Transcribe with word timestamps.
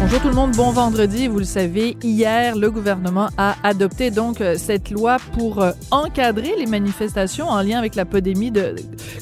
Bonjour 0.00 0.22
tout 0.22 0.28
le 0.28 0.34
monde, 0.34 0.52
bon 0.52 0.70
vendredi. 0.70 1.26
Vous 1.26 1.40
le 1.40 1.44
savez, 1.44 1.96
hier, 2.04 2.54
le 2.54 2.70
gouvernement 2.70 3.30
a 3.36 3.56
adopté 3.64 4.12
donc 4.12 4.40
euh, 4.40 4.54
cette 4.56 4.90
loi 4.92 5.16
pour 5.36 5.60
euh, 5.60 5.72
encadrer 5.90 6.54
les 6.56 6.66
manifestations 6.66 7.48
en 7.48 7.60
lien 7.62 7.78
avec 7.78 7.96
la 7.96 8.04
pandémie 8.04 8.52
de 8.52 8.76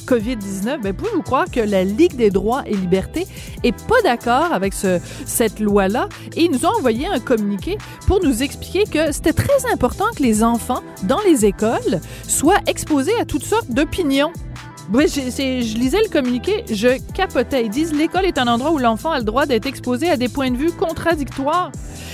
COVID-19. 0.05 0.81
Ben, 0.83 0.93
pouvez-vous 0.93 1.23
croire 1.23 1.49
que 1.49 1.59
la 1.59 1.83
Ligue 1.83 2.15
des 2.15 2.29
droits 2.29 2.61
et 2.67 2.75
libertés 2.75 3.25
est 3.63 3.75
pas 3.87 3.99
d'accord 4.03 4.53
avec 4.53 4.73
ce, 4.73 4.99
cette 5.25 5.59
loi-là? 5.59 6.09
Et 6.35 6.43
ils 6.43 6.51
nous 6.51 6.63
ont 6.67 6.77
envoyé 6.77 7.07
un 7.07 7.19
communiqué 7.19 7.79
pour 8.05 8.23
nous 8.23 8.43
expliquer 8.43 8.83
que 8.83 9.11
c'était 9.11 9.33
très 9.33 9.71
important 9.73 10.05
que 10.15 10.21
les 10.21 10.43
enfants 10.43 10.83
dans 11.03 11.21
les 11.25 11.43
écoles 11.43 11.99
soient 12.27 12.61
exposés 12.67 13.19
à 13.19 13.25
toutes 13.25 13.45
sortes 13.45 13.71
d'opinions 13.71 14.31
oui, 14.93 15.05
je 15.07 15.77
lisais 15.77 16.01
le 16.01 16.09
communiqué, 16.09 16.63
je 16.71 16.97
capotais. 17.13 17.65
Ils 17.65 17.69
disent 17.69 17.93
l'école 17.93 18.25
est 18.25 18.37
un 18.37 18.47
endroit 18.47 18.71
où 18.71 18.77
l'enfant 18.77 19.11
a 19.11 19.19
le 19.19 19.25
droit 19.25 19.45
d'être 19.45 19.65
exposé 19.65 20.09
à 20.09 20.15
des 20.15 20.29
points 20.29 20.49
de 20.49 20.57
vue 20.57 20.71
contradictoires. 20.71 21.71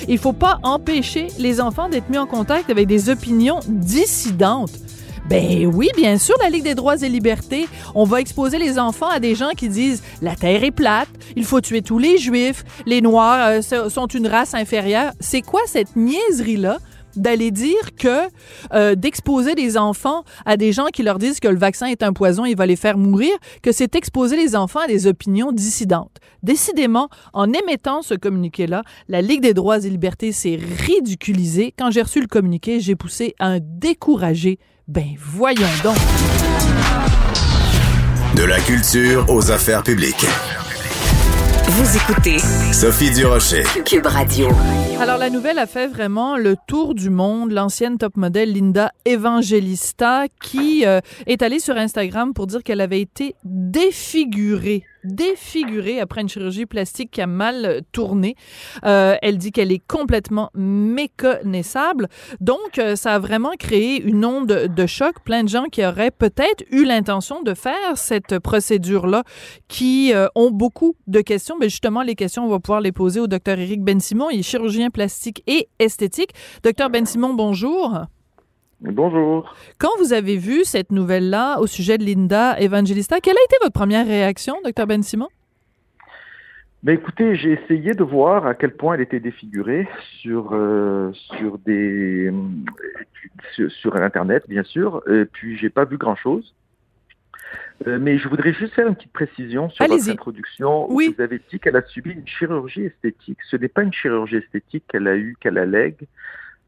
Il 0.08 0.18
faut 0.18 0.34
pas 0.34 0.60
empêcher 0.64 1.28
les 1.38 1.62
enfants 1.62 1.88
d'être 1.88 2.10
mis 2.10 2.18
en 2.18 2.26
contact 2.26 2.70
avec 2.70 2.88
des 2.88 3.10
opinions 3.10 3.60
dissidentes. 3.68 4.72
Ben 5.30 5.66
oui, 5.68 5.90
bien 5.96 6.18
sûr, 6.18 6.36
la 6.42 6.50
Ligue 6.50 6.64
des 6.64 6.76
droits 6.76 6.98
et 6.98 7.10
libertés, 7.10 7.68
on 7.96 8.04
va 8.04 8.20
exposer 8.20 8.58
les 8.58 8.78
enfants 8.78 9.08
à 9.08 9.20
des 9.20 9.36
gens 9.36 9.52
qui 9.56 9.70
disent 9.70 10.04
la 10.22 10.36
Terre 10.36 10.64
est 10.64 10.72
plate, 10.72 11.08
il 11.38 11.46
faut 11.46 11.62
tuer 11.62 11.82
tous 11.82 11.98
les 11.98 12.18
Juifs, 12.18 12.66
les 12.86 13.02
Noirs 13.02 13.62
euh, 13.72 13.90
sont 13.90 14.08
une 14.08 14.28
race 14.28 14.54
inférieure. 14.54 15.14
C'est 15.22 15.42
quoi 15.42 15.62
cette 15.66 15.96
niaiserie-là? 15.96 16.80
D'aller 17.16 17.52
dire 17.52 17.96
que 17.98 18.28
euh, 18.74 18.96
d'exposer 18.96 19.56
les 19.56 19.78
enfants 19.78 20.24
à 20.46 20.58
des 20.58 20.72
gens 20.72 20.88
qui 20.88 21.04
leur 21.04 21.20
disent 21.20 21.40
que 21.40 21.48
le 21.48 21.58
vaccin 21.58 21.88
est 21.88 22.04
un 22.04 22.14
poison, 22.14 22.46
il 22.46 22.56
va 22.56 22.66
les 22.66 22.76
faire 22.76 22.98
mourir, 22.98 23.32
que 23.62 23.72
c'est 23.72 23.96
exposer 23.96 24.36
les 24.38 24.56
enfants 24.56 24.82
à 24.82 24.88
des 24.88 25.08
opinions 25.08 25.52
dissidentes. 25.52 26.18
Décidément, 26.42 27.10
en 27.34 27.52
émettant 27.52 28.02
ce 28.02 28.14
communiqué-là, 28.14 28.84
la 29.08 29.22
Ligue 29.22 29.42
des 29.42 29.54
droits 29.54 29.80
et 29.80 29.90
libertés 29.90 30.32
s'est 30.32 30.60
ridiculisée. 30.80 31.74
Quand 31.78 31.92
j'ai 31.92 32.02
reçu 32.02 32.20
le 32.20 32.28
communiqué, 32.28 32.80
j'ai 32.80 32.96
poussé 32.96 33.36
un 33.40 33.60
découragé. 33.62 34.60
Ben 34.88 35.16
voyons 35.18 35.62
donc. 35.84 35.96
De 38.36 38.44
la 38.44 38.60
culture 38.60 39.26
aux 39.30 39.52
affaires 39.52 39.84
publiques. 39.84 40.26
Vous 41.66 41.98
écoutez 41.98 42.40
Sophie 42.74 43.12
Durocher. 43.12 43.64
Cube 43.86 44.06
Radio. 44.06 44.50
Alors, 45.00 45.18
la 45.18 45.30
nouvelle 45.30 45.58
a 45.58 45.66
fait 45.66 45.88
vraiment 45.88 46.36
le 46.36 46.56
tour 46.68 46.94
du 46.94 47.10
monde. 47.10 47.52
L'ancienne 47.52 47.98
top 47.98 48.18
modèle 48.18 48.52
Linda 48.52 48.92
Evangelista, 49.06 50.26
qui 50.42 50.86
euh, 50.86 51.00
est 51.26 51.42
allée 51.42 51.60
sur 51.60 51.78
Instagram 51.78 52.34
pour 52.34 52.48
dire 52.48 52.64
qu'elle 52.64 52.82
avait 52.82 53.02
été 53.02 53.36
défigurée 53.46 54.84
défigurée 55.04 56.00
après 56.00 56.22
une 56.22 56.30
chirurgie 56.30 56.66
plastique 56.66 57.12
qui 57.12 57.22
a 57.22 57.28
mal 57.28 57.82
tourné. 57.92 58.36
Euh, 58.86 59.16
elle 59.22 59.38
dit 59.38 59.52
qu'elle 59.52 59.72
est 59.72 59.86
complètement 59.88 60.50
méconnaissable. 60.56 62.08
Donc, 62.40 62.78
euh, 62.78 62.96
ça 62.96 63.16
a 63.16 63.20
vraiment 63.20 63.54
créé 63.58 64.02
une 64.02 64.26
onde 64.26 64.48
de 64.48 64.86
choc. 64.86 65.16
Plein 65.24 65.44
de 65.44 65.50
gens 65.50 65.66
qui 65.66 65.86
auraient 65.86 66.12
peut-être 66.12 66.64
eu 66.72 66.86
l'intention 66.86 67.42
de 67.42 67.54
faire 67.54 67.98
cette 67.98 68.40
procédure-là, 68.40 69.24
qui 69.68 70.14
euh, 70.14 70.28
ont 70.36 70.52
beaucoup 70.52 70.96
de 71.08 71.22
questions. 71.22 71.56
Mais 71.60 71.70
justement, 71.70 72.02
les 72.02 72.16
questions, 72.16 72.46
on 72.46 72.50
va 72.50 72.60
pouvoir 72.60 72.82
les 72.82 72.92
poser 72.92 73.20
au 73.20 73.28
docteur 73.28 73.60
Éric 73.60 73.82
Ben-Simon. 73.84 74.30
Il 74.30 74.40
est 74.40 74.44
chirurgien 74.44 74.90
plastique 74.90 75.44
et 75.48 75.68
esthétique. 75.80 76.32
Docteur 76.64 76.90
Ben-Simon, 76.90 77.34
bonjour. 77.34 78.06
Bonjour. 78.92 79.56
Quand 79.80 79.96
vous 79.98 80.12
avez 80.12 80.36
vu 80.36 80.66
cette 80.66 80.92
nouvelle-là 80.92 81.60
au 81.60 81.68
sujet 81.68 81.98
de 81.98 82.04
Linda 82.04 82.60
Evangelista, 82.60 83.22
quelle 83.22 83.38
a 83.38 83.44
été 83.46 83.56
votre 83.62 83.72
première 83.72 84.06
réaction, 84.06 84.56
docteur 84.62 84.88
Ben 84.88 85.02
Simon? 85.02 85.30
Ben 86.84 86.96
écoutez, 86.96 87.36
j'ai 87.38 87.54
essayé 87.54 87.94
de 87.94 88.04
voir 88.04 88.46
à 88.46 88.56
quel 88.56 88.76
point 88.76 88.96
elle 88.96 89.02
était 89.02 89.22
défigurée 89.22 89.88
sur 90.20 90.50
euh, 90.52 91.14
sur 91.14 91.60
des 91.60 92.30
sur, 93.56 93.72
sur, 93.72 93.96
internet 93.96 94.44
bien 94.50 94.64
sûr. 94.64 95.02
Et 95.10 95.24
puis 95.24 95.58
j'ai 95.58 95.70
pas 95.70 95.86
vu 95.86 95.98
grand 95.98 96.18
chose. 96.18 96.54
Euh, 97.88 98.00
mais 98.02 98.18
je 98.18 98.28
voudrais 98.28 98.54
juste 98.54 98.74
faire 98.74 98.88
une 98.88 98.96
petite 98.96 99.14
précision 99.14 99.70
sur 99.70 99.88
votre 99.88 100.10
introduction. 100.10 100.92
Oui. 100.92 101.16
Vous 101.18 101.24
avez 101.24 101.40
dit 101.50 101.58
qu'elle 101.58 101.78
a 101.78 101.84
subi 101.84 102.12
une 102.12 102.28
chirurgie 102.28 102.84
esthétique. 102.84 103.40
Ce 103.50 103.56
n'est 103.56 103.70
pas 103.70 103.84
une 103.84 103.94
chirurgie 103.94 104.36
esthétique 104.36 104.84
qu'elle 104.90 105.08
a 105.08 105.16
eu, 105.16 105.38
qu'elle 105.40 105.58
allègue 105.58 106.06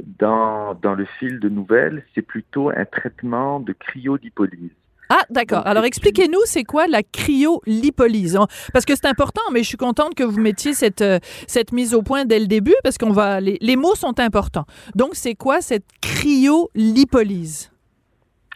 dans, 0.03 0.75
dans 0.75 0.93
le 0.93 1.05
fil 1.19 1.39
de 1.39 1.49
nouvelles, 1.49 2.03
c'est 2.13 2.21
plutôt 2.21 2.69
un 2.69 2.85
traitement 2.85 3.59
de 3.59 3.73
cryolipolyse. 3.73 4.71
Ah, 5.09 5.23
d'accord. 5.29 5.65
Alors, 5.67 5.83
expliquez-nous, 5.83 6.39
c'est 6.45 6.63
quoi 6.63 6.87
la 6.87 7.03
cryolipolyse? 7.03 8.39
Parce 8.73 8.85
que 8.85 8.95
c'est 8.95 9.05
important, 9.05 9.41
mais 9.53 9.61
je 9.61 9.67
suis 9.67 9.77
contente 9.77 10.15
que 10.15 10.23
vous 10.23 10.39
mettiez 10.39 10.73
cette, 10.73 11.01
euh, 11.01 11.19
cette 11.47 11.71
mise 11.71 11.93
au 11.93 12.01
point 12.01 12.25
dès 12.25 12.39
le 12.39 12.47
début, 12.47 12.75
parce 12.83 12.97
qu'on 12.97 13.11
va. 13.11 13.39
Les, 13.39 13.57
les, 13.61 13.75
mots 13.75 13.95
sont 13.95 14.19
importants. 14.19 14.65
Donc, 14.95 15.11
c'est 15.13 15.35
quoi 15.35 15.61
cette 15.61 15.85
cryolipolyse? 16.01 17.71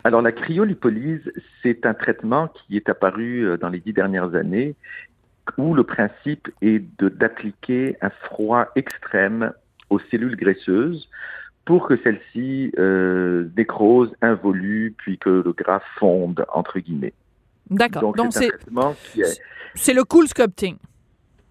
Alors, 0.04 0.22
la 0.22 0.32
cryolipolyse, 0.32 1.32
c'est 1.62 1.86
un 1.86 1.94
traitement 1.94 2.48
qui 2.48 2.78
est 2.78 2.90
apparu 2.90 3.46
euh, 3.46 3.58
dans 3.58 3.70
les 3.70 3.80
dix 3.80 3.94
dernières 3.94 4.34
années, 4.34 4.76
où 5.58 5.74
le 5.76 5.84
principe 5.84 6.48
est 6.62 6.84
d'appliquer 7.00 7.96
un 8.02 8.10
froid 8.10 8.68
extrême 8.76 9.52
aux 9.90 10.00
cellules 10.12 10.36
graisseuses 10.36 11.10
pour 11.66 11.88
que 11.88 11.98
celles-ci 12.04 12.72
euh, 12.80 13.48
nécrosent, 13.56 14.16
involuent, 14.22 14.96
puis 14.98 15.18
que 15.18 15.30
le 15.30 15.54
gras 15.54 15.82
fonde, 15.98 16.46
entre 16.52 16.80
guillemets. 16.80 17.14
D'accord. 17.70 18.14
Donc, 18.14 18.34
c'est 18.34 18.50
c'est 19.76 19.94
le 19.94 20.04
cool 20.04 20.28
sculpting. 20.28 20.78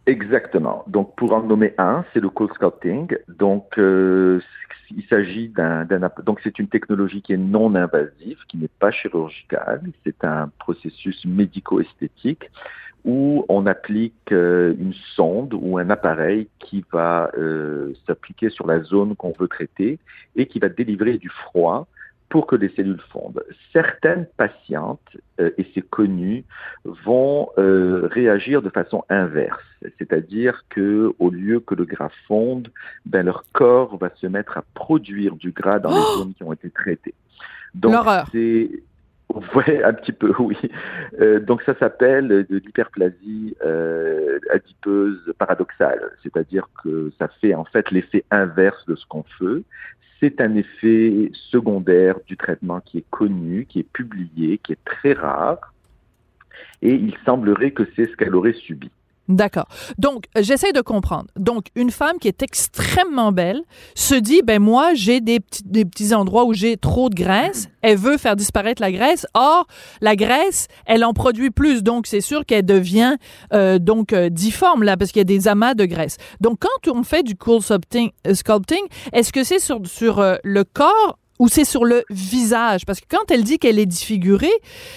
Exactement. 0.07 0.85
Donc, 0.89 1.15
pour 1.17 1.33
en 1.35 1.43
nommer 1.43 1.75
un, 1.79 2.05
c'est 2.13 2.21
le 2.21 2.31
cool 2.31 2.49
sculpting. 2.55 3.17
Donc, 3.29 3.79
euh, 3.79 4.41
il 4.91 5.05
s'agit 5.05 5.49
d'un, 5.49 5.87
donc 6.25 6.41
c'est 6.43 6.59
une 6.59 6.69
technologie 6.69 7.23
qui 7.23 7.35
est 7.35 7.37
non 7.37 7.75
invasive, 7.75 8.39
qui 8.49 8.57
n'est 8.57 8.71
pas 8.81 8.91
chirurgicale. 8.91 9.83
C'est 10.05 10.25
un 10.25 10.51
processus 10.59 11.25
médico-esthétique 11.27 12.51
où 13.05 13.45
on 13.49 13.67
applique 13.67 14.33
euh, 14.33 14.75
une 14.79 14.95
sonde 15.15 15.55
ou 15.55 15.79
un 15.79 15.91
appareil 15.91 16.49
qui 16.59 16.85
va 16.93 17.31
euh, 17.37 17.93
s'appliquer 18.07 18.51
sur 18.51 18.67
la 18.67 18.83
zone 18.83 19.17
qu'on 19.17 19.33
veut 19.39 19.49
traiter 19.49 19.99
et 20.37 20.47
qui 20.47 20.59
va 20.59 20.69
délivrer 20.69 21.19
du 21.19 21.29
froid 21.29 21.87
pour 22.29 22.47
que 22.47 22.57
les 22.57 22.69
cellules 22.77 23.01
fondent. 23.11 23.43
Certaines 23.73 24.27
patientes, 24.37 25.17
euh, 25.41 25.51
et 25.57 25.67
c'est 25.75 25.89
connu, 25.89 26.45
vont 26.85 27.49
réagir 27.57 28.61
de 28.61 28.69
façon 28.69 29.05
inverse, 29.09 29.65
c'est-à-dire 29.99 30.65
que 30.69 31.15
au 31.19 31.31
lieu 31.31 31.61
que 31.61 31.75
le 31.75 31.87
gras 31.87 32.11
fonde, 32.27 32.69
ben 33.07 33.25
leur 33.25 33.45
corps 33.53 33.97
va 33.97 34.11
se 34.17 34.27
mettre 34.27 34.59
à 34.59 34.65
produire 34.75 35.37
du 35.37 35.53
gras 35.53 35.79
dans 35.79 35.91
les 35.91 35.97
oh 35.97 36.19
zones 36.19 36.35
qui 36.35 36.43
ont 36.43 36.53
été 36.53 36.69
traitées. 36.69 37.15
Donc 37.75 37.95
c'est 38.33 38.71
Ouais, 39.55 39.83
un 39.85 39.93
petit 39.93 40.13
peu, 40.13 40.33
oui. 40.39 40.57
Euh, 41.21 41.39
donc 41.41 41.63
ça 41.63 41.75
s'appelle 41.79 42.29
de 42.29 42.57
l'hyperplasie 42.57 43.55
euh, 43.65 44.39
adipeuse 44.51 45.33
paradoxale, 45.39 46.13
c'est-à-dire 46.23 46.69
que 46.83 47.13
ça 47.19 47.29
fait 47.41 47.55
en 47.55 47.65
fait 47.65 47.91
l'effet 47.91 48.25
inverse 48.31 48.85
de 48.87 48.97
ce 48.97 49.05
qu'on 49.07 49.25
fait. 49.39 49.63
C'est 50.21 50.41
un 50.41 50.57
effet 50.57 51.31
secondaire 51.51 52.17
du 52.27 52.37
traitement 52.37 52.81
qui 52.81 52.99
est 52.99 53.11
connu, 53.11 53.67
qui 53.67 53.81
est 53.81 53.93
publié, 53.93 54.59
qui 54.59 54.73
est 54.73 54.85
très 54.85 55.13
rare, 55.13 55.73
et 56.83 56.95
il 56.95 57.15
semblerait 57.25 57.71
que 57.73 57.85
c'est 57.95 58.07
ce 58.07 58.17
qu'elle 58.17 58.35
aurait 58.35 58.55
subi. 58.55 58.91
D'accord. 59.29 59.67
Donc, 59.99 60.25
j'essaie 60.37 60.73
de 60.73 60.81
comprendre. 60.81 61.27
Donc, 61.37 61.67
une 61.75 61.91
femme 61.91 62.19
qui 62.19 62.29
est 62.29 62.43
extrêmement 62.43 63.31
belle 63.31 63.61
se 63.95 64.15
dit, 64.15 64.41
ben 64.43 64.61
moi, 64.61 64.95
j'ai 64.95 65.21
des 65.21 65.39
petits, 65.41 65.63
des 65.67 65.85
petits 65.85 66.15
endroits 66.15 66.45
où 66.45 66.55
j'ai 66.55 66.79
trop 66.79 67.11
de 67.11 67.15
graisse. 67.15 67.69
Elle 67.83 67.99
veut 67.99 68.17
faire 68.17 68.37
disparaître 68.37 68.81
la 68.81 68.91
graisse. 68.91 69.27
Or, 69.35 69.67
la 70.01 70.17
graisse, 70.17 70.67
elle 70.85 71.05
en 71.05 71.13
produit 71.13 71.51
plus. 71.51 71.83
Donc, 71.83 72.07
c'est 72.07 72.21
sûr 72.21 72.45
qu'elle 72.45 72.67
devient 72.67 73.17
euh, 73.53 73.79
donc 73.79 74.13
euh, 74.13 74.31
difforme, 74.31 74.83
là, 74.83 74.97
parce 74.97 75.13
qu'il 75.13 75.21
y 75.21 75.23
a 75.23 75.25
des 75.25 75.47
amas 75.47 75.75
de 75.75 75.85
graisse. 75.85 76.17
Donc, 76.41 76.59
quand 76.61 76.93
on 76.93 77.05
fait 77.05 77.23
du 77.23 77.37
cool 77.37 77.63
sculpting, 77.63 78.11
euh, 78.27 78.35
sculpting 78.35 78.83
est-ce 79.13 79.33
que 79.33 79.45
c'est 79.45 79.61
sur, 79.61 79.87
sur 79.87 80.39
le 80.43 80.65
corps 80.65 81.19
ou 81.39 81.49
c'est 81.49 81.65
sur 81.65 81.85
le 81.85 82.05
visage? 82.11 82.85
Parce 82.87 83.01
que 83.01 83.07
quand 83.09 83.31
elle 83.31 83.45
dit 83.45 83.59
qu'elle 83.59 83.79
est 83.79 83.87
disfigurée, 83.87 84.53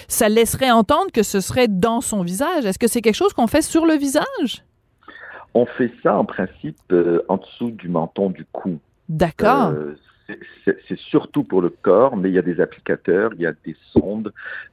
ça 0.08 0.30
laisserait 0.30 0.72
entendre 0.72 1.12
que 1.12 1.24
ce 1.24 1.40
serait 1.40 1.68
dans 1.68 2.02
son 2.02 2.24
visage. 2.24 2.66
Est-ce 2.66 2.80
que 2.80 2.88
c'est 2.88 3.02
quelque 3.02 3.16
chose 3.16 3.34
qu'on 3.34 3.48
fait 3.48 3.62
sur 3.62 3.86
le 3.86 3.96
visage? 3.96 4.64
On 5.54 5.66
fait 5.66 5.92
ça 6.02 6.18
en 6.18 6.26
principe 6.26 6.78
euh, 6.92 7.24
en 7.28 7.38
dessous 7.38 7.72
du 7.72 7.90
menton 7.90 8.30
du 8.30 8.46
cou. 8.52 8.80
D'accord. 9.10 9.70
Euh, 9.70 9.98
c'est 10.66 10.98
surtout 10.98 11.44
pour 11.44 11.62
le 11.62 11.70
corps, 11.70 12.16
mais 12.16 12.30
il 12.30 12.36
y 12.36 12.40
a 12.40 12.42
des 12.42 12.60
applicateurs, 12.60 13.32
il 13.36 13.42
y 13.42 13.46
a 13.46 13.54
des 13.66 13.76
sondes 13.92 14.32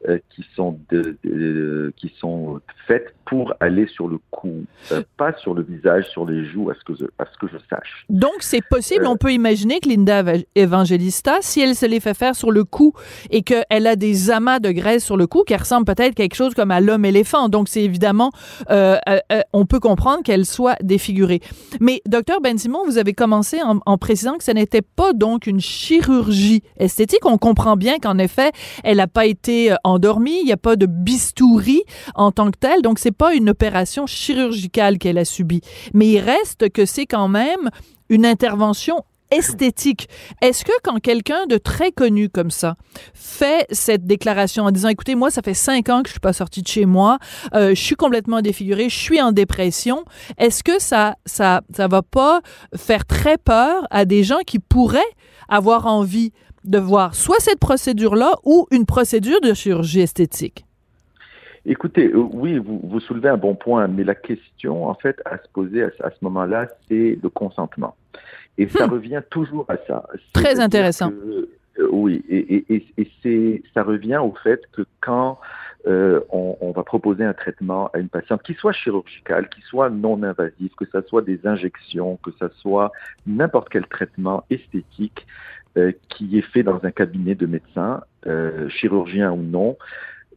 euh, 0.08 0.18
qui 0.30 0.44
sont 0.54 0.78
de, 0.90 1.16
de, 1.24 1.92
qui 1.96 2.12
sont 2.18 2.60
faites 2.86 3.14
pour 3.24 3.52
aller 3.60 3.86
sur 3.88 4.08
le 4.08 4.18
cou, 4.30 4.64
euh, 4.92 5.02
pas 5.16 5.34
sur 5.34 5.54
le 5.54 5.62
visage, 5.62 6.06
sur 6.08 6.24
les 6.24 6.46
joues, 6.46 6.70
à 6.70 6.74
ce 6.74 6.84
que 6.84 6.94
je, 6.94 7.04
à 7.18 7.26
ce 7.26 7.38
que 7.38 7.46
je 7.52 7.58
sache. 7.68 8.04
Donc 8.08 8.36
c'est 8.40 8.64
possible, 8.68 9.06
on 9.06 9.16
peut 9.16 9.32
imaginer 9.32 9.80
que 9.80 9.88
Linda 9.88 10.22
Evangelista, 10.54 11.38
si 11.40 11.60
elle 11.60 11.74
se 11.74 11.86
les 11.86 12.00
fait 12.00 12.14
faire 12.14 12.34
sur 12.34 12.50
le 12.50 12.64
cou 12.64 12.92
et 13.30 13.42
qu'elle 13.42 13.86
a 13.86 13.96
des 13.96 14.30
amas 14.30 14.60
de 14.60 14.70
graisse 14.70 15.04
sur 15.04 15.16
le 15.16 15.26
cou 15.26 15.44
qui 15.44 15.56
ressemblent 15.56 15.86
peut-être 15.86 16.14
quelque 16.14 16.34
chose 16.34 16.54
comme 16.54 16.70
à 16.70 16.80
l'homme 16.80 17.04
éléphant, 17.04 17.48
donc 17.48 17.68
c'est 17.68 17.82
évidemment, 17.82 18.30
on 18.70 19.66
peut 19.66 19.80
comprendre 19.80 20.22
qu'elle 20.22 20.46
soit 20.46 20.76
défigurée. 20.82 21.40
Mais 21.80 22.00
docteur 22.06 22.40
Ben 22.40 22.56
Simon, 22.56 22.84
vous 22.86 22.98
avez 22.98 23.12
commencé 23.12 23.60
en, 23.62 23.80
en 23.84 23.98
précisant 23.98 24.38
que 24.38 24.44
ce 24.44 24.52
n'était 24.52 24.82
pas 24.82 25.12
donc 25.12 25.47
une 25.48 25.60
chirurgie 25.60 26.62
esthétique. 26.76 27.24
On 27.24 27.38
comprend 27.38 27.76
bien 27.76 27.98
qu'en 27.98 28.18
effet, 28.18 28.52
elle 28.84 28.98
n'a 28.98 29.06
pas 29.08 29.26
été 29.26 29.72
euh, 29.72 29.76
endormie, 29.82 30.38
il 30.40 30.44
n'y 30.44 30.52
a 30.52 30.56
pas 30.56 30.76
de 30.76 30.86
bistouri 30.86 31.82
en 32.14 32.30
tant 32.30 32.50
que 32.50 32.58
telle, 32.58 32.82
donc 32.82 32.98
c'est 32.98 33.10
pas 33.10 33.34
une 33.34 33.50
opération 33.50 34.06
chirurgicale 34.06 34.98
qu'elle 34.98 35.18
a 35.18 35.24
subie. 35.24 35.62
Mais 35.94 36.08
il 36.08 36.20
reste 36.20 36.70
que 36.70 36.84
c'est 36.84 37.06
quand 37.06 37.28
même 37.28 37.70
une 38.08 38.24
intervention 38.24 39.04
esthétique. 39.30 40.08
Est-ce 40.40 40.64
que 40.64 40.72
quand 40.82 40.98
quelqu'un 41.00 41.46
de 41.46 41.58
très 41.58 41.92
connu 41.92 42.28
comme 42.28 42.50
ça 42.50 42.76
fait 43.14 43.66
cette 43.70 44.06
déclaration 44.06 44.64
en 44.64 44.70
disant 44.70 44.88
écoutez 44.88 45.14
moi 45.14 45.30
ça 45.30 45.42
fait 45.42 45.54
cinq 45.54 45.88
ans 45.88 46.02
que 46.02 46.08
je 46.08 46.14
suis 46.14 46.20
pas 46.20 46.32
sortie 46.32 46.62
de 46.62 46.68
chez 46.68 46.86
moi, 46.86 47.18
euh, 47.54 47.70
je 47.70 47.82
suis 47.82 47.94
complètement 47.94 48.40
défigurée, 48.40 48.88
je 48.88 48.96
suis 48.96 49.20
en 49.20 49.32
dépression, 49.32 50.04
est-ce 50.38 50.64
que 50.64 50.80
ça 50.80 51.16
ça 51.26 51.62
ça 51.74 51.88
va 51.88 52.02
pas 52.02 52.40
faire 52.74 53.04
très 53.04 53.36
peur 53.36 53.86
à 53.90 54.04
des 54.04 54.24
gens 54.24 54.40
qui 54.46 54.58
pourraient 54.58 55.00
avoir 55.48 55.86
envie 55.86 56.32
de 56.64 56.78
voir 56.78 57.14
soit 57.14 57.40
cette 57.40 57.58
procédure 57.58 58.14
là 58.14 58.34
ou 58.44 58.66
une 58.70 58.86
procédure 58.86 59.40
de 59.40 59.54
chirurgie 59.54 60.00
esthétique? 60.00 60.64
Écoutez, 61.64 62.08
euh, 62.08 62.26
oui, 62.32 62.58
vous, 62.58 62.80
vous, 62.82 63.00
soulevez 63.00 63.28
un 63.28 63.36
bon 63.36 63.54
point, 63.54 63.88
mais 63.88 64.04
la 64.04 64.14
question, 64.14 64.88
en 64.88 64.94
fait, 64.94 65.20
à 65.24 65.36
se 65.38 65.48
poser 65.52 65.82
à, 65.82 65.90
à 66.02 66.10
ce 66.10 66.16
moment-là, 66.22 66.68
c'est 66.88 67.18
le 67.22 67.28
consentement. 67.28 67.94
Et 68.56 68.68
ça 68.68 68.86
hmm. 68.86 68.90
revient 68.90 69.22
toujours 69.28 69.66
à 69.68 69.76
ça. 69.86 70.06
Très 70.32 70.60
intéressant. 70.60 71.10
Que, 71.10 71.48
euh, 71.80 71.88
oui, 71.92 72.24
et, 72.28 72.64
et, 72.74 72.86
et 73.24 73.62
ça 73.74 73.82
revient 73.82 74.16
au 74.16 74.34
fait 74.42 74.62
que 74.72 74.82
quand 75.00 75.38
euh, 75.86 76.20
on, 76.30 76.72
va 76.72 76.82
proposer 76.82 77.24
un 77.24 77.32
traitement 77.32 77.88
à 77.94 77.98
une 77.98 78.08
patiente, 78.08 78.42
qui 78.42 78.54
soit 78.54 78.72
chirurgical, 78.72 79.48
qui 79.48 79.60
soit 79.62 79.90
non 79.90 80.22
invasif, 80.22 80.74
que 80.76 80.84
ce 80.84 81.00
soit 81.02 81.22
des 81.22 81.46
injections, 81.46 82.18
que 82.22 82.30
ce 82.38 82.48
soit 82.60 82.92
n'importe 83.26 83.68
quel 83.68 83.86
traitement 83.86 84.44
esthétique 84.50 85.26
euh, 85.76 85.92
qui 86.08 86.36
est 86.36 86.42
fait 86.42 86.62
dans 86.62 86.84
un 86.84 86.90
cabinet 86.90 87.34
de 87.34 87.46
médecin, 87.46 88.02
euh, 88.26 88.68
chirurgien 88.68 89.32
ou 89.32 89.42
non, 89.42 89.76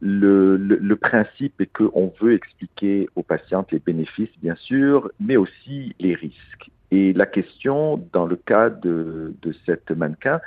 le, 0.00 0.56
le, 0.56 0.76
le, 0.76 0.96
principe 0.96 1.60
est 1.60 1.66
qu'on 1.66 2.12
veut 2.20 2.34
expliquer 2.34 3.08
aux 3.14 3.22
patientes 3.22 3.70
les 3.72 3.78
bénéfices, 3.78 4.36
bien 4.40 4.56
sûr, 4.56 5.10
mais 5.20 5.36
aussi 5.36 5.94
les 6.00 6.14
risques. 6.14 6.70
Et 6.92 7.14
la 7.14 7.24
question, 7.24 8.06
dans 8.12 8.26
le 8.26 8.36
cas 8.36 8.68
de, 8.68 9.34
de 9.40 9.54
cette 9.64 9.90
mannequin, 9.90 10.40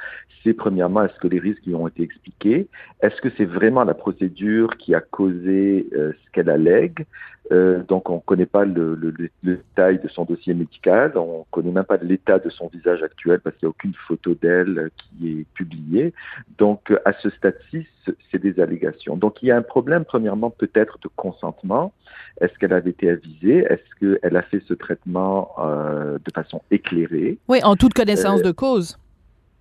c'est 0.44 0.54
premièrement, 0.54 1.04
est-ce 1.04 1.20
que 1.20 1.28
les 1.28 1.40
risques 1.40 1.66
lui 1.66 1.74
ont 1.74 1.88
été 1.88 2.04
expliqués? 2.04 2.68
Est-ce 3.02 3.20
que 3.20 3.30
c'est 3.36 3.46
vraiment 3.46 3.84
la 3.84 3.96
procédure 3.96 4.78
qui 4.78 4.94
a 4.94 5.02
causé 5.02 5.88
euh, 5.94 6.14
ce 6.14 6.32
qu'elle 6.32 6.52
allègue? 6.52 7.04
Euh, 7.52 7.84
donc, 7.84 8.10
on 8.10 8.16
ne 8.16 8.20
connaît 8.22 8.46
pas 8.46 8.66
le, 8.66 8.96
le, 8.96 9.12
le, 9.12 9.30
détail 9.44 10.00
de 10.00 10.08
son 10.08 10.26
dossier 10.26 10.54
médical, 10.54 11.14
on 11.16 11.40
ne 11.40 11.44
connaît 11.52 11.72
même 11.72 11.84
pas 11.84 11.98
l'état 11.98 12.40
de 12.40 12.50
son 12.50 12.68
visage 12.68 13.04
actuel 13.04 13.40
parce 13.40 13.56
qu'il 13.58 13.68
n'y 13.68 13.70
a 13.70 13.72
aucune 13.72 13.94
photo 14.08 14.34
d'elle 14.34 14.90
qui 14.98 15.42
est 15.42 15.46
publiée. 15.54 16.14
Donc, 16.58 16.92
à 17.06 17.14
ce 17.22 17.30
stade-ci, 17.30 17.88
c'est 18.32 18.42
des 18.42 18.60
allégations. 18.60 19.16
Donc, 19.16 19.42
il 19.42 19.48
y 19.48 19.52
a 19.52 19.58
un 19.58 19.62
problème, 19.62 20.06
premièrement, 20.06 20.50
peut-être 20.50 20.98
de 21.04 21.10
consentement. 21.16 21.94
Est-ce 22.42 22.54
qu'elle 22.58 22.74
avait 22.74 22.92
été 22.92 23.10
avisée? 23.10 23.66
Est-ce 23.70 24.00
qu'elle 24.20 24.36
a 24.36 24.42
fait 24.42 24.62
ce 24.68 24.74
traitement 24.74 25.52
euh, 25.60 26.18
de 26.18 26.32
façon 26.34 26.62
éclairée? 26.72 27.38
Oui, 27.48 27.60
en 27.64 27.76
toute 27.76 27.94
connaissance 27.94 28.42
euh, 28.42 28.44
de 28.44 28.52
cause. 28.52 28.98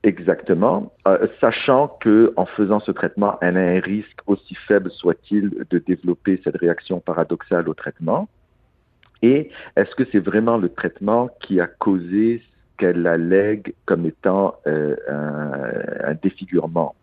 Exactement, 0.04 0.92
euh, 1.08 1.26
sachant 1.40 1.88
que 1.88 2.34
en 2.36 2.44
faisant 2.44 2.78
ce 2.78 2.92
traitement, 2.92 3.38
elle 3.40 3.56
a 3.56 3.60
un 3.60 3.80
risque 3.80 4.18
aussi 4.26 4.54
faible 4.54 4.90
soit-il 4.90 5.64
de 5.70 5.78
développer 5.78 6.38
cette 6.44 6.58
réaction 6.58 7.00
paradoxale 7.00 7.70
au 7.70 7.72
traitement. 7.72 8.28
Et 9.22 9.50
est-ce 9.76 9.94
que 9.94 10.04
c'est 10.12 10.18
vraiment 10.18 10.58
le 10.58 10.68
traitement 10.68 11.30
qui 11.40 11.58
a 11.58 11.66
causé 11.66 12.42
ce 12.44 12.76
qu'elle 12.76 13.06
allègue 13.06 13.72
comme 13.86 14.04
étant 14.04 14.56
euh, 14.66 14.94
un, 15.08 16.10
un 16.10 16.14
défigurement? 16.22 16.94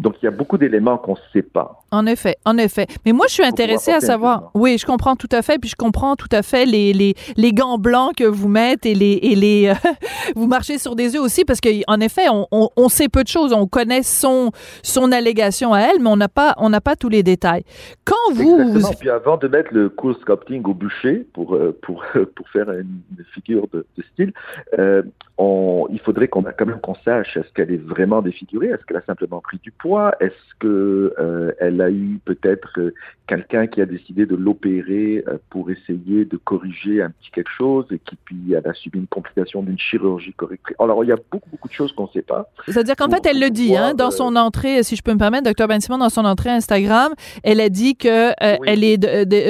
Donc, 0.00 0.16
il 0.22 0.26
y 0.26 0.28
a 0.28 0.32
beaucoup 0.32 0.58
d'éléments 0.58 0.98
qu'on 0.98 1.12
ne 1.12 1.18
sait 1.32 1.42
pas. 1.42 1.80
En 1.90 2.06
effet, 2.06 2.36
en 2.44 2.58
effet. 2.58 2.86
Mais 3.04 3.12
moi, 3.12 3.26
je 3.28 3.34
suis 3.34 3.44
intéressée 3.44 3.92
à 3.92 4.00
savoir. 4.00 4.50
Oui, 4.54 4.76
je 4.78 4.86
comprends 4.86 5.16
tout 5.16 5.28
à 5.32 5.42
fait. 5.42 5.58
Puis 5.58 5.70
je 5.70 5.76
comprends 5.76 6.16
tout 6.16 6.28
à 6.32 6.42
fait 6.42 6.66
les, 6.66 6.92
les, 6.92 7.14
les 7.36 7.52
gants 7.52 7.78
blancs 7.78 8.14
que 8.16 8.24
vous 8.24 8.48
mettez 8.48 8.90
et 8.90 8.94
les. 8.94 9.18
Et 9.22 9.34
les 9.34 9.72
vous 10.36 10.46
marchez 10.46 10.78
sur 10.78 10.96
des 10.96 11.16
œufs 11.16 11.22
aussi 11.22 11.44
parce 11.44 11.60
qu'en 11.60 12.00
effet, 12.00 12.28
on, 12.30 12.46
on, 12.52 12.68
on, 12.76 12.88
sait 12.88 13.08
peu 13.08 13.22
de 13.22 13.28
choses. 13.28 13.52
On 13.52 13.66
connaît 13.66 14.02
son, 14.02 14.50
son 14.82 15.12
allégation 15.12 15.72
à 15.72 15.80
elle, 15.80 16.00
mais 16.00 16.08
on 16.08 16.16
n'a 16.16 16.28
pas, 16.28 16.54
on 16.58 16.70
pas 16.80 16.96
tous 16.96 17.08
les 17.08 17.22
détails. 17.22 17.64
Quand 18.04 18.14
vous. 18.32 18.58
Exactement. 18.60 18.98
Puis 19.00 19.10
avant 19.10 19.36
de 19.36 19.48
mettre 19.48 19.72
le 19.72 19.88
cool 19.88 20.14
sculpting 20.16 20.62
au 20.64 20.74
bûcher 20.74 21.26
pour, 21.32 21.54
euh, 21.54 21.76
pour, 21.82 22.04
pour 22.34 22.48
faire 22.50 22.70
une, 22.70 23.00
figure 23.34 23.66
de, 23.72 23.86
de 23.96 24.04
style, 24.12 24.32
euh, 24.78 25.02
on, 25.38 25.86
il 25.90 26.00
faudrait 26.00 26.28
qu'on 26.28 26.42
quand 26.42 26.66
même 26.66 26.80
qu'on 26.80 26.94
sache 27.04 27.36
est-ce 27.36 27.52
qu'elle 27.52 27.70
est 27.70 27.82
vraiment 27.82 28.22
défigurée, 28.22 28.68
est-ce 28.68 28.84
qu'elle 28.86 28.96
a 28.96 29.04
simplement 29.04 29.40
pris 29.40 29.58
du 29.62 29.70
poids, 29.70 29.85
est-ce 30.20 30.54
que 30.58 31.14
euh, 31.18 31.52
elle 31.60 31.80
a 31.80 31.90
eu 31.90 32.18
peut-être 32.24 32.78
euh, 32.78 32.94
quelqu'un 33.26 33.66
qui 33.66 33.80
a 33.80 33.86
décidé 33.86 34.26
de 34.26 34.36
l'opérer 34.36 35.24
euh, 35.28 35.38
pour 35.50 35.70
essayer 35.70 36.24
de 36.24 36.36
corriger 36.36 37.02
un 37.02 37.10
petit 37.10 37.30
quelque 37.30 37.50
chose 37.50 37.84
et 37.90 37.98
qui 37.98 38.16
puis 38.24 38.52
elle 38.52 38.66
a 38.66 38.72
subi 38.72 38.98
une 38.98 39.06
complication 39.06 39.62
d'une 39.62 39.78
chirurgie 39.78 40.32
correctrice. 40.32 40.76
Alors 40.78 41.02
il 41.04 41.08
y 41.08 41.12
a 41.12 41.16
beaucoup 41.30 41.50
beaucoup 41.50 41.68
de 41.68 41.72
choses 41.72 41.92
qu'on 41.92 42.04
ne 42.04 42.12
sait 42.12 42.22
pas. 42.22 42.48
C'est-à-dire 42.66 42.96
qu'en 42.96 43.08
fait 43.08 43.26
elle 43.26 43.40
le 43.40 43.50
dit 43.50 43.76
hein, 43.76 43.94
dans 43.94 44.10
son 44.10 44.36
entrée, 44.36 44.82
si 44.82 44.96
je 44.96 45.02
peux 45.02 45.12
me 45.12 45.18
permettre, 45.18 45.44
docteur 45.44 45.68
Ben 45.68 45.80
Simon, 45.80 45.98
dans 45.98 46.08
son 46.08 46.24
entrée 46.24 46.50
Instagram, 46.50 47.12
elle 47.42 47.60
a 47.60 47.68
dit 47.68 47.96
que 47.96 48.30
euh, 48.30 48.56
oui. 48.60 48.66
elle 48.66 48.84
est 48.84 48.98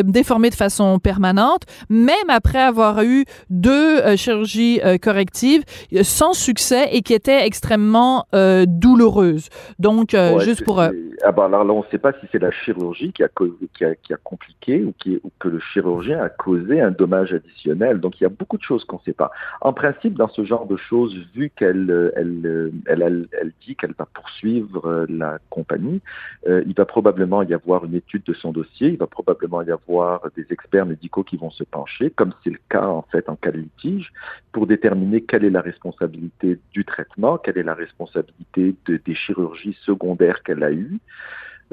déformée 0.05 0.51
de 0.51 0.55
façon 0.55 0.99
permanente, 0.99 1.63
même 1.91 2.17
après 2.29 2.61
avoir 2.61 3.03
eu 3.03 3.25
deux 3.51 3.99
euh, 3.99 4.17
chirurgies 4.17 4.81
correctives 5.03 5.63
sans 6.03 6.33
succès 6.33 6.89
et 6.93 7.03
qui 7.03 7.15
étaient 7.15 7.47
extrêmement 7.47 8.27
douloureuses. 8.67 9.49
Donc 9.79 10.16
ouais, 10.17 10.45
juste 10.45 10.65
pour 10.65 10.81
ah 11.23 11.33
ben 11.33 11.45
alors 11.45 11.65
là 11.65 11.73
on 11.73 11.83
ne 11.83 11.87
sait 11.91 11.99
pas 11.99 12.13
si 12.13 12.27
c'est 12.33 12.39
la 12.39 12.51
chirurgie 12.51 13.13
qui 13.13 13.23
a 13.23 13.29
qui 13.75 13.85
a, 13.85 13.95
qui 13.95 14.13
a 14.13 14.17
compliqué 14.17 14.83
ou, 14.83 14.93
qui, 14.99 15.21
ou 15.23 15.31
que 15.39 15.49
le 15.49 15.61
chirurgien 15.61 16.21
a 16.21 16.29
causé 16.29 16.81
un 16.81 16.91
dommage 16.91 17.33
additionnel. 17.33 18.01
Donc 18.01 18.21
il 18.21 18.25
y 18.25 18.27
a 18.27 18.31
beaucoup 18.31 18.57
de 18.57 18.63
choses 18.63 18.85
qu'on 18.85 18.97
ne 18.97 19.03
sait 19.03 19.13
pas. 19.13 19.31
En 19.61 19.73
principe, 19.73 20.15
dans 20.15 20.29
ce 20.29 20.45
genre 20.45 20.67
de 20.67 20.77
choses, 20.77 21.17
vu 21.35 21.51
qu'elle 21.51 22.13
elle, 22.17 22.73
elle, 22.87 23.29
elle, 23.33 23.53
dit 23.67 23.77
qu'elle 23.77 23.95
va 23.99 24.07
poursuivre 24.07 25.07
la 25.09 25.39
compagnie, 25.51 26.01
euh, 26.49 26.63
il 26.67 26.75
va 26.75 26.85
probablement 26.85 27.43
y 27.43 27.55
avoir 27.55 27.85
une 27.85 27.95
étude 27.95 28.25
de 28.25 28.35
son 28.35 28.53
dossier, 28.53 28.89
il 28.89 28.99
va 28.99 29.07
probablement 29.07 29.63
y 29.63 29.71
avoir 29.71 30.23
des 30.37 30.47
experts 30.51 30.87
médicaux 30.87 31.25
qui 31.25 31.37
vont 31.37 31.51
se 31.51 31.65
pencher, 31.65 32.11
comme 32.11 32.33
c'est 32.43 32.51
le 32.51 32.61
cas 32.69 32.87
en 32.87 33.03
fait 33.03 33.29
en 33.29 33.37
cas 33.37 33.51
de 33.51 33.59
litige, 33.59 34.13
pour 34.53 34.67
déterminer 34.67 35.23
quelle 35.23 35.45
est 35.45 35.51
la 35.51 35.61
responsabilité 35.61 36.59
du 36.73 36.85
traitement, 36.85 37.39
quelle 37.39 37.59
est 37.59 37.63
la 37.63 37.75
responsabilité 37.75 38.75
de, 38.87 39.01
des 39.05 39.15
chirurgies 39.15 39.77
secondaires 39.83 40.43
qu'elle 40.43 40.63
a 40.63 40.73
eues. 40.73 40.99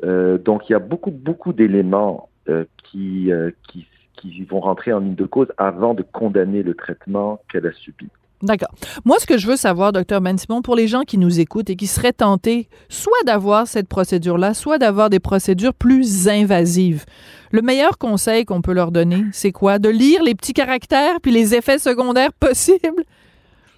Euh, 0.04 0.38
donc, 0.38 0.70
il 0.70 0.74
y 0.74 0.76
a 0.76 0.80
beaucoup, 0.80 1.12
beaucoup 1.12 1.54
d'éléments 1.54 2.30
euh, 2.50 2.66
qui, 2.84 3.32
euh, 3.32 3.52
qui, 3.70 3.86
qui 4.16 4.44
vont 4.44 4.60
rentrer 4.60 4.94
en 4.94 5.00
ligne 5.00 5.16
de 5.16 5.26
cause 5.26 5.48
avant 5.58 5.94
de 5.94 6.04
condamner 6.04 6.64
le 6.64 6.74
traitement 6.74 7.40
qu'elle 7.52 7.68
a 7.68 7.74
subi. 7.74 8.08
D'accord. 8.44 8.72
Moi, 9.06 9.18
ce 9.20 9.26
que 9.26 9.38
je 9.38 9.48
veux 9.48 9.56
savoir, 9.56 9.94
docteur 9.94 10.20
Ben 10.20 10.38
Simon, 10.38 10.62
pour 10.62 10.76
les 10.76 10.90
gens 10.90 11.04
qui 11.04 11.18
nous 11.18 11.40
écoutent 11.40 11.70
et 11.70 11.78
qui 11.78 11.88
seraient 11.88 12.12
tentés 12.12 12.68
soit 12.90 13.24
d'avoir 13.26 13.68
cette 13.68 13.88
procédure-là, 13.88 14.54
soit 14.54 14.78
d'avoir 14.78 15.10
des 15.10 15.22
procédures 15.22 15.74
plus 15.74 16.28
invasives, 16.28 17.06
le 17.52 17.62
meilleur 17.62 17.98
conseil 17.98 18.44
qu'on 18.44 18.62
peut 18.62 18.74
leur 18.74 18.92
donner, 18.92 19.24
c'est 19.32 19.54
quoi? 19.54 19.80
De 19.80 19.88
lire 19.88 20.22
les 20.24 20.36
petits 20.36 20.52
caractères 20.52 21.22
puis 21.22 21.32
les 21.32 21.56
effets 21.56 21.80
secondaires 21.80 22.34
possibles? 22.40 23.04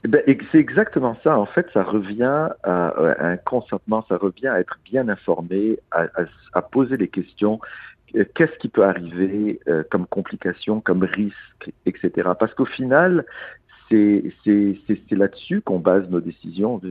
Ben, 0.07 0.21
c'est 0.51 0.59
exactement 0.59 1.17
ça. 1.23 1.37
En 1.37 1.45
fait, 1.45 1.67
ça 1.73 1.83
revient 1.83 2.49
à, 2.63 2.93
un 3.19 3.37
consentement, 3.37 4.05
ça 4.07 4.17
revient 4.17 4.47
à 4.47 4.59
être 4.59 4.77
bien 4.85 5.09
informé, 5.09 5.79
à, 5.91 6.61
poser 6.61 6.97
les 6.97 7.07
questions. 7.07 7.59
Qu'est-ce 8.33 8.57
qui 8.59 8.69
peut 8.69 8.83
arriver 8.85 9.59
euh, 9.67 9.83
comme 9.89 10.05
complication, 10.05 10.79
comme 10.79 11.03
risque, 11.03 11.71
etc. 11.85 12.29
Parce 12.39 12.53
qu'au 12.53 12.65
final, 12.65 13.25
c'est 13.89 15.11
là-dessus 15.11 15.61
qu'on 15.61 15.79
base 15.79 16.09
nos 16.09 16.19
décisions. 16.19 16.81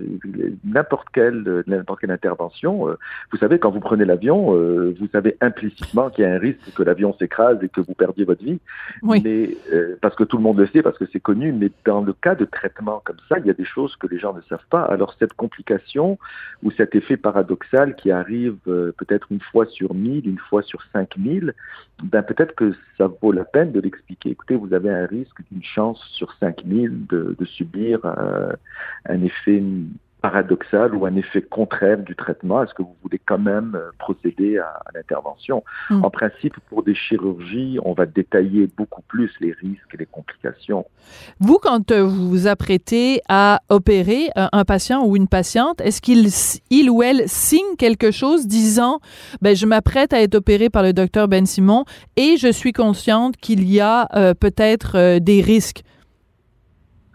N'importe 0.65 1.09
quelle, 1.13 1.65
quelle 2.01 2.11
intervention, 2.11 2.89
euh, 2.89 2.99
vous 3.33 3.39
savez, 3.39 3.59
quand 3.59 3.71
vous 3.71 3.81
prenez 3.81 4.05
l'avion, 4.05 4.55
euh, 4.57 4.95
vous 4.99 5.09
savez 5.09 5.37
implicitement 5.41 6.11
qu'il 6.11 6.25
y 6.25 6.27
a 6.27 6.33
un 6.33 6.39
risque 6.39 6.73
que 6.75 6.83
l'avion 6.83 7.15
s'écrase 7.19 7.59
et 7.63 7.69
que 7.69 7.81
vous 7.81 7.95
perdiez 7.95 8.25
votre 8.25 8.45
vie. 8.45 8.59
Oui. 9.03 9.21
Mais, 9.25 9.57
euh, 9.73 9.97
parce 10.01 10.15
que 10.15 10.25
tout 10.25 10.37
le 10.37 10.43
monde 10.43 10.59
le 10.59 10.67
sait, 10.69 10.83
parce 10.83 10.99
que 10.99 11.07
c'est 11.13 11.21
connu, 11.21 11.53
mais 11.53 11.71
dans 11.85 12.03
le 12.03 12.13
cas 12.13 12.35
de 12.35 12.45
traitement 12.45 13.03
comme 13.05 13.19
ça, 13.29 13.39
il 13.39 13.47
y 13.47 13.51
a 13.51 13.55
des 13.55 13.65
choses 13.65 13.97
que 13.97 14.07
les 14.07 14.19
gens 14.19 14.35
ne 14.35 14.41
savent 14.43 14.67
pas. 14.71 14.83
Alors 14.83 15.15
cette 15.19 15.35
complication 15.35 16.19
ou 16.63 16.71
cet 16.71 16.95
effet 16.95 17.17
paradoxal 17.17 17.95
qui 17.97 18.11
arrive 18.11 18.57
peut-être 18.65 19.27
une 19.31 19.41
fois 19.41 19.67
sur 19.67 19.95
mille, 19.95 20.29
une 20.29 20.39
fois 20.39 20.63
sur 20.63 20.83
cinq 20.93 21.17
mille, 21.17 21.55
ben 22.03 22.23
peut-être 22.23 22.55
que 22.55 22.73
ça 22.99 23.07
vaut 23.07 23.33
la 23.33 23.45
peine 23.45 23.73
de 23.73 23.81
l'expliquer. 23.81 24.31
Écoutez, 24.31 24.55
vous 24.55 24.73
avez 24.75 24.91
un 24.91 25.07
risque 25.07 25.41
d'une 25.51 25.63
chance 25.63 26.03
sur 26.13 26.33
5000 26.41 26.84
de, 26.91 27.37
de 27.39 27.45
subir 27.45 28.01
euh, 28.05 28.53
un 29.09 29.23
effet 29.23 29.63
paradoxal 30.25 30.95
ou 30.95 31.05
un 31.05 31.17
effet 31.17 31.43
contraire 31.43 31.99
du 31.99 32.17
traitement? 32.17 32.63
Est-ce 32.63 32.73
que 32.73 32.81
vous 32.81 32.97
voulez 33.03 33.21
quand 33.27 33.39
même 33.39 33.73
euh, 33.75 33.91
procéder 33.99 34.57
à, 34.57 34.69
à 34.87 34.91
l'intervention? 34.95 35.63
Mm. 35.91 36.03
En 36.03 36.09
principe, 36.09 36.55
pour 36.71 36.83
des 36.83 36.95
chirurgies, 36.95 37.79
on 37.85 37.93
va 37.93 38.07
détailler 38.07 38.67
beaucoup 38.75 39.03
plus 39.03 39.31
les 39.41 39.53
risques 39.53 39.93
et 39.93 39.99
les 39.99 40.07
complications. 40.07 40.87
Vous, 41.41 41.59
quand 41.61 41.91
euh, 41.91 42.03
vous 42.05 42.31
vous 42.31 42.47
apprêtez 42.47 43.21
à 43.29 43.61
opérer 43.69 44.31
un 44.35 44.65
patient 44.65 45.05
ou 45.05 45.15
une 45.15 45.29
patiente, 45.29 45.83
est-ce 45.83 46.01
qu'il 46.01 46.29
il 46.71 46.89
ou 46.89 47.03
elle 47.03 47.29
signe 47.29 47.77
quelque 47.77 48.11
chose 48.11 48.47
disant 48.47 49.01
ben, 49.43 49.55
je 49.55 49.67
m'apprête 49.67 50.15
à 50.15 50.23
être 50.23 50.37
opéré 50.37 50.71
par 50.71 50.83
le 50.83 50.95
docteur 50.95 51.29
Ben 51.29 51.45
Simon 51.45 51.85
et 52.17 52.39
je 52.39 52.51
suis 52.51 52.73
consciente 52.73 53.37
qu'il 53.37 53.71
y 53.71 53.79
a 53.79 54.09
euh, 54.15 54.33
peut-être 54.33 54.97
euh, 54.97 55.19
des 55.21 55.43
risques? 55.43 55.83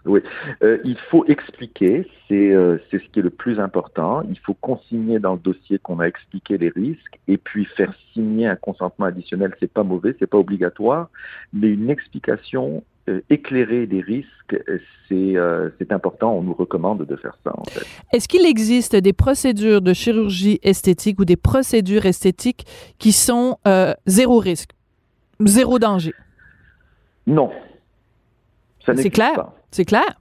Oui, 0.06 0.20
euh, 0.62 0.78
il 0.84 0.96
faut 1.10 1.24
expliquer, 1.26 2.06
c'est 2.26 2.52
euh, 2.52 2.78
c'est 2.90 2.98
ce 3.02 3.08
qui 3.10 3.20
est 3.20 3.22
le 3.22 3.30
plus 3.30 3.60
important. 3.60 4.22
Il 4.30 4.38
faut 4.38 4.54
consigner 4.54 5.18
dans 5.18 5.34
le 5.34 5.38
dossier 5.38 5.78
qu'on 5.78 6.00
a 6.00 6.06
expliqué 6.06 6.56
les 6.56 6.70
risques 6.70 7.18
et 7.28 7.36
puis 7.36 7.66
faire 7.66 7.92
signer 8.12 8.46
un 8.46 8.56
consentement 8.56 9.06
additionnel. 9.06 9.54
C'est 9.60 9.72
pas 9.72 9.82
mauvais, 9.82 10.16
c'est 10.18 10.26
pas 10.26 10.38
obligatoire, 10.38 11.10
mais 11.52 11.68
une 11.68 11.90
explication 11.90 12.82
euh, 13.08 13.20
éclairée 13.28 13.86
des 13.86 14.00
risques, 14.00 14.28
c'est 15.08 15.92
important. 15.92 16.34
On 16.34 16.42
nous 16.42 16.54
recommande 16.54 17.04
de 17.04 17.16
faire 17.16 17.36
ça 17.44 17.52
en 17.54 17.64
fait. 17.64 17.86
Est-ce 18.12 18.26
qu'il 18.26 18.46
existe 18.46 18.96
des 18.96 19.12
procédures 19.12 19.82
de 19.82 19.92
chirurgie 19.92 20.60
esthétique 20.62 21.20
ou 21.20 21.24
des 21.24 21.36
procédures 21.36 22.06
esthétiques 22.06 22.64
qui 22.98 23.12
sont 23.12 23.58
zéro 24.06 24.38
risque, 24.38 24.70
zéro 25.40 25.78
danger? 25.78 26.14
Non, 27.26 27.50
C'est 28.84 29.10
clair? 29.10 29.34
pas. 29.34 29.59
C'est 29.70 29.84
clair? 29.84 30.20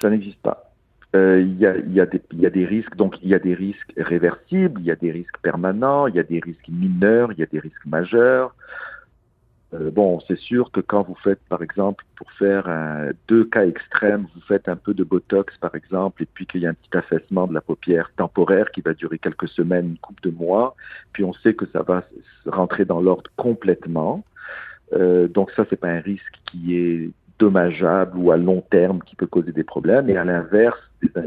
Ça 0.00 0.10
n'existe 0.10 0.40
pas. 0.40 0.72
Euh, 1.14 1.40
Il 1.40 1.58
y, 1.60 1.66
a, 2.00 2.06
des- 2.50 2.64
risques, 2.66 2.96
donc 2.96 3.16
il 3.22 3.28
y 3.28 3.34
a 3.34 3.38
des 3.38 3.54
risques 3.54 3.92
réversibles, 3.96 4.80
il 4.80 4.86
y 4.86 4.90
a 4.90 4.96
des 4.96 5.12
risques 5.12 5.38
permanents, 5.42 6.08
il 6.08 6.16
y 6.16 6.18
a 6.18 6.24
des 6.24 6.40
risques 6.40 6.68
mineurs, 6.68 7.30
il 7.32 7.38
y 7.38 7.42
a 7.42 7.46
des 7.46 7.60
risques 7.60 7.86
majeurs. 7.86 8.54
Euh, 9.74 9.90
bon, 9.90 10.20
c'est 10.26 10.38
sûr 10.38 10.70
que 10.72 10.80
quand 10.80 11.02
vous 11.02 11.16
faites, 11.22 11.40
par 11.48 11.62
exemple, 11.62 12.04
pour 12.16 12.30
faire 12.32 12.68
deux 13.28 13.44
cas 13.44 13.64
extrêmes, 13.66 14.26
vous 14.34 14.40
faites 14.42 14.68
un 14.68 14.76
peu 14.76 14.92
de 14.94 15.04
botox, 15.04 15.56
par 15.58 15.74
exemple, 15.74 16.22
et 16.22 16.26
puis 16.26 16.46
qu'il 16.46 16.62
y 16.62 16.66
a 16.66 16.70
un 16.70 16.74
petit 16.74 16.96
affaissement 16.96 17.46
de 17.46 17.54
la 17.54 17.60
paupière 17.60 18.10
temporaire 18.16 18.70
qui 18.72 18.80
va 18.80 18.94
durer 18.94 19.18
quelques 19.18 19.48
semaines, 19.48 19.90
une 19.90 19.98
couple 19.98 20.28
de 20.28 20.34
mois, 20.34 20.74
puis 21.12 21.24
on 21.24 21.32
sait 21.32 21.54
que 21.54 21.66
ça 21.72 21.82
va 21.82 22.04
rentrer 22.46 22.84
dans 22.84 23.00
l'ordre 23.00 23.30
complètement. 23.36 24.24
Euh, 24.92 25.28
donc 25.28 25.50
ça, 25.52 25.64
c'est 25.70 25.76
pas 25.80 25.88
un 25.88 26.00
risque 26.00 26.34
qui 26.50 26.76
est 26.76 27.10
dommageable 27.44 28.16
ou 28.16 28.30
à 28.32 28.38
long 28.38 28.62
terme 28.70 29.00
qui 29.04 29.16
peut 29.16 29.26
causer 29.26 29.52
des 29.52 29.64
problèmes. 29.64 30.08
Et 30.08 30.16
à 30.16 30.24
l'inverse, 30.24 30.78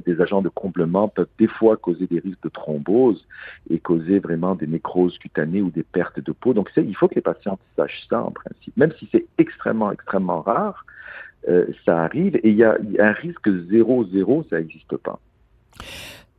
des, 0.08 0.20
agents 0.20 0.42
de 0.42 0.50
comblement 0.50 1.08
peuvent 1.08 1.28
des 1.38 1.48
fois 1.48 1.78
causer 1.78 2.08
des 2.08 2.20
risques 2.20 2.42
de 2.42 2.50
thrombose 2.50 3.24
et 3.70 3.78
causer 3.78 4.18
vraiment 4.18 4.56
des 4.56 4.66
nécroses 4.66 5.16
cutanées 5.20 5.62
ou 5.62 5.70
des 5.70 5.84
pertes 5.84 6.20
de 6.20 6.32
peau. 6.32 6.56
Donc 6.56 6.72
il 6.76 6.96
faut 6.96 7.08
que 7.08 7.14
les 7.14 7.22
patients 7.22 7.60
sachent 7.76 8.08
ça 8.10 8.24
en 8.24 8.32
principe. 8.32 8.76
Même 8.78 8.92
si 8.98 9.08
c'est 9.12 9.28
extrêmement, 9.38 9.92
extrêmement 9.92 10.42
rare, 10.42 10.86
euh, 11.48 11.68
ça 11.86 12.02
arrive 12.02 12.36
et 12.38 12.50
il 12.50 12.56
y 12.56 12.64
a, 12.64 12.78
y 12.90 13.00
a 13.00 13.10
un 13.10 13.12
risque 13.12 13.48
zéro-zéro, 13.70 14.44
ça 14.50 14.58
n'existe 14.58 14.98
pas. 14.98 15.20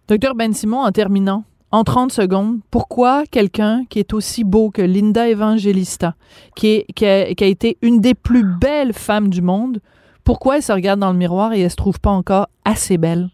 Docteur 0.09 0.35
Ben 0.35 0.53
Simon, 0.53 0.81
en 0.81 0.91
terminant, 0.91 1.45
en 1.71 1.85
30 1.85 2.13
secondes, 2.13 2.61
pourquoi 2.71 3.25
quelqu'un 3.31 3.85
qui 3.91 3.99
est 3.99 4.15
aussi 4.15 4.43
beau 4.45 4.71
que 4.71 4.81
Linda 4.83 5.29
Evangelista, 5.29 6.15
qui, 6.57 6.69
est, 6.69 6.87
qui, 6.95 7.05
a, 7.07 7.35
qui 7.35 7.45
a 7.45 7.47
été 7.47 7.77
une 7.83 8.01
des 8.01 8.15
plus 8.15 8.45
belles 8.45 8.95
femmes 8.95 9.29
du 9.29 9.43
monde, 9.43 9.81
pourquoi 10.25 10.57
elle 10.57 10.63
se 10.63 10.73
regarde 10.73 11.01
dans 11.01 11.13
le 11.13 11.19
miroir 11.19 11.53
et 11.53 11.61
elle 11.61 11.71
se 11.71 11.77
trouve 11.77 12.01
pas 12.01 12.11
encore 12.11 12.49
assez 12.65 12.97
belle? 12.99 13.29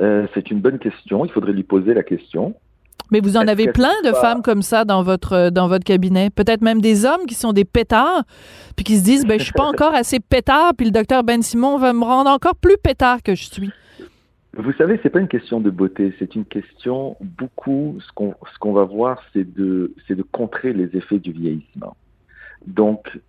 Euh, 0.00 0.26
c'est 0.34 0.50
une 0.50 0.60
bonne 0.60 0.78
question. 0.78 1.24
Il 1.24 1.32
faudrait 1.32 1.52
lui 1.52 1.62
poser 1.62 1.94
la 1.94 2.02
question. 2.02 2.54
Mais 3.10 3.20
vous 3.20 3.36
en 3.36 3.46
avez 3.46 3.70
plein 3.70 3.94
de 4.04 4.10
pas- 4.10 4.20
femmes 4.20 4.42
comme 4.42 4.62
ça 4.62 4.84
dans 4.84 5.02
votre 5.02 5.50
dans 5.50 5.68
votre 5.68 5.84
cabinet? 5.84 6.28
Peut-être 6.28 6.60
même 6.60 6.80
des 6.80 7.04
hommes 7.04 7.24
qui 7.26 7.34
sont 7.34 7.52
des 7.52 7.64
pétards, 7.64 8.24
puis 8.74 8.84
qui 8.84 8.98
se 8.98 9.04
disent 9.04 9.24
ben 9.24 9.38
je 9.38 9.44
suis 9.44 9.52
pas 9.52 9.64
encore 9.68 9.94
assez 9.94 10.18
pétard, 10.18 10.72
puis 10.76 10.86
le 10.86 10.92
docteur 10.92 11.22
Ben 11.22 11.40
Simon 11.42 11.78
va 11.78 11.92
me 11.92 12.04
rendre 12.04 12.30
encore 12.30 12.56
plus 12.56 12.76
pétard 12.82 13.22
que 13.22 13.34
je 13.34 13.44
suis. 13.44 13.70
Vous 14.58 14.72
savez, 14.72 14.98
c'est 15.02 15.10
pas 15.10 15.20
une 15.20 15.28
question 15.28 15.60
de 15.60 15.68
beauté, 15.68 16.14
c'est 16.18 16.34
une 16.34 16.46
question 16.46 17.16
beaucoup. 17.20 17.98
Ce 18.00 18.10
qu'on 18.12 18.34
ce 18.52 18.58
qu'on 18.58 18.72
va 18.72 18.84
voir, 18.84 19.22
c'est 19.32 19.44
de 19.44 19.92
c'est 20.08 20.14
de 20.14 20.22
contrer 20.22 20.72
les 20.72 20.96
effets 20.96 21.18
du 21.18 21.30
vieillissement. 21.30 21.94
Donc, 22.66 23.20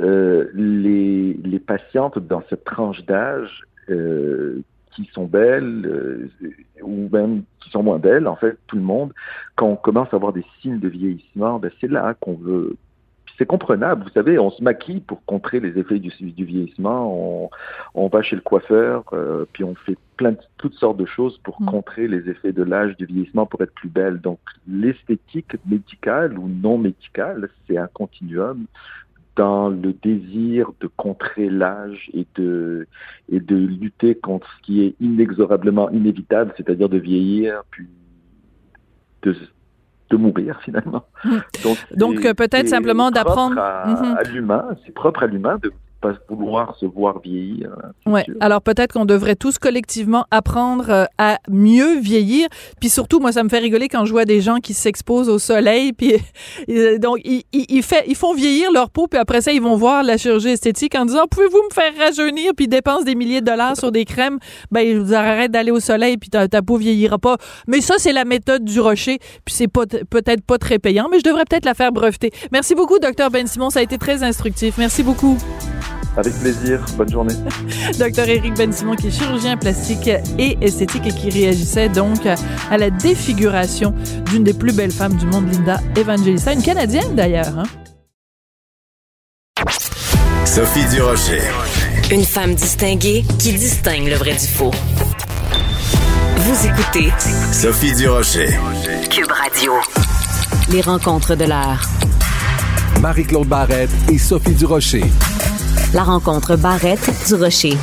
euh, 0.00 0.48
les 0.54 1.34
les 1.34 1.58
patientes 1.60 2.18
dans 2.18 2.42
cette 2.50 2.64
tranche 2.64 3.04
d'âge 3.04 3.62
euh, 3.90 4.60
qui 4.90 5.08
sont 5.12 5.26
belles 5.26 5.86
euh, 5.86 6.28
ou 6.82 7.08
même 7.12 7.44
qui 7.60 7.70
sont 7.70 7.84
moins 7.84 8.00
belles, 8.00 8.26
en 8.26 8.36
fait, 8.36 8.58
tout 8.66 8.76
le 8.76 8.82
monde, 8.82 9.12
quand 9.54 9.68
on 9.68 9.76
commence 9.76 10.08
à 10.12 10.16
avoir 10.16 10.32
des 10.32 10.44
signes 10.60 10.80
de 10.80 10.88
vieillissement, 10.88 11.60
ben 11.60 11.70
c'est 11.80 11.90
là 11.90 12.14
qu'on 12.14 12.34
veut. 12.34 12.76
C'est 13.38 13.46
comprenable, 13.46 14.04
vous 14.04 14.10
savez, 14.10 14.38
on 14.38 14.50
se 14.50 14.62
maquille 14.62 15.00
pour 15.00 15.24
contrer 15.24 15.58
les 15.58 15.78
effets 15.78 15.98
du, 15.98 16.10
du 16.10 16.44
vieillissement. 16.44 17.12
On, 17.14 17.50
on 17.94 18.08
va 18.08 18.22
chez 18.22 18.36
le 18.36 18.42
coiffeur, 18.42 19.04
euh, 19.12 19.46
puis 19.52 19.64
on 19.64 19.74
fait 19.74 19.96
plein 20.16 20.32
de 20.32 20.38
toutes 20.58 20.74
sortes 20.74 20.98
de 20.98 21.06
choses 21.06 21.38
pour 21.38 21.60
Mm. 21.60 21.66
contrer 21.66 22.08
les 22.08 22.28
effets 22.28 22.52
de 22.52 22.62
l'âge, 22.62 22.96
du 22.96 23.06
vieillissement, 23.06 23.46
pour 23.46 23.62
être 23.62 23.74
plus 23.74 23.88
belle. 23.88 24.20
Donc, 24.20 24.40
l'esthétique 24.68 25.56
médicale 25.66 26.38
ou 26.38 26.48
non 26.48 26.78
médicale, 26.78 27.48
c'est 27.66 27.78
un 27.78 27.88
continuum 27.88 28.66
dans 29.36 29.70
le 29.70 29.94
désir 29.94 30.72
de 30.80 30.88
contrer 30.88 31.48
l'âge 31.48 32.10
et 32.12 32.26
de 32.34 32.86
et 33.30 33.40
de 33.40 33.56
lutter 33.56 34.14
contre 34.14 34.46
ce 34.58 34.62
qui 34.62 34.82
est 34.82 34.94
inexorablement 35.00 35.88
inévitable, 35.90 36.52
c'est-à-dire 36.56 36.90
de 36.90 36.98
vieillir 36.98 37.62
puis 37.70 37.86
de 39.22 39.34
de 40.12 40.16
mourir 40.16 40.60
finalement. 40.62 41.04
Mm. 41.24 41.38
Donc, 41.96 42.16
peut-être 42.36 42.68
simplement 42.68 43.10
d'apprendre- 43.10 43.58
à, 43.60 43.86
Mhm. 43.86 44.16
à 44.18 44.22
l'humain, 44.24 44.64
c'est 44.84 44.92
propre 44.94 45.22
à 45.22 45.26
l'humain 45.26 45.56
de 45.62 45.72
pas 46.02 46.12
vouloir 46.28 46.76
se 46.78 46.84
voir 46.86 47.20
vieillir. 47.20 47.68
hein, 47.82 48.10
Ouais. 48.10 48.24
sûr. 48.24 48.34
Alors 48.40 48.60
peut-être 48.60 48.92
qu'on 48.92 49.04
devrait 49.06 49.36
tous 49.36 49.58
collectivement 49.58 50.26
apprendre 50.30 50.90
euh, 50.90 51.04
à 51.16 51.38
mieux 51.48 51.98
vieillir. 52.00 52.48
Puis 52.80 52.90
surtout, 52.90 53.20
moi, 53.20 53.32
ça 53.32 53.42
me 53.44 53.48
fait 53.48 53.60
rigoler 53.60 53.88
quand 53.88 54.04
je 54.04 54.10
vois 54.12 54.24
des 54.24 54.40
gens 54.40 54.56
qui 54.56 54.74
s'exposent 54.74 55.28
au 55.28 55.38
soleil. 55.38 55.92
Puis 55.98 56.14
euh, 56.68 56.98
donc 56.98 57.20
ils, 57.24 57.44
ils, 57.52 57.66
ils 57.68 57.82
fait- 57.82 58.04
ils 58.08 58.16
font 58.16 58.34
vieillir 58.34 58.70
leur 58.72 58.90
peau. 58.90 59.06
Puis 59.06 59.18
après 59.18 59.40
ça, 59.40 59.52
ils 59.52 59.62
vont 59.62 59.76
voir 59.76 60.02
la 60.02 60.16
chirurgie 60.18 60.48
esthétique 60.50 60.94
en 60.96 61.04
disant 61.06 61.24
pouvez-vous 61.30 61.62
me 61.70 61.72
faire 61.74 61.92
rajeunir 61.98 62.52
Puis 62.56 62.66
ils 62.66 62.68
dépensent 62.68 63.04
des 63.04 63.14
milliers 63.14 63.40
de 63.40 63.46
dollars 63.46 63.76
sur 63.76 63.92
des 63.92 64.04
crèmes. 64.04 64.38
Ben 64.70 64.80
ils 64.80 64.98
vous 64.98 65.14
arrêtent 65.14 65.52
d'aller 65.52 65.70
au 65.70 65.80
soleil. 65.80 66.16
Puis 66.18 66.28
ta, 66.30 66.48
ta 66.48 66.62
peau 66.62 66.76
vieillira 66.76 67.18
pas. 67.18 67.36
Mais 67.68 67.80
ça, 67.80 67.94
c'est 67.98 68.12
la 68.12 68.24
méthode 68.24 68.64
du 68.64 68.80
rocher. 68.80 69.18
Puis 69.44 69.54
c'est 69.54 69.68
peut-être 69.68 70.42
pas 70.44 70.58
très 70.58 70.78
payant, 70.80 71.06
mais 71.10 71.18
je 71.20 71.24
devrais 71.24 71.44
peut-être 71.48 71.64
la 71.64 71.74
faire 71.74 71.92
breveter. 71.92 72.30
Merci 72.50 72.74
beaucoup, 72.74 72.98
docteur 72.98 73.30
Ben 73.30 73.46
Simon. 73.46 73.70
Ça 73.70 73.78
a 73.78 73.82
été 73.82 73.98
très 73.98 74.22
instructif. 74.24 74.78
Merci 74.78 75.02
beaucoup. 75.04 75.36
Avec 76.16 76.34
plaisir. 76.40 76.80
Bonne 76.96 77.10
journée. 77.10 77.34
Docteur 77.98 78.28
Éric 78.28 78.54
Ben-Simon, 78.54 78.96
qui 78.96 79.08
est 79.08 79.10
chirurgien 79.10 79.56
plastique 79.56 80.08
et 80.38 80.58
esthétique 80.60 81.06
et 81.06 81.12
qui 81.12 81.30
réagissait 81.30 81.88
donc 81.88 82.26
à 82.70 82.76
la 82.78 82.90
défiguration 82.90 83.94
d'une 84.30 84.44
des 84.44 84.52
plus 84.54 84.72
belles 84.74 84.92
femmes 84.92 85.16
du 85.16 85.26
monde, 85.26 85.50
Linda 85.52 85.80
Evangelista, 85.96 86.52
une 86.52 86.62
Canadienne 86.62 87.14
d'ailleurs. 87.14 87.58
hein. 87.58 87.64
Sophie 90.44 90.84
Durocher. 90.90 91.40
Une 92.10 92.24
femme 92.24 92.54
distinguée 92.54 93.24
qui 93.38 93.52
distingue 93.54 94.08
le 94.08 94.16
vrai 94.16 94.32
du 94.34 94.46
faux. 94.46 94.70
Vous 96.36 96.66
écoutez 96.66 97.10
Sophie 97.52 97.94
Durocher. 97.94 98.48
Cube 99.08 99.30
Radio. 99.30 99.72
Les 100.70 100.82
rencontres 100.82 101.36
de 101.36 101.44
l'heure. 101.44 101.82
Marie-Claude 103.00 103.48
Barrette 103.48 103.90
et 104.10 104.18
Sophie 104.18 104.52
Durocher. 104.52 105.04
La 105.94 106.04
rencontre 106.04 106.56
Barrette 106.56 107.10
du 107.28 107.34
Rocher. 107.34 107.76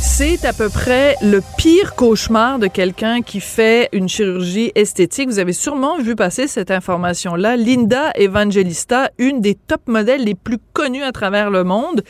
C'est 0.00 0.44
à 0.44 0.52
peu 0.52 0.68
près 0.68 1.14
le 1.22 1.40
pire 1.56 1.94
cauchemar 1.94 2.58
de 2.58 2.66
quelqu'un 2.66 3.22
qui 3.22 3.38
fait 3.38 3.88
une 3.92 4.08
chirurgie 4.08 4.72
esthétique. 4.74 5.28
Vous 5.28 5.38
avez 5.38 5.52
sûrement 5.52 5.98
vu 5.98 6.16
passer 6.16 6.48
cette 6.48 6.72
information-là. 6.72 7.56
Linda 7.56 8.10
Evangelista, 8.16 9.10
une 9.18 9.40
des 9.40 9.54
top 9.54 9.82
modèles 9.86 10.24
les 10.24 10.34
plus 10.34 10.58
connues 10.72 11.04
à 11.04 11.12
travers 11.12 11.50
le 11.50 11.62
monde, 11.62 12.02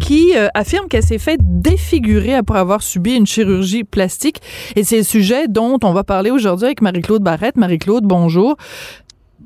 qui 0.00 0.36
euh, 0.36 0.48
affirme 0.52 0.88
qu'elle 0.88 1.02
s'est 1.02 1.16
fait 1.16 1.38
défigurer 1.40 2.34
après 2.34 2.58
avoir 2.58 2.82
subi 2.82 3.14
une 3.14 3.26
chirurgie 3.26 3.84
plastique. 3.84 4.42
Et 4.76 4.84
c'est 4.84 4.98
le 4.98 5.02
sujet 5.02 5.48
dont 5.48 5.78
on 5.82 5.94
va 5.94 6.04
parler 6.04 6.30
aujourd'hui 6.30 6.66
avec 6.66 6.82
Marie-Claude 6.82 7.22
Barrette. 7.22 7.56
Marie-Claude, 7.56 8.04
bonjour. 8.04 8.56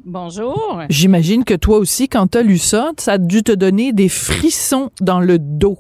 Bonjour. 0.09 0.81
J'imagine 0.89 1.45
que 1.45 1.53
toi 1.53 1.77
aussi, 1.77 2.09
quand 2.09 2.29
tu 2.29 2.39
as 2.39 2.43
lu 2.43 2.57
ça, 2.57 2.93
ça 2.97 3.13
a 3.13 3.19
dû 3.19 3.43
te 3.43 3.53
donner 3.53 3.93
des 3.93 4.09
frissons 4.09 4.89
dans 5.03 5.21
le 5.21 5.39
dos. 5.39 5.77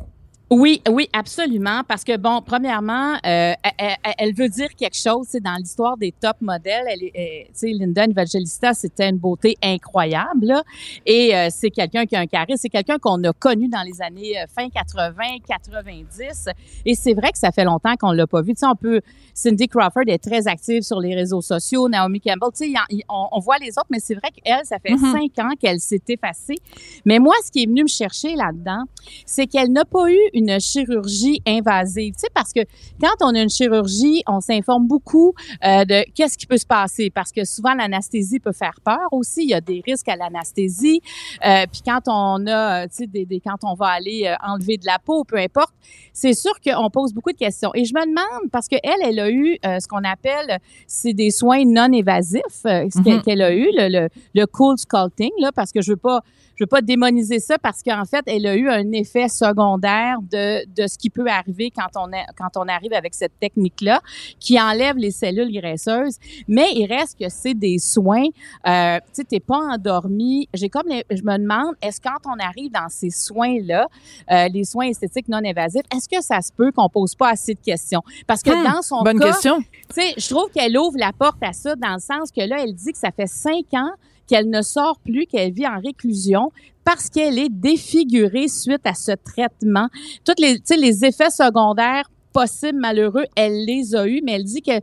Oui, 0.50 0.82
oui, 0.88 1.08
absolument. 1.14 1.82
Parce 1.86 2.04
que, 2.04 2.16
bon, 2.16 2.42
premièrement, 2.44 3.14
euh, 3.14 3.52
elle, 3.62 3.96
elle, 4.18 4.34
veut 4.34 4.48
dire 4.48 4.68
quelque 4.74 4.96
chose. 4.96 5.26
C'est 5.28 5.42
dans 5.42 5.56
l'histoire 5.56 5.98
des 5.98 6.12
top 6.12 6.36
modèles. 6.40 6.84
Elle, 6.90 7.04
est, 7.04 7.46
tu 7.48 7.52
sais, 7.54 7.66
Linda 7.68 8.04
Evangelista, 8.04 8.72
c'était 8.72 9.10
une 9.10 9.18
beauté 9.18 9.56
incroyable. 9.62 10.46
Là. 10.46 10.62
Et 11.04 11.36
euh, 11.36 11.48
c'est 11.50 11.70
quelqu'un 11.70 12.06
qui 12.06 12.16
a 12.16 12.20
un 12.20 12.26
charisme. 12.26 12.56
C'est 12.58 12.70
quelqu'un 12.70 12.98
qu'on 12.98 13.22
a 13.24 13.32
connu 13.34 13.68
dans 13.68 13.82
les 13.82 14.00
années 14.00 14.38
euh, 14.38 14.46
fin 14.54 14.70
80, 14.70 15.14
90. 15.46 16.48
Et 16.86 16.94
c'est 16.94 17.14
vrai 17.14 17.30
que 17.32 17.38
ça 17.38 17.52
fait 17.52 17.64
longtemps 17.64 17.96
qu'on 17.96 18.12
l'a 18.12 18.26
pas 18.26 18.40
vu. 18.40 18.54
Tu 18.54 18.60
sais, 18.60 18.66
on 18.66 18.76
peut... 18.76 19.02
Cindy 19.38 19.68
Crawford 19.68 20.04
est 20.08 20.18
très 20.18 20.46
active 20.48 20.82
sur 20.82 21.00
les 21.00 21.14
réseaux 21.14 21.40
sociaux. 21.40 21.88
Naomi 21.88 22.20
Campbell, 22.20 22.50
tu 22.54 22.72
sais, 22.72 23.02
on, 23.08 23.28
on, 23.32 23.38
voit 23.40 23.58
les 23.58 23.70
autres, 23.70 23.86
mais 23.90 24.00
c'est 24.00 24.14
vrai 24.14 24.30
qu'elle, 24.32 24.64
ça 24.64 24.78
fait 24.78 24.98
Mm-hmm. 24.98 25.12
cinq 25.12 25.44
ans 25.44 25.50
qu'elle 25.60 25.80
s'est 25.80 26.02
effacée. 26.08 26.56
Mais 27.04 27.18
moi, 27.18 27.34
ce 27.44 27.50
qui 27.50 27.62
est 27.62 27.66
venu 27.66 27.82
me 27.82 27.88
chercher 27.88 28.34
là-dedans, 28.34 28.84
c'est 29.26 29.46
qu'elle 29.46 29.70
n'a 29.70 29.84
pas 29.84 30.10
eu 30.10 30.18
une 30.32 30.58
chirurgie 30.60 31.40
invasive. 31.46 32.14
Tu 32.14 32.20
sais, 32.20 32.28
parce 32.34 32.52
que 32.52 32.60
quand 33.00 33.14
on 33.20 33.34
a 33.34 33.40
une 33.40 33.50
chirurgie, 33.50 34.22
on 34.26 34.40
s'informe 34.40 34.86
beaucoup 34.86 35.34
euh, 35.64 35.84
de 35.84 36.04
qu'est-ce 36.14 36.36
qui 36.36 36.46
peut 36.46 36.56
se 36.56 36.66
passer, 36.66 37.10
parce 37.10 37.32
que 37.32 37.44
souvent 37.44 37.74
l'anesthésie 37.74 38.40
peut 38.40 38.52
faire 38.52 38.78
peur 38.84 39.08
aussi. 39.12 39.42
Il 39.42 39.50
y 39.50 39.54
a 39.54 39.60
des 39.60 39.82
risques 39.84 40.08
à 40.08 40.16
l'anesthésie. 40.16 41.00
Euh, 41.44 41.64
puis 41.70 41.82
quand 41.84 42.00
on 42.06 42.46
a, 42.46 42.88
tu 42.88 42.96
sais, 42.96 43.06
des, 43.06 43.24
des, 43.24 43.40
quand 43.40 43.58
on 43.62 43.74
va 43.74 43.86
aller 43.86 44.24
euh, 44.26 44.34
enlever 44.46 44.76
de 44.76 44.86
la 44.86 44.98
peau, 44.98 45.24
peu 45.24 45.36
importe, 45.36 45.74
c'est 46.12 46.34
sûr 46.34 46.52
qu'on 46.64 46.90
pose 46.90 47.12
beaucoup 47.12 47.32
de 47.32 47.36
questions. 47.38 47.70
Et 47.74 47.84
je 47.84 47.94
me 47.94 48.00
demande 48.00 48.50
parce 48.50 48.68
que 48.68 48.76
elle, 48.82 49.00
elle 49.04 49.20
a 49.20 49.27
eu 49.30 49.58
euh, 49.64 49.78
ce 49.80 49.88
qu'on 49.88 50.04
appelle, 50.04 50.58
c'est 50.86 51.12
des 51.14 51.30
soins 51.30 51.64
non 51.64 51.92
évasifs, 51.92 52.42
euh, 52.66 52.86
ce 52.92 53.02
qu'elle 53.02 53.16
Mhm. 53.16 53.22
qu'elle 53.22 53.42
a 53.42 53.52
eu, 53.54 53.68
le, 53.76 53.88
le, 53.88 54.08
le 54.34 54.46
cool 54.46 54.76
sculpting, 54.78 55.30
là, 55.40 55.50
parce 55.54 55.72
que 55.72 55.80
je 55.82 55.92
veux 55.92 55.96
pas 55.96 56.20
je 56.58 56.64
veux 56.64 56.66
pas 56.66 56.80
démoniser 56.82 57.38
ça 57.38 57.56
parce 57.56 57.84
qu'en 57.84 58.04
fait, 58.04 58.24
elle 58.26 58.44
a 58.46 58.56
eu 58.56 58.68
un 58.68 58.90
effet 58.90 59.28
secondaire 59.28 60.16
de, 60.22 60.66
de 60.66 60.88
ce 60.88 60.98
qui 60.98 61.08
peut 61.08 61.28
arriver 61.28 61.70
quand 61.70 61.86
on, 61.96 62.12
a, 62.12 62.24
quand 62.36 62.56
on 62.56 62.66
arrive 62.66 62.92
avec 62.92 63.14
cette 63.14 63.38
technique-là, 63.38 64.00
qui 64.40 64.60
enlève 64.60 64.96
les 64.96 65.12
cellules 65.12 65.52
graisseuses. 65.52 66.16
Mais 66.48 66.66
il 66.74 66.86
reste 66.86 67.16
que 67.16 67.28
c'est 67.28 67.54
des 67.54 67.78
soins. 67.78 68.24
Euh, 68.66 68.96
tu 68.98 69.02
sais, 69.12 69.24
t'es 69.24 69.38
pas 69.38 69.58
endormi. 69.58 70.48
J'ai 70.52 70.68
comme, 70.68 70.88
les- 70.88 71.04
je 71.10 71.22
me 71.22 71.38
demande, 71.38 71.76
est-ce 71.80 72.00
quand 72.00 72.18
on 72.26 72.36
arrive 72.44 72.72
dans 72.72 72.88
ces 72.88 73.10
soins-là, 73.10 73.86
euh, 74.32 74.48
les 74.48 74.64
soins 74.64 74.86
esthétiques 74.88 75.28
non 75.28 75.38
évasifs, 75.44 75.82
est-ce 75.94 76.08
que 76.08 76.20
ça 76.22 76.40
se 76.40 76.50
peut 76.52 76.72
qu'on 76.72 76.88
pose 76.88 77.14
pas 77.14 77.30
assez 77.30 77.54
de 77.54 77.60
questions? 77.60 78.02
Parce 78.26 78.42
que 78.42 78.50
Hmm, 78.50 78.64
dans 78.74 78.82
son 78.82 79.02
Bonne 79.04 79.20
cas, 79.20 79.26
question. 79.32 79.60
tu 79.60 79.66
sais, 80.00 80.14
je 80.16 80.28
trouve 80.28 80.50
qu'elle 80.50 80.76
ouvre 80.76 80.98
la 80.98 81.12
porte 81.12 81.40
à 81.42 81.52
ça 81.52 81.76
dans 81.76 81.94
le 81.94 82.00
sens 82.00 82.32
que 82.32 82.40
là, 82.40 82.56
elle 82.64 82.74
dit 82.74 82.90
que 82.90 82.98
ça 82.98 83.12
fait 83.12 83.28
cinq 83.28 83.66
ans 83.74 83.92
qu'elle 84.28 84.48
ne 84.50 84.62
sort 84.62 84.98
plus, 85.04 85.26
qu'elle 85.26 85.52
vit 85.52 85.66
en 85.66 85.80
réclusion 85.80 86.52
parce 86.84 87.10
qu'elle 87.10 87.38
est 87.38 87.50
défigurée 87.50 88.48
suite 88.48 88.86
à 88.86 88.94
ce 88.94 89.12
traitement. 89.12 89.88
Toutes 90.24 90.40
les, 90.40 90.58
les 90.76 91.04
effets 91.04 91.30
secondaires 91.30 92.08
possibles, 92.32 92.78
malheureux, 92.78 93.24
elle 93.34 93.64
les 93.64 93.94
a 93.94 94.06
eus, 94.06 94.20
mais 94.24 94.32
elle 94.32 94.44
dit 94.44 94.62
que 94.62 94.80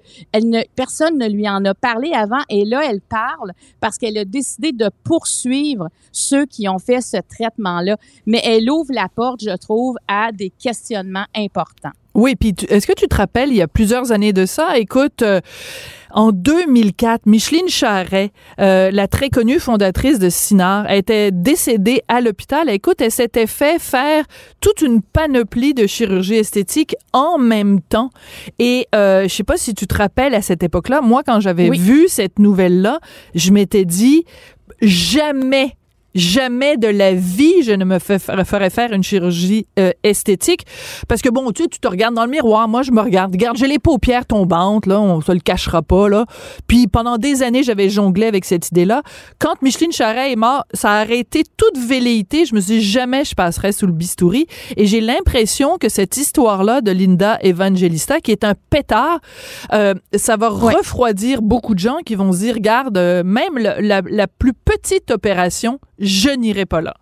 personne 0.76 1.18
ne 1.18 1.28
lui 1.28 1.48
en 1.48 1.64
a 1.66 1.74
parlé 1.74 2.12
avant 2.14 2.42
et 2.50 2.66
là, 2.66 2.82
elle 2.90 3.02
parle 3.02 3.54
parce 3.80 3.98
qu'elle 3.98 4.18
a 4.18 4.26
décidé 4.26 4.72
de 4.72 4.90
poursuivre 5.04 5.90
ceux 6.12 6.46
qui 6.46 6.68
ont 6.68 6.80
fait 6.80 7.02
ce 7.02 7.18
traitement-là. 7.18 7.98
Mais 8.26 8.42
elle 8.44 8.70
ouvre 8.70 8.94
la 8.94 9.08
porte, 9.08 9.42
je 9.44 9.56
trouve, 9.56 9.96
à 10.08 10.32
des 10.32 10.50
questionnements 10.50 11.26
importants. 11.36 11.94
Oui, 12.14 12.36
puis 12.36 12.56
est-ce 12.70 12.88
que 12.88 12.94
tu 12.94 13.08
te 13.08 13.16
rappelles, 13.16 13.50
il 13.50 13.58
y 13.58 13.62
a 13.62 13.68
plusieurs 13.68 14.12
années 14.12 14.32
de 14.32 14.46
ça, 14.46 14.78
écoute, 14.78 15.22
euh, 15.22 15.42
en 16.16 16.32
2004, 16.32 17.26
Micheline 17.26 17.68
Charret, 17.68 18.32
euh, 18.60 18.90
la 18.90 19.08
très 19.08 19.30
connue 19.30 19.60
fondatrice 19.60 20.18
de 20.18 20.30
Sinar, 20.30 20.90
était 20.90 21.30
décédée 21.32 22.02
à 22.08 22.22
l'hôpital. 22.22 22.70
Écoute, 22.70 23.02
elle 23.02 23.12
s'était 23.12 23.48
fait 23.48 23.80
faire 23.80 24.24
toute 24.62 24.82
une 24.82 25.02
panoplie 25.02 25.74
de 25.74 25.86
chirurgie 25.86 26.36
esthétique 26.36 26.96
en 27.12 27.38
même 27.38 27.82
temps. 27.82 28.10
Et 28.60 28.88
euh, 28.96 29.24
je 29.24 29.28
sais 29.28 29.44
pas 29.44 29.58
si 29.58 29.74
tu 29.76 29.88
te 29.88 29.96
rappelles 29.96 30.34
à 30.34 30.42
cette 30.42 30.64
époque-là, 30.64 31.02
moi, 31.02 31.22
quand 31.24 31.42
j'avais 31.42 31.70
Oui. 31.70 31.78
vu 31.78 32.08
cette 32.08 32.40
nouvelle-là, 32.40 33.00
je 33.36 33.52
m'étais 33.52 33.84
dit, 33.86 34.24
jamais 34.82 35.76
Jamais 36.16 36.78
de 36.78 36.88
la 36.88 37.14
vie, 37.14 37.62
je 37.64 37.74
ne 37.74 37.84
me 37.86 38.00
ferais 38.00 38.70
faire 38.70 38.94
une 38.94 39.04
chirurgie 39.04 39.68
euh, 39.78 39.92
esthétique. 40.04 40.66
Parce 41.10 41.22
que 41.22 41.30
bon, 41.30 41.52
tu 41.52 41.64
sais, 41.64 41.70
tu 41.70 41.80
te 41.80 41.88
regardes 41.88 42.16
dans 42.16 42.24
le 42.26 42.32
miroir. 42.32 42.68
Moi, 42.68 42.84
je 42.84 42.92
me 42.92 43.02
regarde. 43.02 43.34
Regarde, 43.34 43.58
j'ai 43.58 43.68
les 43.68 43.80
paupières 43.80 44.26
tombantes, 44.26 44.86
là. 44.86 45.00
On 45.02 45.20
se 45.22 45.32
le 45.34 45.40
cachera 45.40 45.82
pas, 45.82 46.08
là. 46.08 46.26
Puis 46.68 46.88
pendant 46.88 47.18
des 47.18 47.44
années, 47.44 47.64
j'avais 47.64 47.90
jonglé 47.90 48.26
avec 48.28 48.46
cette 48.46 48.70
idée-là. 48.70 49.04
Quand 49.40 49.62
Micheline 49.62 49.92
Charret 49.92 50.32
est 50.32 50.36
morte, 50.38 50.66
ça 50.74 50.92
a 50.92 51.02
arrêté 51.02 51.44
toute 51.58 51.78
velléité. 51.78 52.46
Je 52.46 52.56
me 52.56 52.62
suis 52.62 52.76
dit, 52.80 52.82
jamais 52.82 53.26
je 53.26 53.36
passerai 53.36 53.74
sous 53.74 53.86
le 53.86 53.94
bistouri. 53.94 54.48
Et 54.78 54.86
j'ai 54.86 55.02
l'impression 55.02 55.78
que 55.78 55.90
cette 55.90 56.16
histoire-là 56.18 56.80
de 56.82 56.92
Linda 56.92 57.38
Evangelista, 57.42 58.22
qui 58.22 58.32
est 58.32 58.46
un 58.46 58.54
pétard, 58.70 59.20
euh, 59.74 59.94
ça 60.16 60.38
va 60.38 60.46
Ouais. 60.52 60.76
refroidir 60.76 61.42
beaucoup 61.42 61.74
de 61.74 61.80
gens 61.80 61.98
qui 62.06 62.16
vont 62.16 62.32
se 62.32 62.38
dire, 62.40 62.54
regarde, 62.56 62.98
euh, 62.98 63.24
même 63.26 63.58
la, 63.58 64.02
la 64.02 64.28
plus 64.28 64.54
petite 64.54 65.12
opération, 65.12 65.80
je 66.06 66.30
n'irai 66.30 66.66
pas 66.66 66.82
là. 66.82 66.94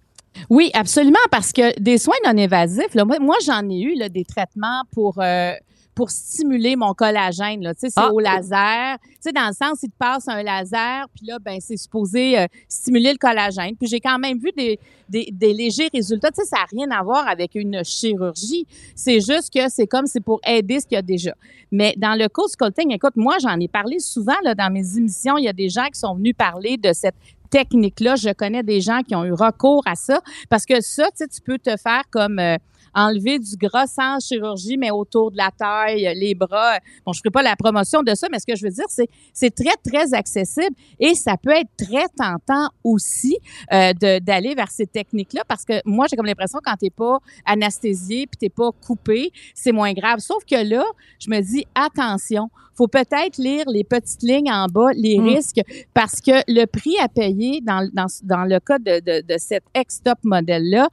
Oui, 0.50 0.72
absolument, 0.74 1.20
parce 1.30 1.52
que 1.52 1.80
des 1.80 1.98
soins 2.00 2.16
non 2.26 2.36
évasifs, 2.36 2.96
là, 2.96 3.06
moi, 3.06 3.20
moi, 3.20 3.36
j'en 3.46 3.68
ai 3.70 3.80
eu 3.82 3.96
là, 3.96 4.10
des 4.10 4.24
traitements 4.26 4.82
pour 4.92 5.20
euh, 5.20 5.54
pour 5.96 6.10
stimuler 6.10 6.76
mon 6.76 6.96
collagène. 6.96 7.62
Là. 7.62 7.76
Tu 7.76 7.82
sais, 7.82 7.90
c'est 7.92 8.00
Ah. 8.02 8.12
au 8.12 8.20
laser. 8.20 8.98
Tu 9.00 9.08
sais, 9.22 9.32
dans 9.32 9.46
le 9.46 9.54
sens, 9.54 9.78
il 9.84 9.90
te 9.90 9.96
passe 10.00 10.28
un 10.28 10.42
laser, 10.42 11.06
puis 11.16 11.28
là, 11.28 11.38
ben, 11.40 11.60
c'est 11.62 11.78
supposé 11.78 12.40
euh, 12.40 12.48
stimuler 12.68 13.12
le 13.12 13.20
collagène. 13.20 13.76
Puis 13.76 13.88
j'ai 13.88 14.00
quand 14.00 14.18
même 14.18 14.40
vu 14.40 14.50
des, 14.58 14.80
des, 15.08 15.30
des 15.32 15.54
légers 15.54 15.90
résultats. 15.94 16.32
Tu 16.32 16.42
sais, 16.42 16.48
ça 16.48 16.58
n'a 16.58 16.66
rien 16.72 16.90
à 17.00 17.04
voir 17.04 17.28
avec 17.28 17.52
une 17.54 17.84
chirurgie. 17.84 18.66
C'est 18.96 19.20
juste 19.22 19.54
que 19.54 19.70
c'est 19.70 19.86
comme 19.86 20.08
c'est 20.08 20.20
pour 20.24 20.42
aider 20.48 20.80
ce 20.80 20.88
qu'il 20.88 20.96
y 20.96 20.98
a 20.98 21.04
déjà. 21.04 21.36
Mais 21.72 21.94
dans 21.96 22.18
le 22.20 22.28
cold 22.28 22.50
sculpting, 22.50 22.92
écoute, 22.92 23.16
moi, 23.16 23.36
j'en 23.40 23.60
ai 23.60 23.68
parlé 23.68 24.00
souvent 24.00 24.34
là, 24.44 24.56
dans 24.56 24.74
mes 24.74 24.98
émissions. 24.98 25.38
Il 25.38 25.44
y 25.44 25.48
a 25.48 25.54
des 25.54 25.70
gens 25.70 25.86
qui 25.94 26.00
sont 26.00 26.16
venus 26.16 26.34
parler 26.36 26.78
de 26.78 26.92
cette 26.92 27.16
technique-là. 27.54 28.16
Je 28.16 28.34
connais 28.34 28.64
des 28.64 28.82
gens 28.82 29.02
qui 29.08 29.16
ont 29.16 29.24
eu 29.26 29.32
recours 29.32 29.84
à 29.86 29.96
ça 29.96 30.22
parce 30.50 30.66
que 30.66 30.82
ça, 30.82 31.06
tu 31.16 31.42
peux 31.46 31.60
te 31.60 31.78
faire 31.78 32.02
comme 32.10 32.40
euh, 32.40 32.58
enlever 32.96 33.40
du 33.40 33.56
gras 33.58 33.88
sans 33.88 34.20
chirurgie, 34.20 34.78
mais 34.78 34.92
autour 34.92 35.32
de 35.32 35.38
la 35.38 35.52
taille, 35.52 36.12
les 36.16 36.36
bras. 36.36 36.78
Bon, 37.06 37.14
je 37.14 37.20
ne 37.20 37.22
ferai 37.22 37.32
pas 37.32 37.42
la 37.44 37.56
promotion 37.56 38.04
de 38.04 38.14
ça, 38.16 38.28
mais 38.32 38.40
ce 38.40 38.46
que 38.46 38.56
je 38.56 38.64
veux 38.64 38.72
dire, 38.72 38.86
c'est 38.90 39.10
c'est 39.34 39.54
très, 39.54 39.76
très 39.84 40.14
accessible 40.14 40.76
et 41.00 41.16
ça 41.16 41.36
peut 41.38 41.52
être 41.52 41.70
très 41.78 42.06
tentant 42.18 42.70
aussi 42.84 43.38
euh, 43.72 43.94
d'aller 44.20 44.56
vers 44.56 44.70
ces 44.72 44.86
techniques-là 44.86 45.44
parce 45.48 45.66
que 45.66 45.74
moi, 45.86 46.06
j'ai 46.10 46.16
comme 46.16 46.26
l'impression 46.26 46.60
quand 46.64 46.76
tu 46.78 46.86
n'es 46.86 46.90
pas 46.90 47.18
anesthésié 47.46 48.28
puis 48.28 48.38
tu 48.40 48.46
n'es 48.46 48.50
pas 48.50 48.70
coupé, 48.86 49.32
c'est 49.54 49.72
moins 49.72 49.94
grave. 49.94 50.20
Sauf 50.20 50.44
que 50.46 50.56
là, 50.56 50.84
je 51.20 51.30
me 51.30 51.40
dis, 51.42 51.66
attention, 51.76 52.50
faut 52.76 52.88
peut-être 52.88 53.38
lire 53.38 53.66
les 53.68 53.84
petites 53.84 54.24
lignes 54.24 54.52
en 54.52 54.68
bas, 54.68 54.92
les 54.96 55.20
Mm. 55.20 55.28
risques, 55.28 55.62
parce 55.94 56.22
que 56.22 56.32
le 56.48 56.66
prix 56.66 56.96
à 57.00 57.08
payer 57.08 57.62
dans, 57.62 57.88
dans, 57.94 58.08
dans 58.24 58.44
le 58.46 58.60
cas 58.60 58.80
de, 58.80 59.00
de, 59.00 59.22
de 59.22 59.38
cette 59.38 59.64
ex-top 59.76 60.18
modèle-là, 60.24 60.90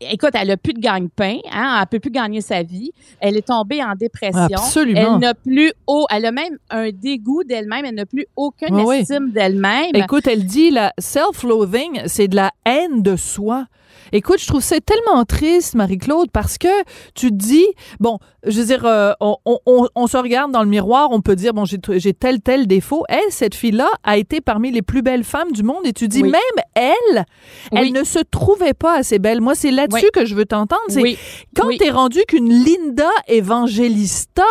Écoute, 0.00 0.30
elle 0.34 0.50
a 0.50 0.56
plus 0.56 0.74
de 0.74 0.80
gagne-pain, 0.80 1.38
hein, 1.50 1.78
elle 1.80 1.86
peut 1.88 1.98
plus 1.98 2.10
gagner 2.10 2.40
sa 2.40 2.62
vie. 2.62 2.92
Elle 3.20 3.36
est 3.36 3.46
tombée 3.46 3.82
en 3.82 3.94
dépression. 3.94 4.46
Absolument. 4.56 5.14
Elle 5.14 5.18
n'a 5.20 5.34
plus 5.34 5.72
haut, 5.86 6.06
elle 6.10 6.26
a 6.26 6.32
même 6.32 6.56
un 6.70 6.90
dégoût 6.90 7.42
d'elle-même. 7.44 7.84
Elle 7.84 7.94
n'a 7.96 8.06
plus 8.06 8.26
aucune 8.36 8.74
Oui, 8.74 8.82
oui. 8.86 8.96
estime 8.98 9.30
d'elle-même. 9.30 9.90
Écoute, 9.94 10.26
elle 10.26 10.44
dit 10.46 10.70
la 10.70 10.92
self-loathing, 10.98 12.02
c'est 12.06 12.28
de 12.28 12.36
la 12.36 12.52
haine 12.64 13.02
de 13.02 13.16
soi. 13.16 13.66
Écoute, 14.12 14.38
je 14.40 14.46
trouve 14.46 14.62
ça 14.62 14.76
tellement 14.80 15.24
triste, 15.24 15.74
Marie-Claude, 15.74 16.30
parce 16.32 16.58
que 16.58 16.68
tu 17.14 17.28
te 17.30 17.34
dis, 17.34 17.66
bon, 18.00 18.18
je 18.46 18.60
veux 18.60 18.66
dire, 18.66 18.84
euh, 18.86 19.12
on, 19.20 19.36
on- 19.44 19.58
on- 19.66 19.88
on 19.94 20.06
se 20.06 20.16
regarde 20.16 20.52
dans 20.52 20.62
le 20.62 20.68
miroir, 20.68 21.08
on 21.10 21.20
peut 21.20 21.36
dire, 21.36 21.52
bon, 21.54 21.64
j'ai 21.64 22.12
tel, 22.14 22.40
tel 22.40 22.66
défaut. 22.66 23.04
Elle, 23.08 23.30
cette 23.30 23.54
fille-là, 23.54 23.88
a 24.04 24.16
été 24.16 24.40
parmi 24.40 24.70
les 24.70 24.82
plus 24.82 25.02
belles 25.02 25.24
femmes 25.24 25.52
du 25.52 25.62
monde 25.62 25.84
et 25.84 25.92
tu 25.92 26.08
dis, 26.08 26.22
Oui. 26.22 26.30
même 26.30 26.64
elle, 26.74 27.24
elle 27.72 27.92
ne 27.92 28.04
se 28.04 28.18
trouvait 28.20 28.74
pas 28.74 28.96
assez 28.98 29.18
belle. 29.18 29.40
Moi, 29.40 29.54
c'est 29.54 29.70
là-dessus 29.70 30.04
Oui. 30.04 30.10
que 30.12 30.24
je 30.24 30.34
veux 30.34 30.44
t'entendre. 30.46 30.80
C'est 30.88 31.16
quand 31.56 31.68
t'es 31.78 31.90
rendu 31.90 32.20
qu'une 32.28 32.48
Linda 32.64 33.08
Evangelista 33.26 34.44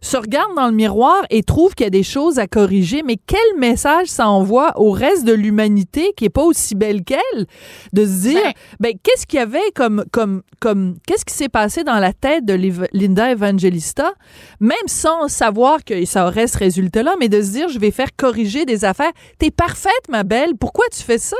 se 0.00 0.16
regarde 0.16 0.54
dans 0.54 0.68
le 0.68 0.74
miroir 0.74 1.22
et 1.30 1.42
trouve 1.42 1.74
qu'il 1.74 1.84
y 1.84 1.86
a 1.86 1.90
des 1.90 2.02
choses 2.02 2.38
à 2.38 2.46
corriger, 2.46 3.02
mais 3.02 3.16
quel 3.16 3.38
message 3.58 4.08
ça 4.08 4.28
envoie 4.28 4.78
au 4.78 4.90
reste 4.90 5.24
de 5.24 5.32
l'humanité 5.32 6.12
qui 6.16 6.24
est 6.24 6.30
pas 6.30 6.42
aussi 6.42 6.74
belle 6.74 7.04
qu'elle 7.04 7.46
de 7.92 8.04
se 8.04 8.22
dire 8.22 8.52
ben, 8.80 8.92
qu'est-ce 9.02 9.26
qu'il 9.26 9.38
y 9.38 9.42
avait 9.42 9.70
comme 9.74 10.04
comme 10.12 10.42
comme 10.60 10.96
qu'est-ce 11.06 11.24
qui 11.24 11.34
s'est 11.34 11.48
passé 11.48 11.84
dans 11.84 11.98
la 11.98 12.12
tête 12.12 12.44
de 12.44 12.54
Linda 12.92 13.30
Evangelista? 13.30 14.12
Même 14.60 14.76
sans 14.86 15.28
savoir 15.28 15.84
que 15.84 16.04
ça 16.04 16.26
aurait 16.26 16.46
ce 16.46 16.58
résultat-là 16.58 17.16
mais 17.18 17.28
de 17.28 17.42
se 17.42 17.50
dire 17.52 17.68
je 17.68 17.78
vais 17.78 17.90
faire 17.90 18.14
corriger 18.16 18.64
des 18.64 18.84
affaires. 18.84 19.12
T'es 19.38 19.50
parfaite 19.50 19.92
ma 20.08 20.22
belle, 20.22 20.56
pourquoi 20.58 20.84
tu 20.92 21.02
fais 21.02 21.18
ça? 21.18 21.36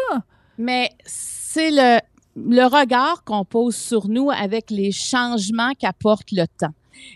Mais 0.58 0.90
c'est 1.04 1.70
le 1.70 1.98
le 2.46 2.64
regard 2.64 3.24
qu'on 3.24 3.44
pose 3.44 3.74
sur 3.74 4.08
nous 4.08 4.30
avec 4.30 4.70
les 4.70 4.92
changements 4.92 5.72
qu'apporte 5.78 6.30
le 6.32 6.46
temps. 6.46 6.72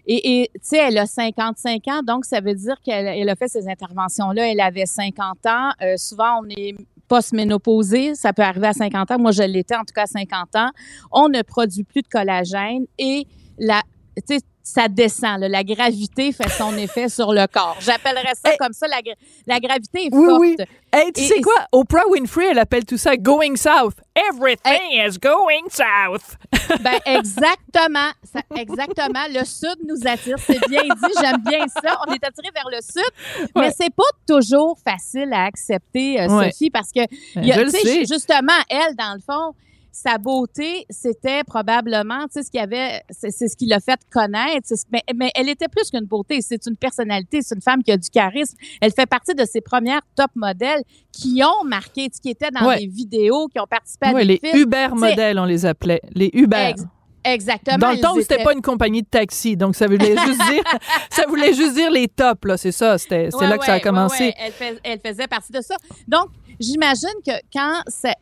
Et 0.06 0.50
tu 0.54 0.60
sais, 0.62 0.78
elle 0.78 0.98
a 0.98 1.06
55 1.06 1.88
ans, 1.88 2.02
donc 2.02 2.24
ça 2.24 2.40
veut 2.40 2.54
dire 2.54 2.76
qu'elle 2.84 3.06
elle 3.06 3.28
a 3.28 3.36
fait 3.36 3.48
ces 3.48 3.68
interventions-là. 3.68 4.50
Elle 4.50 4.60
avait 4.60 4.86
50 4.86 5.46
ans. 5.46 5.70
Euh, 5.82 5.96
souvent, 5.96 6.40
on 6.42 6.48
est 6.48 6.74
post-ménopausé. 7.08 8.14
Ça 8.14 8.32
peut 8.32 8.42
arriver 8.42 8.68
à 8.68 8.72
50 8.72 9.10
ans. 9.10 9.18
Moi, 9.18 9.32
je 9.32 9.42
l'étais 9.42 9.76
en 9.76 9.84
tout 9.84 9.94
cas 9.94 10.04
à 10.04 10.06
50 10.06 10.56
ans. 10.56 10.70
On 11.10 11.28
ne 11.28 11.42
produit 11.42 11.84
plus 11.84 12.02
de 12.02 12.08
collagène 12.08 12.86
et 12.98 13.26
la, 13.58 13.82
ça 14.62 14.88
descend. 14.88 15.40
La 15.40 15.64
gravité 15.64 16.32
fait 16.32 16.48
son 16.48 16.76
effet 16.76 17.08
sur 17.08 17.32
le 17.32 17.46
corps. 17.46 17.76
J'appellerais 17.80 18.34
ça 18.44 18.56
comme 18.58 18.72
ça. 18.72 18.86
La, 19.46 19.60
gravité 19.60 20.06
est 20.06 20.10
forte. 20.10 20.40
Oui. 20.40 20.56
Hey, 20.92 21.12
tu 21.12 21.22
sais 21.22 21.40
quoi? 21.40 21.54
Oprah 21.72 22.06
Winfrey, 22.08 22.48
elle 22.50 22.58
appelle 22.58 22.84
tout 22.84 22.98
ça 22.98 23.16
going 23.16 23.56
south. 23.56 23.94
Everything 24.14 24.92
is 24.92 25.18
going 25.18 25.68
south. 25.70 26.36
ben, 26.80 26.98
exactement. 27.06 28.10
exactement. 28.56 29.24
Le 29.30 29.44
sud 29.44 29.76
nous 29.88 30.06
attire. 30.06 30.36
C'est 30.38 30.60
bien 30.68 30.82
dit. 30.82 31.14
J'aime 31.20 31.42
bien 31.42 31.66
ça. 31.66 31.98
On 32.06 32.12
est 32.12 32.24
attiré 32.24 32.48
vers 32.54 32.68
le 32.70 32.80
sud. 32.80 33.50
Mais 33.56 33.70
c'est 33.70 33.94
pas 33.94 34.02
toujours 34.26 34.78
facile 34.84 35.32
à 35.32 35.44
accepter, 35.44 36.20
euh, 36.20 36.28
Sophie, 36.28 36.70
parce 36.70 36.92
que, 36.92 37.00
ben, 37.34 37.44
y 37.44 37.52
a, 37.52 38.04
justement, 38.04 38.52
elle, 38.68 38.94
dans 38.96 39.14
le 39.14 39.20
fond, 39.20 39.54
sa 39.92 40.16
beauté, 40.16 40.86
c'était 40.88 41.44
probablement, 41.44 42.24
tu 42.24 42.32
sais, 42.32 42.42
ce 42.42 42.50
qu'il 42.50 42.60
avait, 42.60 43.02
c'est 43.10 43.30
ce 43.30 43.54
qui 43.56 43.66
l'a 43.66 43.78
fait 43.78 44.00
connaître. 44.10 44.66
Mais, 44.90 45.02
mais, 45.14 45.30
elle 45.34 45.50
était 45.50 45.68
plus 45.68 45.90
qu'une 45.90 46.06
beauté. 46.06 46.40
C'est 46.40 46.66
une 46.66 46.76
personnalité. 46.76 47.40
C'est 47.42 47.54
une 47.54 47.60
femme 47.60 47.82
qui 47.82 47.92
a 47.92 47.98
du 47.98 48.08
charisme. 48.08 48.56
Elle 48.80 48.92
fait 48.92 49.06
partie 49.06 49.34
de 49.34 49.44
ces 49.44 49.60
premières 49.60 50.00
top 50.16 50.30
modèles 50.34 50.82
qui 51.12 51.42
ont 51.44 51.64
marqué, 51.64 52.08
qui 52.08 52.30
étaient 52.30 52.50
dans 52.50 52.70
les 52.70 52.86
vidéos, 52.86 53.48
qui 53.48 53.60
ont 53.60 53.66
participé 53.66 54.06
à 54.06 54.14
des 54.14 54.24
les 54.24 54.40
Uber 54.54 54.88
modèles, 54.94 55.38
on 55.38 55.44
les 55.44 55.66
appelait. 55.66 56.00
Les 56.14 56.30
Uber. 56.32 56.72
Exactement. 57.24 57.78
Dans 57.78 57.92
le 57.92 58.00
temps 58.00 58.16
où 58.16 58.20
c'était 58.20 58.42
pas 58.42 58.54
une 58.54 58.62
compagnie 58.62 59.02
de 59.02 59.06
taxi, 59.06 59.56
donc 59.56 59.76
ça 59.76 59.86
voulait 59.86 60.16
juste 60.16 60.40
dire, 60.50 60.64
ça 61.10 61.24
voulait 61.28 61.52
juste 61.52 61.74
dire 61.74 61.90
les 61.90 62.08
tops 62.08 62.44
là, 62.44 62.56
c'est 62.56 62.72
ça, 62.72 62.98
c'était, 62.98 63.28
c'est 63.30 63.46
là 63.46 63.58
que 63.58 63.64
ça 63.64 63.74
a 63.74 63.80
commencé. 63.80 64.34
Elle, 64.38 64.80
elle, 64.82 64.98
faisait 64.98 65.28
partie 65.28 65.52
de 65.52 65.60
ça. 65.60 65.76
Donc, 66.08 66.30
j'imagine 66.58 67.14
que 67.24 67.32
quand 67.52 67.82
c'est 67.86 68.16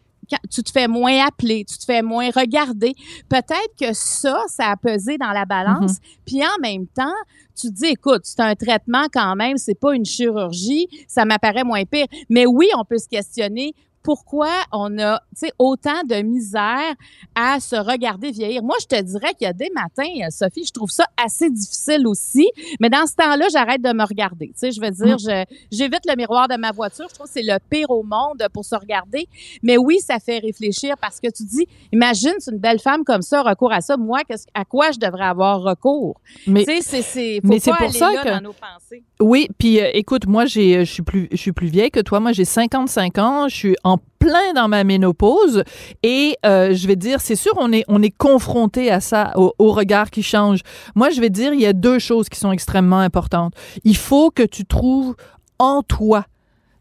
tu 0.51 0.63
te 0.63 0.71
fais 0.71 0.89
moins 0.89 1.27
appeler, 1.27 1.65
tu 1.65 1.79
te 1.79 1.85
fais 1.85 2.03
moins 2.03 2.31
regarder. 2.31 2.95
Peut-être 3.29 3.75
que 3.79 3.93
ça, 3.93 4.43
ça 4.49 4.71
a 4.71 4.77
pesé 4.77 5.19
dans 5.19 5.33
la 5.33 5.45
balance. 5.45 5.93
Mm-hmm. 5.93 6.19
Puis 6.27 6.43
en 6.43 6.61
même 6.61 6.87
temps, 6.87 7.15
tu 7.61 7.69
te 7.69 7.75
dis, 7.75 7.87
écoute, 7.87 8.23
c'est 8.25 8.41
un 8.41 8.55
traitement 8.55 9.07
quand 9.13 9.37
même, 9.37 9.57
c'est 9.59 9.79
pas 9.79 9.95
une 9.95 10.05
chirurgie, 10.05 10.89
ça 11.07 11.25
m'apparaît 11.25 11.65
moins 11.65 11.85
pire. 11.85 12.07
Mais 12.29 12.47
oui, 12.47 12.69
on 12.77 12.85
peut 12.85 12.99
se 12.99 13.09
questionner 13.09 13.75
pourquoi 14.03 14.51
on 14.73 14.99
a 14.99 15.21
autant 15.59 16.03
de 16.09 16.23
misère 16.23 16.95
à 17.35 17.61
se 17.61 17.77
regarder 17.77 18.31
vieillir? 18.31 18.63
Moi, 18.63 18.77
je 18.81 18.87
te 18.87 19.01
dirais 19.01 19.35
qu'il 19.35 19.47
y 19.47 19.51
a 19.51 19.53
des 19.53 19.71
matins, 19.75 20.31
Sophie, 20.31 20.65
je 20.65 20.73
trouve 20.73 20.91
ça 20.91 21.05
assez 21.23 21.51
difficile 21.51 22.07
aussi, 22.07 22.51
mais 22.81 22.89
dans 22.89 23.07
ce 23.07 23.15
temps-là, 23.17 23.47
j'arrête 23.53 23.83
de 23.83 23.93
me 23.93 24.05
regarder. 24.05 24.49
Tu 24.49 24.55
sais, 24.57 24.73
je 24.73 24.81
veux 24.81 24.91
dire, 24.91 25.17
mm. 25.17 25.45
j'évite 25.71 26.03
le 26.09 26.17
miroir 26.17 26.49
de 26.49 26.57
ma 26.57 26.73
voiture. 26.73 27.07
Je 27.09 27.15
trouve 27.15 27.27
que 27.27 27.33
c'est 27.33 27.43
le 27.43 27.59
pire 27.69 27.91
au 27.91 28.03
monde 28.03 28.47
pour 28.53 28.65
se 28.65 28.75
regarder. 28.75 29.29
Mais 29.63 29.77
oui, 29.77 29.99
ça 30.01 30.19
fait 30.19 30.39
réfléchir 30.39 30.97
parce 31.01 31.21
que 31.21 31.29
tu 31.29 31.45
dis, 31.45 31.67
imagine, 31.93 32.35
c'est 32.39 32.53
une 32.53 32.59
belle 32.59 32.81
femme 32.81 33.05
comme 33.05 33.23
ça, 33.23 33.43
recours 33.43 33.73
à 33.73 33.81
ça. 33.81 33.97
Moi, 33.97 34.21
à 34.55 34.65
quoi 34.65 34.93
je 34.93 34.99
devrais 34.99 35.25
avoir 35.25 35.61
recours? 35.63 36.21
Mais, 36.47 36.65
tu 36.65 36.81
sais, 36.83 37.03
c'est, 37.03 37.41
pour 37.43 37.61
ça 37.61 37.77
que, 38.23 38.29
dans 38.29 38.41
nos 38.41 38.53
pensées. 38.53 39.05
Oui, 39.21 39.49
puis 39.59 39.81
euh, 39.81 39.91
écoute, 39.95 40.27
moi, 40.27 40.47
j'ai, 40.47 40.85
je 40.85 40.93
suis 40.93 41.03
plus, 41.03 41.29
je 41.31 41.37
suis 41.37 41.53
plus 41.53 41.69
vieille 41.69 41.91
que 41.91 42.01
toi. 42.01 42.21
Moi, 42.21 42.33
j'ai 42.33 42.45
55 42.45 43.19
ans. 43.19 43.49
Je 43.49 43.55
suis 43.55 43.77
en 43.85 43.90
plein 43.99 44.53
dans 44.55 44.69
ma 44.69 44.85
ménopause 44.85 45.65
et 46.03 46.37
euh, 46.45 46.75
je 46.75 46.87
vais 46.87 46.97
dire, 46.97 47.21
c'est 47.21 47.37
sûr, 47.37 47.53
on 47.57 47.73
est, 47.73 47.85
on 47.89 48.03
est 48.03 48.17
confronté 48.17 48.91
à 48.91 49.01
ça, 49.01 49.33
au, 49.37 49.73
regard 49.73 50.11
qui 50.11 50.23
change. 50.23 50.61
Moi, 50.95 51.11
je 51.11 51.21
vais 51.21 51.31
dire, 51.31 51.55
il 51.55 51.61
y 51.61 51.67
a 51.67 51.73
deux 51.73 51.99
choses 51.99 52.29
qui 52.29 52.39
sont 52.39 52.53
extrêmement 52.53 52.99
importantes. 52.99 53.55
Il 53.85 53.97
faut 53.97 54.31
que 54.31 54.43
tu 54.43 54.65
trouves 54.65 55.17
en 55.59 55.83
toi 55.83 56.25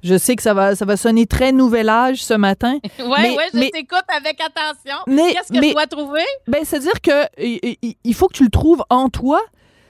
je 0.02 0.18
sais 0.18 0.38
que 0.38 0.42
ça 0.42 0.54
va, 0.54 0.76
ça 0.76 0.86
va 0.86 0.96
sonner 0.96 1.26
très 1.26 1.52
nouvel 1.52 1.90
âge 1.90 2.24
ce 2.24 2.34
matin. 2.34 2.80
oui, 3.00 3.06
oui, 3.38 3.44
je 3.54 3.70
t'écoute 3.70 4.06
avec 4.08 4.40
attention. 4.40 4.98
Qu'est-ce 5.06 5.52
que 5.52 5.62
je 5.62 5.74
dois 5.74 5.88
trouver? 5.88 6.24
Ben, 6.48 6.64
c'est-à-dire 6.64 7.02
que 7.02 7.28
il 7.38 8.14
faut 8.14 8.28
que 8.28 8.38
tu 8.38 8.44
le 8.44 8.50
trouves 8.50 8.82
en 8.90 9.10
toi, 9.10 9.42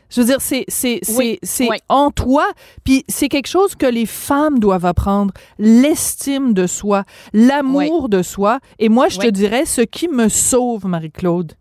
je 0.09 0.21
veux 0.21 0.27
dire, 0.27 0.41
c'est 0.41 0.65
c'est 0.67 0.99
c'est 1.43 1.69
en 1.87 2.11
toi, 2.11 2.47
puis 2.83 3.05
c'est 3.07 3.29
quelque 3.29 3.47
chose 3.47 3.75
que 3.75 3.85
les 3.85 4.05
femmes 4.05 4.59
doivent 4.59 4.85
apprendre, 4.85 5.33
l'estime 5.57 6.53
de 6.53 6.67
soi, 6.67 7.03
l'amour 7.33 8.09
de 8.09 8.21
soi. 8.21 8.59
Et 8.79 8.89
moi, 8.89 9.07
je 9.09 9.19
te 9.19 9.27
dirais, 9.27 9.65
ce 9.65 9.81
qui 9.81 10.07
me 10.07 10.29
sauve, 10.29 10.85
Marie-Claude, 10.85 11.53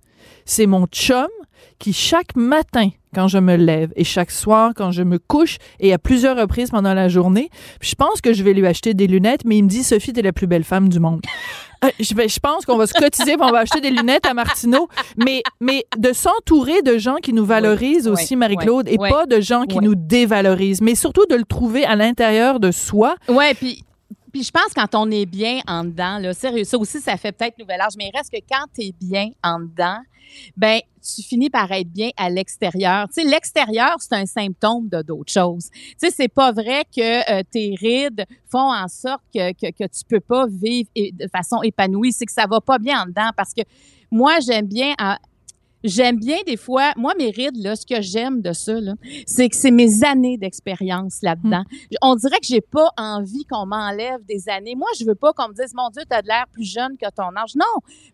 c'est 0.44 0.66
mon 0.66 0.86
chum 0.86 1.28
qui 1.78 1.92
chaque 1.92 2.34
matin 2.36 2.90
quand 3.14 3.28
je 3.28 3.38
me 3.38 3.56
lève 3.56 3.92
et 3.96 4.04
chaque 4.04 4.30
soir 4.30 4.72
quand 4.76 4.90
je 4.90 5.02
me 5.02 5.18
couche 5.18 5.58
et 5.80 5.92
à 5.92 5.98
plusieurs 5.98 6.36
reprises 6.36 6.70
pendant 6.70 6.94
la 6.94 7.08
journée. 7.08 7.50
je 7.80 7.94
pense 7.94 8.20
que 8.20 8.32
je 8.32 8.42
vais 8.42 8.52
lui 8.52 8.66
acheter 8.66 8.94
des 8.94 9.06
lunettes, 9.06 9.44
mais 9.44 9.58
il 9.58 9.64
me 9.64 9.68
dit 9.68 9.82
Sophie, 9.82 10.12
t'es 10.12 10.22
la 10.22 10.32
plus 10.32 10.46
belle 10.46 10.64
femme 10.64 10.88
du 10.88 11.00
monde. 11.00 11.20
Euh, 11.84 11.90
je, 12.00 12.06
je 12.06 12.40
pense 12.40 12.66
qu'on 12.66 12.76
va 12.76 12.88
se 12.88 12.92
cotiser, 12.92 13.36
on 13.38 13.52
va 13.52 13.58
acheter 13.58 13.80
des 13.80 13.90
lunettes 13.90 14.26
à 14.26 14.34
Martineau, 14.34 14.88
mais 15.16 15.44
mais 15.60 15.84
de 15.96 16.12
s'entourer 16.12 16.82
de 16.82 16.98
gens 16.98 17.18
qui 17.22 17.32
nous 17.32 17.44
valorisent 17.44 18.08
aussi, 18.08 18.34
Marie-Claude, 18.34 18.88
et 18.88 18.98
pas 18.98 19.26
de 19.26 19.40
gens 19.40 19.62
qui 19.62 19.78
nous 19.78 19.94
dévalorisent, 19.94 20.80
mais 20.80 20.96
surtout 20.96 21.24
de 21.30 21.36
le 21.36 21.44
trouver 21.44 21.84
à 21.84 21.94
l'intérieur 21.94 22.58
de 22.58 22.72
soi. 22.72 23.14
Ouais, 23.28 23.54
puis 23.54 23.84
puis 24.32 24.42
je 24.42 24.50
pense 24.50 24.72
quand 24.74 24.94
on 24.94 25.10
est 25.10 25.26
bien 25.26 25.60
en 25.66 25.84
dedans, 25.84 26.18
là, 26.18 26.32
sérieux, 26.34 26.64
ça 26.64 26.78
aussi, 26.78 27.00
ça 27.00 27.16
fait 27.16 27.32
peut-être 27.32 27.58
nouvel 27.58 27.80
âge, 27.80 27.92
mais 27.96 28.10
il 28.12 28.16
reste 28.16 28.30
que 28.30 28.38
quand 28.48 28.64
tu 28.74 28.86
es 28.86 28.92
bien 28.92 29.30
en 29.42 29.60
dedans, 29.60 29.98
ben 30.56 30.80
tu 31.02 31.22
finis 31.22 31.48
par 31.48 31.70
être 31.72 31.88
bien 31.88 32.10
à 32.16 32.28
l'extérieur. 32.28 33.08
Tu 33.08 33.22
sais, 33.22 33.28
l'extérieur, 33.28 33.96
c'est 33.98 34.14
un 34.14 34.26
symptôme 34.26 34.88
de 34.88 35.00
d'autres 35.00 35.32
choses. 35.32 35.70
Tu 35.72 35.94
sais, 35.96 36.10
c'est 36.10 36.28
pas 36.28 36.52
vrai 36.52 36.84
que 36.84 37.32
euh, 37.32 37.42
tes 37.50 37.74
rides 37.80 38.26
font 38.50 38.72
en 38.72 38.88
sorte 38.88 39.22
que, 39.34 39.52
que, 39.52 39.70
que 39.70 39.84
tu 39.84 40.04
peux 40.06 40.20
pas 40.20 40.46
vivre 40.46 40.90
de 40.94 41.28
façon 41.28 41.62
épanouie. 41.62 42.12
C'est 42.12 42.26
que 42.26 42.32
ça 42.32 42.46
va 42.46 42.60
pas 42.60 42.78
bien 42.78 43.02
en 43.02 43.06
dedans 43.06 43.30
parce 43.36 43.54
que 43.54 43.62
moi, 44.10 44.38
j'aime 44.40 44.66
bien 44.66 44.94
J'aime 45.84 46.18
bien 46.18 46.38
des 46.44 46.56
fois, 46.56 46.92
moi, 46.96 47.14
mes 47.16 47.30
rides, 47.30 47.56
là, 47.56 47.76
ce 47.76 47.86
que 47.86 48.00
j'aime 48.00 48.42
de 48.42 48.52
ça, 48.52 48.74
c'est 49.26 49.48
que 49.48 49.56
c'est 49.56 49.70
mes 49.70 50.04
années 50.04 50.36
d'expérience 50.36 51.18
là-dedans. 51.22 51.62
Hmm. 51.70 51.96
On 52.02 52.14
dirait 52.16 52.38
que 52.40 52.46
j'ai 52.46 52.60
pas 52.60 52.88
envie 52.96 53.44
qu'on 53.44 53.66
m'enlève 53.66 54.24
des 54.24 54.48
années. 54.48 54.74
Moi, 54.74 54.88
je 54.98 55.04
veux 55.04 55.14
pas 55.14 55.32
qu'on 55.32 55.48
me 55.48 55.54
dise, 55.54 55.72
mon 55.74 55.88
Dieu, 55.90 56.02
tu 56.08 56.16
as 56.16 56.22
de 56.22 56.26
l'air 56.26 56.46
plus 56.52 56.64
jeune 56.64 56.96
que 56.96 57.08
ton 57.14 57.34
âge. 57.36 57.54
Non, 57.54 57.64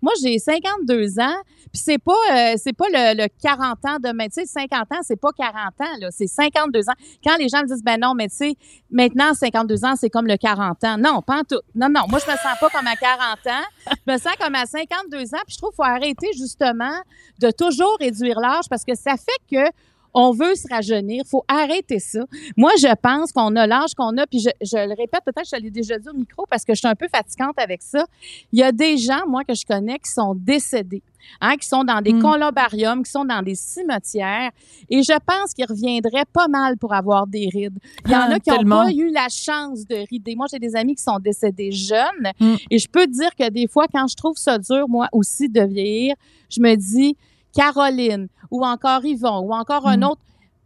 moi, 0.03 0.13
j'ai 0.23 0.39
52 0.39 1.19
ans, 1.21 1.37
puis 1.73 1.83
c'est 1.83 1.99
pas, 1.99 2.13
euh, 2.33 2.55
c'est 2.57 2.75
pas 2.75 2.87
le, 2.91 3.27
40 3.43 3.79
ans 3.87 3.99
de, 3.99 4.13
mais 4.15 4.29
tu 4.29 4.43
sais, 4.43 4.47
50 4.47 4.93
ans, 4.93 5.01
c'est 5.03 5.21
pas 5.21 5.31
40 5.37 5.55
ans, 5.55 5.99
là, 6.01 6.09
c'est 6.11 6.27
52 6.27 6.81
ans. 6.91 6.95
Quand 7.25 7.37
les 7.39 7.49
gens 7.49 7.63
me 7.63 7.67
disent, 7.67 7.83
ben 7.83 7.99
non, 7.99 8.15
mais 8.15 8.29
tu 8.29 8.37
sais, 8.37 8.55
maintenant, 8.91 9.33
52 9.33 9.85
ans, 9.85 9.95
c'est 9.97 10.11
comme 10.11 10.27
le 10.27 10.37
40 10.37 10.85
ans. 10.85 10.99
Non, 10.99 11.23
pas 11.23 11.39
en 11.39 11.45
tout. 11.45 11.61
Non, 11.75 11.89
non, 11.89 12.03
moi, 12.09 12.19
je 12.25 12.31
me 12.31 12.37
sens 12.37 12.59
pas 12.61 12.69
comme 12.69 12.87
à 12.87 12.97
40 12.97 13.39
ans. 13.47 13.95
Je 14.07 14.13
me 14.13 14.19
sens 14.19 14.35
comme 14.39 14.55
à 14.55 14.67
52 14.67 15.35
ans, 15.35 15.39
puis 15.47 15.55
je 15.55 15.59
trouve 15.59 15.71
qu'il 15.71 15.77
faut 15.77 15.83
arrêter 15.83 16.29
justement 16.37 16.95
de 17.41 17.51
toujours 17.57 17.97
réduire 18.01 18.39
l'âge 18.41 18.69
parce 18.69 18.85
que 18.85 18.95
ça 18.95 19.17
fait 19.17 19.41
que 19.51 19.71
on 20.15 20.31
veut 20.31 20.55
se 20.55 20.67
rajeunir. 20.71 21.25
faut 21.27 21.45
arrêter 21.49 21.99
ça. 21.99 22.21
Moi, 22.57 22.71
je 22.79 22.95
pense 22.95 23.33
qu'on 23.33 23.55
a 23.57 23.67
l'âge 23.67 23.95
qu'on 23.95 24.17
a, 24.17 24.27
puis 24.27 24.39
je, 24.39 24.49
le 24.77 24.97
répète, 24.97 25.23
peut-être 25.25 25.49
je 25.53 25.61
l'ai 25.61 25.71
déjà 25.71 25.99
dit 25.99 26.09
au 26.09 26.15
micro 26.15 26.47
parce 26.49 26.65
que 26.65 26.73
je 26.73 26.79
suis 26.79 26.89
un 26.89 26.95
peu 26.95 27.09
fatigante 27.09 27.59
avec 27.59 27.83
ça. 27.83 28.07
Il 28.53 28.61
y 28.61 28.63
a 28.63 28.71
des 28.71 28.97
gens, 28.97 29.27
moi, 29.29 29.43
que 29.43 29.55
je 29.55 29.67
connais 29.67 29.99
qui 29.99 30.11
sont 30.11 30.35
décédés. 30.37 31.03
Hein, 31.41 31.57
qui 31.57 31.67
sont 31.67 31.85
dans 31.85 32.03
des 32.03 32.13
mm. 32.13 32.21
columbariums, 32.21 33.03
qui 33.03 33.11
sont 33.11 33.25
dans 33.25 33.41
des 33.41 33.55
cimetières. 33.55 34.51
Et 34.91 35.03
je 35.03 35.19
pense 35.27 35.55
qu'ils 35.55 35.65
reviendraient 35.65 36.27
pas 36.31 36.49
mal 36.49 36.77
pour 36.77 36.93
avoir 36.93 37.27
des 37.27 37.49
rides. 37.51 37.79
Il 38.05 38.13
y 38.13 38.15
en 38.15 38.31
a 38.31 38.35
ah, 38.35 38.41
qui 38.41 38.51
n'ont 38.51 38.63
pas 38.69 38.93
eu 38.93 39.11
la 39.11 39.29
chance 39.31 39.87
de 39.87 40.07
rider. 40.11 40.37
Moi, 40.37 40.47
j'ai 40.51 40.59
des 40.59 40.77
amis 40.77 40.95
qui 40.95 41.03
sont 41.03 41.19
décédés 41.19 41.73
jeunes. 41.73 42.31
Mm. 42.39 42.57
Et 42.71 42.79
je 42.79 42.87
peux 42.89 43.07
dire 43.07 43.35
que 43.35 43.49
des 43.49 43.67
fois, 43.67 43.87
quand 43.91 44.07
je 44.07 44.17
trouve 44.17 44.37
ça 44.37 44.59
dur, 44.59 44.87
moi 44.87 45.09
aussi, 45.13 45.49
de 45.49 45.63
vieillir, 45.63 46.15
je 46.51 46.61
me 46.61 46.75
dis, 46.75 47.17
Caroline 47.55 48.29
ou 48.51 48.65
encore 48.65 49.05
Yvon 49.05 49.41
ou 49.41 49.53
encore 49.55 49.87
un 49.87 49.99
mm. 49.99 50.05
autre, 50.05 50.21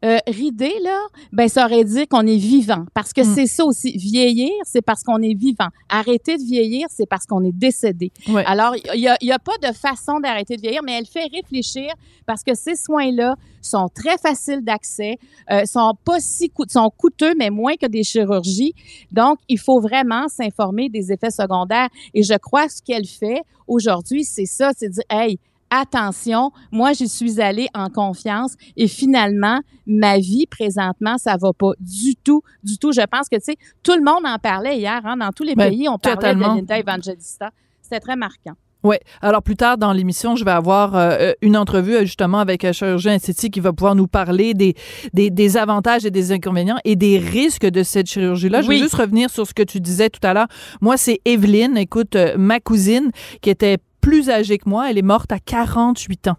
euh, 0.04 0.18
ridé, 0.28 0.72
là, 0.84 0.96
ben, 1.32 1.48
ça 1.48 1.64
aurait 1.66 1.82
dit 1.82 2.06
qu'on 2.06 2.24
est 2.24 2.36
vivant. 2.36 2.84
Parce 2.94 3.12
que 3.12 3.22
Mm. 3.22 3.34
c'est 3.34 3.46
ça 3.46 3.64
aussi. 3.64 3.90
Vieillir, 3.98 4.52
c'est 4.62 4.80
parce 4.80 5.02
qu'on 5.02 5.20
est 5.20 5.34
vivant. 5.34 5.66
Arrêter 5.88 6.36
de 6.38 6.42
vieillir, 6.44 6.86
c'est 6.88 7.06
parce 7.08 7.26
qu'on 7.26 7.42
est 7.42 7.50
décédé. 7.52 8.12
Ouais. 8.28 8.44
Alors, 8.46 8.76
il 8.94 9.00
n'y 9.00 9.08
a, 9.08 9.16
y 9.20 9.32
a 9.32 9.40
pas 9.40 9.58
de 9.60 9.72
façon 9.74 10.20
d'arrêter 10.20 10.54
de 10.54 10.60
vieillir, 10.60 10.82
mais 10.84 10.92
elle 10.92 11.06
fait 11.06 11.24
réfléchir 11.34 11.92
parce 12.26 12.44
que 12.44 12.54
ces 12.54 12.76
soins-là 12.76 13.34
sont 13.60 13.88
très 13.92 14.16
faciles 14.18 14.60
d'accès, 14.62 15.18
euh, 15.50 15.64
sont 15.64 15.94
pas 16.04 16.20
si 16.20 16.48
coût- 16.48 16.64
sont 16.70 16.90
coûteux, 16.96 17.34
mais 17.36 17.50
moins 17.50 17.74
que 17.74 17.86
des 17.86 18.04
chirurgies. 18.04 18.74
Donc, 19.10 19.38
il 19.48 19.58
faut 19.58 19.80
vraiment 19.80 20.28
s'informer 20.28 20.88
des 20.88 21.10
effets 21.10 21.32
secondaires. 21.32 21.88
Et 22.14 22.22
je 22.22 22.34
crois 22.34 22.68
que 22.68 22.72
ce 22.74 22.82
qu'elle 22.82 23.04
fait 23.06 23.42
aujourd'hui, 23.66 24.22
c'est 24.22 24.46
ça, 24.46 24.70
c'est 24.76 24.88
dire, 24.90 25.02
hey, 25.10 25.40
attention, 25.70 26.50
moi, 26.72 26.92
j'y 26.92 27.08
suis 27.08 27.40
allée 27.40 27.68
en 27.74 27.88
confiance 27.88 28.54
et 28.76 28.88
finalement, 28.88 29.60
ma 29.86 30.18
vie 30.18 30.46
présentement, 30.46 31.18
ça 31.18 31.36
va 31.36 31.52
pas 31.52 31.72
du 31.80 32.16
tout, 32.16 32.42
du 32.62 32.78
tout. 32.78 32.92
Je 32.92 33.04
pense 33.06 33.28
que, 33.28 33.36
tu 33.36 33.44
sais, 33.44 33.56
tout 33.82 33.94
le 33.94 34.02
monde 34.02 34.24
en 34.24 34.38
parlait 34.38 34.78
hier, 34.78 35.00
hein, 35.04 35.16
dans 35.16 35.30
tous 35.30 35.44
les 35.44 35.54
Ben, 35.54 35.70
pays, 35.70 35.88
on 35.88 35.98
parlait 35.98 36.34
de 36.34 36.40
Linda 36.40 36.78
Evangelista. 36.78 37.50
C'était 37.82 38.00
très 38.00 38.16
marquant. 38.16 38.54
Oui. 38.84 38.94
Alors, 39.22 39.42
plus 39.42 39.56
tard 39.56 39.76
dans 39.76 39.92
l'émission, 39.92 40.36
je 40.36 40.44
vais 40.44 40.52
avoir 40.52 40.94
euh, 40.94 41.32
une 41.42 41.56
entrevue 41.56 41.96
euh, 41.96 42.00
justement 42.02 42.38
avec 42.38 42.64
un 42.64 42.70
chirurgien 42.70 43.14
esthétique 43.14 43.54
qui 43.54 43.60
va 43.60 43.72
pouvoir 43.72 43.96
nous 43.96 44.06
parler 44.06 44.54
des, 44.54 44.74
des, 45.12 45.30
des 45.30 45.56
avantages 45.56 46.06
et 46.06 46.12
des 46.12 46.30
inconvénients 46.30 46.78
et 46.84 46.94
des 46.94 47.18
risques 47.18 47.66
de 47.66 47.82
cette 47.82 48.06
chirurgie-là. 48.06 48.62
Je 48.62 48.68
veux 48.68 48.76
juste 48.76 48.94
revenir 48.94 49.30
sur 49.30 49.46
ce 49.48 49.52
que 49.52 49.64
tu 49.64 49.80
disais 49.80 50.10
tout 50.10 50.20
à 50.22 50.32
l'heure. 50.32 50.46
Moi, 50.80 50.96
c'est 50.96 51.20
Evelyne, 51.24 51.76
écoute, 51.76 52.14
euh, 52.14 52.36
ma 52.38 52.60
cousine, 52.60 53.10
qui 53.42 53.50
était 53.50 53.78
plus 54.08 54.30
âgée 54.30 54.56
que 54.56 54.68
moi. 54.68 54.90
Elle 54.90 54.96
est 54.96 55.02
morte 55.02 55.32
à 55.32 55.38
48 55.38 56.28
ans 56.28 56.36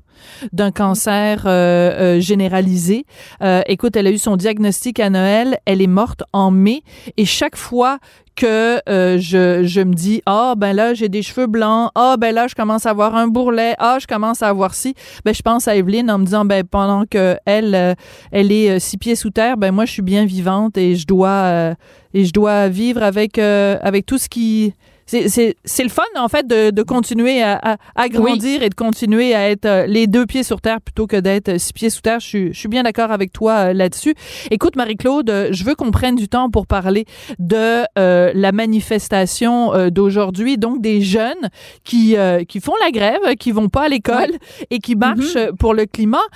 d'un 0.51 0.71
cancer 0.71 1.43
euh, 1.45 2.17
euh, 2.17 2.19
généralisé. 2.19 3.05
Euh, 3.43 3.61
écoute, 3.67 3.95
elle 3.95 4.07
a 4.07 4.11
eu 4.11 4.17
son 4.17 4.37
diagnostic 4.37 4.99
à 4.99 5.11
Noël. 5.11 5.59
Elle 5.65 5.81
est 5.81 5.87
morte 5.87 6.23
en 6.33 6.49
mai. 6.49 6.81
Et 7.15 7.25
chaque 7.25 7.55
fois 7.55 7.99
que 8.35 8.81
je, 8.87 9.63
je 9.65 9.81
me 9.81 9.93
dis 9.93 10.21
ah 10.25 10.53
ben 10.55 10.71
là 10.71 10.93
j'ai 10.93 11.09
des 11.09 11.21
cheveux 11.23 11.47
blancs 11.47 11.91
ah 11.95 12.15
ben 12.17 12.33
là 12.33 12.47
je 12.47 12.55
commence 12.55 12.85
à 12.85 12.91
avoir 12.91 13.13
un 13.13 13.27
bourrelet 13.27 13.75
ah 13.79 13.97
je 13.99 14.07
commence 14.07 14.41
à 14.41 14.47
avoir 14.47 14.75
ci 14.75 14.95
ben 15.25 15.33
je 15.35 15.41
pense 15.41 15.67
à 15.67 15.75
Evelyne 15.75 16.09
en 16.09 16.19
me 16.19 16.23
disant 16.23 16.45
ben 16.45 16.63
pendant 16.63 17.03
que 17.05 17.35
elle 17.45 17.97
elle 18.31 18.51
est 18.53 18.79
six 18.79 18.97
pieds 18.97 19.17
sous 19.17 19.29
terre 19.29 19.57
ben 19.57 19.73
moi 19.73 19.83
je 19.83 19.91
suis 19.91 20.01
bien 20.01 20.23
vivante 20.23 20.77
et 20.77 20.95
je 20.95 21.05
dois 21.05 21.75
et 22.13 22.23
je 22.23 22.31
dois 22.31 22.69
vivre 22.69 23.03
avec 23.03 23.37
avec 23.39 24.05
tout 24.05 24.17
ce 24.17 24.29
qui 24.29 24.73
c'est, 25.09 25.27
c'est, 25.27 25.55
c'est 25.65 25.83
le 25.83 25.89
fun, 25.89 26.03
en 26.15 26.27
fait, 26.27 26.45
de, 26.45 26.69
de 26.69 26.83
continuer 26.83 27.41
à, 27.41 27.59
à, 27.71 27.77
à 27.95 28.09
grandir 28.09 28.61
et 28.61 28.69
de 28.69 28.75
continuer 28.75 29.33
à 29.33 29.49
être 29.49 29.65
euh, 29.65 29.85
les 29.87 30.05
deux 30.05 30.27
pieds 30.27 30.43
sur 30.43 30.61
terre 30.61 30.79
plutôt 30.81 31.07
que 31.07 31.19
d'être 31.19 31.59
six 31.59 31.73
pieds 31.73 31.89
sous 31.89 32.01
terre. 32.01 32.19
Je 32.19 32.27
suis, 32.27 32.53
je 32.53 32.59
suis 32.59 32.69
bien 32.69 32.83
d'accord 32.83 33.11
avec 33.11 33.31
toi 33.31 33.53
euh, 33.53 33.73
là-dessus. 33.73 34.13
Écoute, 34.51 34.75
Marie-Claude, 34.75 35.29
euh, 35.31 35.47
je 35.51 35.63
veux 35.63 35.73
qu'on 35.73 35.89
prenne 35.89 36.15
du 36.15 36.27
temps 36.27 36.51
pour 36.51 36.67
parler 36.67 37.05
de 37.39 37.83
euh, 37.97 38.31
la 38.35 38.51
manifestation 38.51 39.73
euh, 39.73 39.89
d'aujourd'hui, 39.89 40.57
donc 40.57 40.79
des 40.79 41.01
jeunes 41.01 41.49
qui, 41.83 42.15
euh, 42.15 42.43
qui 42.43 42.59
font 42.59 42.75
la 42.83 42.91
grève, 42.91 43.35
qui 43.39 43.51
vont 43.51 43.69
pas 43.69 43.85
à 43.85 43.89
l'école 43.89 44.33
et 44.69 44.77
qui 44.77 44.95
marchent 44.95 45.37
euh, 45.37 45.51
pour 45.57 45.73
le 45.73 45.87
climat. 45.87 46.27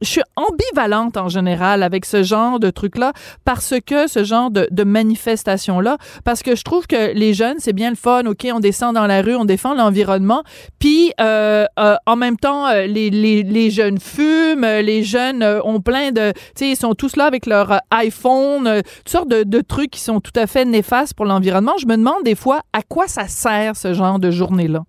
Je 0.00 0.06
suis 0.06 0.22
ambivalente 0.36 1.16
en 1.16 1.28
général 1.28 1.82
avec 1.82 2.04
ce 2.04 2.22
genre 2.22 2.60
de 2.60 2.70
truc-là 2.70 3.12
parce 3.44 3.74
que 3.84 4.06
ce 4.06 4.22
genre 4.22 4.50
de, 4.50 4.68
de 4.70 4.84
manifestation-là, 4.84 5.98
parce 6.24 6.42
que 6.44 6.54
je 6.54 6.62
trouve 6.62 6.86
que 6.86 7.12
les 7.14 7.34
jeunes, 7.34 7.56
c'est 7.58 7.72
bien 7.72 7.90
le 7.90 7.96
fun, 7.96 8.24
OK, 8.26 8.46
on 8.52 8.60
descend 8.60 8.94
dans 8.94 9.06
la 9.06 9.22
rue, 9.22 9.34
on 9.34 9.44
défend 9.44 9.74
l'environnement, 9.74 10.44
puis 10.78 11.12
euh, 11.20 11.64
euh, 11.80 11.96
en 12.06 12.14
même 12.14 12.36
temps, 12.36 12.68
euh, 12.68 12.86
les, 12.86 13.10
les, 13.10 13.42
les 13.42 13.70
jeunes 13.70 13.98
fument, 13.98 14.64
euh, 14.64 14.82
les 14.82 15.02
jeunes 15.02 15.42
euh, 15.42 15.60
ont 15.64 15.80
plein 15.80 16.12
de... 16.12 16.32
Tu 16.32 16.40
sais, 16.54 16.68
ils 16.70 16.76
sont 16.76 16.94
tous 16.94 17.16
là 17.16 17.24
avec 17.24 17.46
leur 17.46 17.80
iPhone, 17.90 18.82
toutes 18.98 19.08
sortes 19.08 19.28
de, 19.28 19.42
de 19.42 19.60
trucs 19.60 19.90
qui 19.90 20.00
sont 20.00 20.20
tout 20.20 20.32
à 20.36 20.46
fait 20.46 20.64
néfastes 20.64 21.14
pour 21.14 21.26
l'environnement. 21.26 21.72
Je 21.80 21.86
me 21.86 21.96
demande 21.96 22.22
des 22.24 22.36
fois 22.36 22.60
à 22.72 22.82
quoi 22.82 23.08
ça 23.08 23.26
sert 23.26 23.76
ce 23.76 23.94
genre 23.94 24.20
de 24.20 24.30
journée-là. 24.30 24.84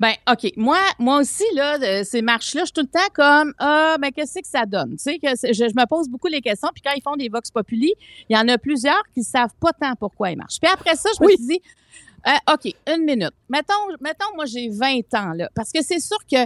Ben, 0.00 0.14
OK. 0.30 0.50
Moi, 0.56 0.78
moi 0.98 1.18
aussi, 1.18 1.44
là, 1.54 1.78
de 1.78 2.04
ces 2.04 2.22
marches-là, 2.22 2.62
je 2.62 2.66
suis 2.66 2.72
tout 2.72 2.80
le 2.80 2.86
temps 2.86 3.12
comme, 3.12 3.52
ah, 3.58 3.96
ben, 4.00 4.10
qu'est-ce 4.10 4.40
que 4.40 4.48
ça 4.48 4.64
donne? 4.64 4.92
Tu 4.92 4.98
sais, 4.98 5.18
que 5.18 5.28
je, 5.28 5.52
je 5.52 5.78
me 5.78 5.86
pose 5.86 6.08
beaucoup 6.08 6.28
les 6.28 6.40
questions. 6.40 6.70
Puis 6.74 6.82
quand 6.82 6.92
ils 6.96 7.02
font 7.02 7.16
des 7.16 7.28
Vox 7.28 7.50
Populi, 7.50 7.92
il 8.30 8.36
y 8.36 8.38
en 8.40 8.48
a 8.48 8.56
plusieurs 8.56 9.02
qui 9.14 9.22
savent 9.22 9.54
pas 9.60 9.72
tant 9.74 9.94
pourquoi 9.96 10.30
ils 10.30 10.38
marchent. 10.38 10.58
Puis 10.60 10.70
après 10.72 10.96
ça, 10.96 11.10
je 11.18 11.22
me 11.22 11.28
suis 11.28 11.46
dit, 11.46 11.60
euh, 12.26 12.52
OK, 12.52 12.74
une 12.86 13.04
minute. 13.04 13.32
Mettons, 13.48 13.74
mettons 14.00 14.34
moi, 14.34 14.44
j'ai 14.46 14.68
20 14.68 15.14
ans, 15.14 15.32
là. 15.34 15.48
Parce 15.54 15.70
que 15.70 15.82
c'est 15.82 16.00
sûr 16.00 16.18
que 16.30 16.38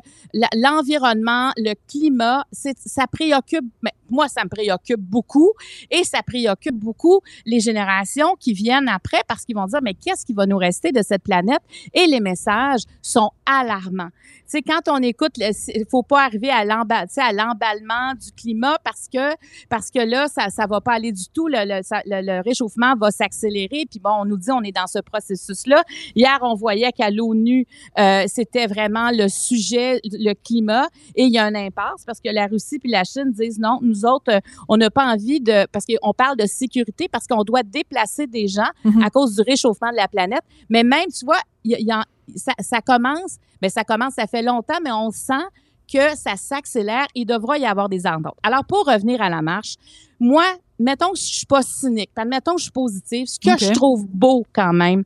l'environnement, 0.55 1.53
le 1.57 1.75
climat, 1.89 2.45
ça 2.53 3.07
préoccupe, 3.07 3.67
moi, 4.11 4.29
ça 4.29 4.45
me 4.45 4.49
préoccupe 4.49 5.01
beaucoup 5.01 5.53
et 5.91 6.05
ça 6.05 6.23
préoccupe 6.23 6.77
beaucoup 6.77 7.21
les 7.47 7.61
générations 7.61 8.35
qui 8.39 8.53
viennent 8.53 8.89
après 8.89 9.23
parce 9.29 9.45
qu'ils 9.45 9.57
vont 9.57 9.67
dire, 9.67 9.81
mais 9.83 9.95
qu'est-ce 9.95 10.25
qui 10.25 10.33
va 10.33 10.47
nous 10.47 10.57
rester 10.59 10.93
de 10.93 11.03
cette 11.03 11.23
planète? 11.23 11.63
Et 11.93 12.07
les 12.07 12.21
messages 12.21 12.83
sont 13.03 13.31
alarmants. 13.47 14.11
Sais, 14.47 14.63
quand 14.63 14.89
on 14.89 14.99
écoute, 14.99 15.37
il 15.39 15.85
faut 15.91 16.03
pas 16.03 16.23
arriver 16.25 16.51
à 16.51 16.65
l'emballement 16.65 18.15
du 18.15 18.31
climat 18.33 18.79
parce 18.85 19.09
que 19.13 19.35
parce 19.69 19.91
que 19.91 19.99
là, 20.01 20.29
ça 20.29 20.51
ça 20.51 20.67
va 20.67 20.81
pas 20.81 20.93
aller 20.93 21.13
du 21.13 21.25
tout. 21.33 21.49
Le, 21.49 21.65
le, 21.65 22.21
le- 22.23 22.43
réchauffement 22.43 22.95
va 22.97 23.11
s'accélérer. 23.11 23.87
Puis 23.91 24.01
bon, 24.01 24.11
on 24.21 24.25
nous 24.27 24.37
dit 24.37 24.51
on 24.51 24.63
est 24.63 24.73
dans 24.73 24.87
ce 24.87 24.99
processus-là. 24.99 25.83
Hier, 26.15 26.39
on 26.43 26.55
voyait 26.55 26.93
qu'à 26.93 27.11
l'ONU, 27.11 27.67
euh, 27.99 28.25
c'était 28.27 28.67
vraiment 28.67 29.11
le 29.11 29.29
sujet, 29.29 30.01
le 30.05 30.35
climat, 30.35 30.89
et 31.15 31.25
il 31.25 31.33
y 31.33 31.39
a 31.39 31.45
un 31.45 31.55
impasse 31.55 32.05
parce 32.07 32.21
que 32.21 32.29
la 32.29 32.47
Russie 32.47 32.79
puis 32.79 32.91
la 32.91 33.05
Chine 33.05 33.33
disent 33.33 33.59
non, 33.59 33.79
nous 34.05 34.11
autres, 34.11 34.33
euh, 34.33 34.41
on 34.69 34.77
n'a 34.77 34.91
pas 34.91 35.07
envie 35.13 35.41
de 35.41 35.67
parce 35.73 35.85
qu'on 35.87 36.13
parle 36.13 36.37
de 36.37 36.47
sécurité 36.47 37.09
parce 37.09 37.27
qu'on 37.27 37.43
doit 37.45 37.63
déplacer 37.63 38.27
des 38.27 38.49
gens 38.49 38.63
Mhm. 38.85 39.03
à 39.03 39.11
cause 39.11 39.37
du 39.37 39.43
réchauffement 39.43 39.91
de 39.91 39.97
la 39.97 40.09
planète. 40.09 40.43
Mais 40.69 40.83
même, 40.83 41.07
tu 41.17 41.25
vois, 41.25 41.41
y 41.65 41.75
y 41.75 41.93
ça, 42.37 42.53
ça 42.59 42.81
commence, 42.81 43.37
mais 43.61 43.69
ça 43.69 43.85
commence, 43.85 44.15
ça 44.15 44.27
fait 44.27 44.43
longtemps, 44.43 44.79
mais 44.83 44.91
on 44.93 45.11
sent 45.11 45.45
que 45.93 46.17
ça 46.17 46.37
s'accélère. 46.37 47.07
Il 47.15 47.27
devra 47.27 47.59
y 47.59 47.67
avoir 47.67 47.89
des 47.91 48.07
ententes. 48.07 48.37
Alors, 48.43 48.65
pour 48.65 48.87
revenir 48.87 49.21
à 49.21 49.29
la 49.29 49.43
marche, 49.43 49.75
moi, 50.19 50.45
mettons 50.79 51.11
que 51.13 51.19
je 51.19 51.25
suis 51.25 51.47
pas 51.47 51.61
cynique, 51.63 52.11
admettons 52.17 52.53
que 52.55 52.59
je 52.61 52.65
suis 52.65 52.73
positive, 52.73 53.27
ce 53.27 53.39
que 53.39 53.51
je 53.63 53.73
trouve 53.73 54.07
beau 54.09 54.45
quand 54.55 54.73
même, 54.73 55.05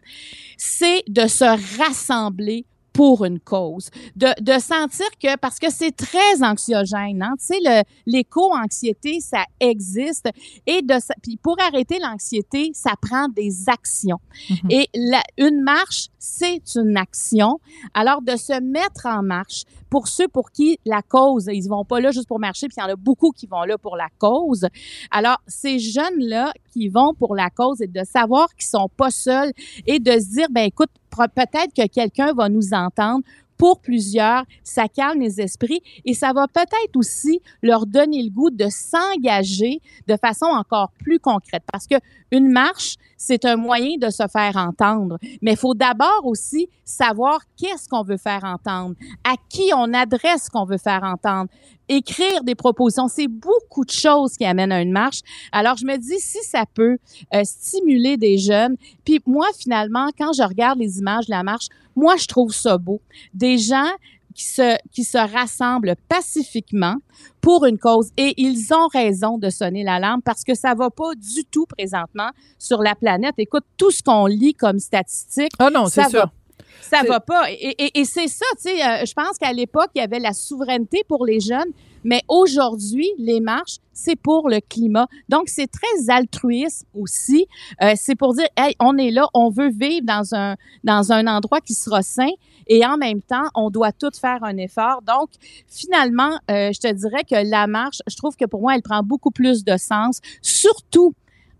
c'est 0.56 1.02
de 1.08 1.26
se 1.26 1.44
rassembler 1.82 2.64
pour 2.98 3.24
une 3.24 3.38
cause, 3.38 3.90
de, 4.16 4.26
de 4.42 4.58
sentir 4.58 5.06
que, 5.22 5.36
parce 5.36 5.60
que 5.60 5.70
c'est 5.70 5.92
très 5.92 6.42
anxiogène, 6.42 7.22
hein, 7.22 7.34
tu 7.38 7.54
sais, 7.54 7.84
l'éco-anxiété, 8.06 9.20
ça 9.20 9.44
existe, 9.60 10.28
et 10.66 10.82
de, 10.82 10.96
puis 11.22 11.36
pour 11.36 11.54
arrêter 11.60 12.00
l'anxiété, 12.00 12.72
ça 12.74 12.94
prend 13.00 13.28
des 13.28 13.68
actions. 13.68 14.18
Mhm. 14.50 14.70
Et 14.70 14.88
la, 14.96 15.22
une 15.36 15.62
marche, 15.62 16.08
c'est 16.18 16.60
une 16.74 16.96
action. 16.96 17.60
Alors, 17.94 18.20
de 18.20 18.34
se 18.34 18.60
mettre 18.60 19.06
en 19.06 19.22
marche, 19.22 19.62
pour 19.90 20.08
ceux 20.08 20.28
pour 20.28 20.50
qui 20.50 20.78
la 20.84 21.02
cause, 21.02 21.48
ils 21.52 21.68
vont 21.68 21.84
pas 21.84 22.00
là 22.00 22.10
juste 22.10 22.28
pour 22.28 22.40
marcher, 22.40 22.66
puis 22.66 22.76
il 22.78 22.80
y 22.80 22.84
en 22.84 22.92
a 22.92 22.96
beaucoup 22.96 23.30
qui 23.30 23.46
vont 23.46 23.62
là 23.62 23.78
pour 23.78 23.96
la 23.96 24.08
cause. 24.18 24.66
Alors, 25.10 25.38
ces 25.46 25.78
jeunes-là 25.78 26.52
qui 26.72 26.88
vont 26.88 27.14
pour 27.14 27.34
la 27.34 27.48
cause 27.48 27.80
et 27.80 27.86
de 27.86 28.02
savoir 28.04 28.52
qu'ils 28.54 28.66
sont 28.66 28.88
pas 28.96 29.10
seuls 29.10 29.52
et 29.86 29.98
de 30.00 30.12
se 30.12 30.30
dire, 30.30 30.48
ben 30.50 30.64
écoute, 30.64 30.90
peut-être 31.26 31.74
que 31.74 31.86
quelqu'un 31.88 32.32
va 32.32 32.48
nous 32.48 32.72
entendre. 32.72 33.24
Pour 33.58 33.80
plusieurs, 33.80 34.44
ça 34.62 34.88
calme 34.88 35.20
les 35.20 35.40
esprits 35.40 35.82
et 36.04 36.14
ça 36.14 36.32
va 36.32 36.46
peut-être 36.46 36.96
aussi 36.96 37.40
leur 37.62 37.86
donner 37.86 38.22
le 38.22 38.30
goût 38.30 38.50
de 38.50 38.68
s'engager 38.70 39.80
de 40.06 40.16
façon 40.16 40.46
encore 40.46 40.92
plus 40.98 41.18
concrète. 41.18 41.64
Parce 41.70 41.86
que 41.86 41.96
une 42.30 42.50
marche, 42.50 42.96
c'est 43.16 43.44
un 43.44 43.56
moyen 43.56 43.96
de 43.98 44.10
se 44.10 44.22
faire 44.28 44.56
entendre. 44.56 45.18
Mais 45.42 45.52
il 45.52 45.56
faut 45.56 45.74
d'abord 45.74 46.22
aussi 46.24 46.68
savoir 46.84 47.40
qu'est-ce 47.56 47.88
qu'on 47.88 48.02
veut 48.02 48.16
faire 48.16 48.44
entendre, 48.44 48.94
à 49.24 49.34
qui 49.48 49.70
on 49.74 49.92
adresse 49.92 50.48
qu'on 50.48 50.64
veut 50.64 50.78
faire 50.78 51.02
entendre, 51.02 51.50
écrire 51.88 52.44
des 52.44 52.54
propositions. 52.54 53.08
C'est 53.08 53.28
beaucoup 53.28 53.84
de 53.84 53.90
choses 53.90 54.36
qui 54.36 54.44
amènent 54.44 54.72
à 54.72 54.80
une 54.80 54.92
marche. 54.92 55.20
Alors, 55.52 55.76
je 55.76 55.84
me 55.84 55.96
dis, 55.96 56.20
si 56.20 56.38
ça 56.44 56.64
peut 56.72 56.98
euh, 57.34 57.42
stimuler 57.44 58.16
des 58.16 58.38
jeunes, 58.38 58.76
puis 59.04 59.20
moi, 59.26 59.46
finalement, 59.58 60.08
quand 60.16 60.32
je 60.32 60.42
regarde 60.42 60.78
les 60.78 60.98
images 60.98 61.26
de 61.26 61.32
la 61.32 61.42
marche, 61.42 61.68
moi, 61.98 62.16
je 62.16 62.26
trouve 62.26 62.52
ça 62.52 62.78
beau. 62.78 63.00
Des 63.34 63.58
gens 63.58 63.90
qui 64.34 64.44
se, 64.44 64.76
qui 64.92 65.02
se 65.04 65.18
rassemblent 65.18 65.96
pacifiquement 66.08 66.96
pour 67.40 67.66
une 67.66 67.78
cause. 67.78 68.10
Et 68.16 68.34
ils 68.40 68.72
ont 68.72 68.86
raison 68.86 69.36
de 69.38 69.50
sonner 69.50 69.82
l'alarme 69.82 70.22
parce 70.22 70.44
que 70.44 70.54
ça 70.54 70.74
va 70.74 70.90
pas 70.90 71.14
du 71.16 71.44
tout 71.50 71.66
présentement 71.66 72.30
sur 72.58 72.82
la 72.82 72.94
planète. 72.94 73.34
Écoute, 73.38 73.64
tout 73.76 73.90
ce 73.90 74.02
qu'on 74.02 74.26
lit 74.26 74.54
comme 74.54 74.78
statistiques, 74.78 75.52
Ah 75.58 75.70
non, 75.70 75.86
c'est 75.86 76.02
ça 76.04 76.08
sûr. 76.08 76.20
va 76.20 76.32
ça 76.80 77.02
va 77.06 77.20
pas. 77.20 77.50
Et, 77.50 77.74
et- 77.84 78.00
et 78.00 78.04
c'est 78.04 78.28
ça, 78.28 78.46
tu 78.56 78.70
sais, 78.70 78.82
euh, 78.82 79.04
je 79.04 79.12
pense 79.12 79.36
qu'à 79.38 79.52
l'époque, 79.52 79.90
il 79.94 79.98
y 79.98 80.02
avait 80.02 80.20
la 80.20 80.32
souveraineté 80.32 81.02
pour 81.06 81.26
les 81.26 81.38
jeunes, 81.40 81.70
Mais 82.04 82.22
aujourd'hui, 82.28 83.08
les 83.18 83.40
marches, 83.40 83.76
c'est 83.92 84.16
pour 84.16 84.48
le 84.48 84.60
climat. 84.60 85.08
Donc, 85.28 85.48
c'est 85.48 85.66
très 85.66 86.12
altruiste 86.12 86.86
aussi. 86.94 87.46
Euh, 87.82 87.94
c'est 87.96 88.14
pour 88.14 88.34
dire, 88.34 88.48
hey, 88.56 88.74
on 88.78 88.96
est 88.96 89.10
là, 89.10 89.26
on 89.34 89.50
veut 89.50 89.70
vivre 89.70 90.06
dans 90.06 90.34
un, 90.34 90.56
dans 90.84 91.12
un 91.12 91.26
endroit 91.26 91.60
qui 91.60 91.74
sera 91.74 92.02
sain 92.02 92.30
et 92.68 92.84
en 92.84 92.96
même 92.96 93.22
temps, 93.22 93.48
on 93.54 93.70
doit 93.70 93.92
tout 93.92 94.10
faire 94.20 94.44
un 94.44 94.56
effort. 94.58 95.02
Donc, 95.02 95.30
finalement, 95.66 96.38
euh, 96.50 96.70
je 96.72 96.80
te 96.80 96.92
dirais 96.92 97.24
que 97.24 97.50
la 97.50 97.66
marche, 97.66 98.00
je 98.06 98.16
trouve 98.16 98.36
que 98.36 98.44
pour 98.44 98.60
moi, 98.60 98.74
elle 98.74 98.82
prend 98.82 99.02
beaucoup 99.02 99.30
plus 99.30 99.64
de 99.64 99.76
sens, 99.76 100.20
surtout 100.42 101.14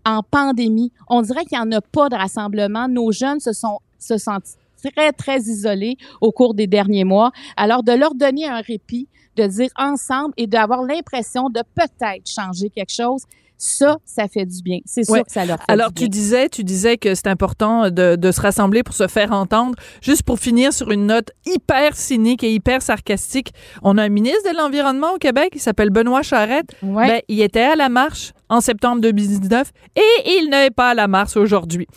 en 0.05 0.21
pandémie. 0.23 0.91
On 1.07 1.21
dirait 1.21 1.45
qu'il 1.45 1.57
n'y 1.57 1.63
en 1.63 1.71
a 1.71 1.81
pas 1.81 2.09
de 2.09 2.15
rassemblement. 2.15 2.87
Nos 2.87 3.11
jeunes 3.11 3.39
se 3.39 3.53
sont 3.53 3.79
se 3.99 4.17
sentent 4.17 4.55
très, 4.81 5.11
très 5.11 5.39
isolés 5.39 5.97
au 6.21 6.31
cours 6.31 6.53
des 6.53 6.67
derniers 6.67 7.03
mois. 7.03 7.31
Alors, 7.57 7.83
de 7.83 7.91
leur 7.91 8.15
donner 8.15 8.47
un 8.47 8.61
répit, 8.61 9.07
de 9.35 9.45
dire 9.47 9.69
ensemble 9.77 10.33
et 10.37 10.47
d'avoir 10.47 10.83
l'impression 10.83 11.49
de 11.49 11.61
peut-être 11.75 12.29
changer 12.29 12.69
quelque 12.69 12.93
chose, 12.93 13.23
ça, 13.61 13.97
ça 14.05 14.29
fait 14.29 14.45
du 14.45 14.61
bien. 14.61 14.79
C'est 14.85 15.03
sûr 15.03 15.15
Ouais. 15.15 15.23
que 15.23 15.31
ça 15.33 15.43
leur 15.45 15.57
fait 15.57 15.65
Alors, 15.67 15.89
du 15.89 15.95
tu 15.95 15.99
bien. 16.03 16.09
disais, 16.09 16.47
tu 16.49 16.63
disais 16.63 16.95
que 16.97 17.13
c'est 17.13 17.27
important 17.27 17.89
de, 17.91 18.15
de 18.15 18.31
se 18.31 18.39
rassembler 18.39 18.83
pour 18.83 18.95
se 18.95 19.07
faire 19.09 19.33
entendre. 19.33 19.75
Juste 20.01 20.23
pour 20.23 20.39
finir 20.39 20.71
sur 20.71 20.91
une 20.91 21.07
note 21.07 21.31
hyper 21.45 21.93
cynique 21.97 22.41
et 22.45 22.53
hyper 22.53 22.81
sarcastique, 22.81 23.51
on 23.83 23.97
a 23.97 24.03
un 24.03 24.09
ministre 24.09 24.49
de 24.49 24.55
l'Environnement 24.57 25.11
au 25.13 25.17
Québec, 25.17 25.49
il 25.55 25.59
s'appelle 25.59 25.89
Benoît 25.89 26.21
Charette. 26.21 26.69
Ouais. 26.81 27.07
Ben, 27.07 27.21
il 27.27 27.41
était 27.41 27.59
à 27.63 27.75
la 27.75 27.89
marche 27.89 28.31
en 28.49 28.61
septembre 28.61 29.01
2019 29.01 29.71
et 29.95 30.01
il 30.25 30.49
n'est 30.49 30.71
pas 30.71 30.89
à 30.89 30.93
la 30.93 31.07
marche 31.07 31.37
aujourd'hui. 31.37 31.87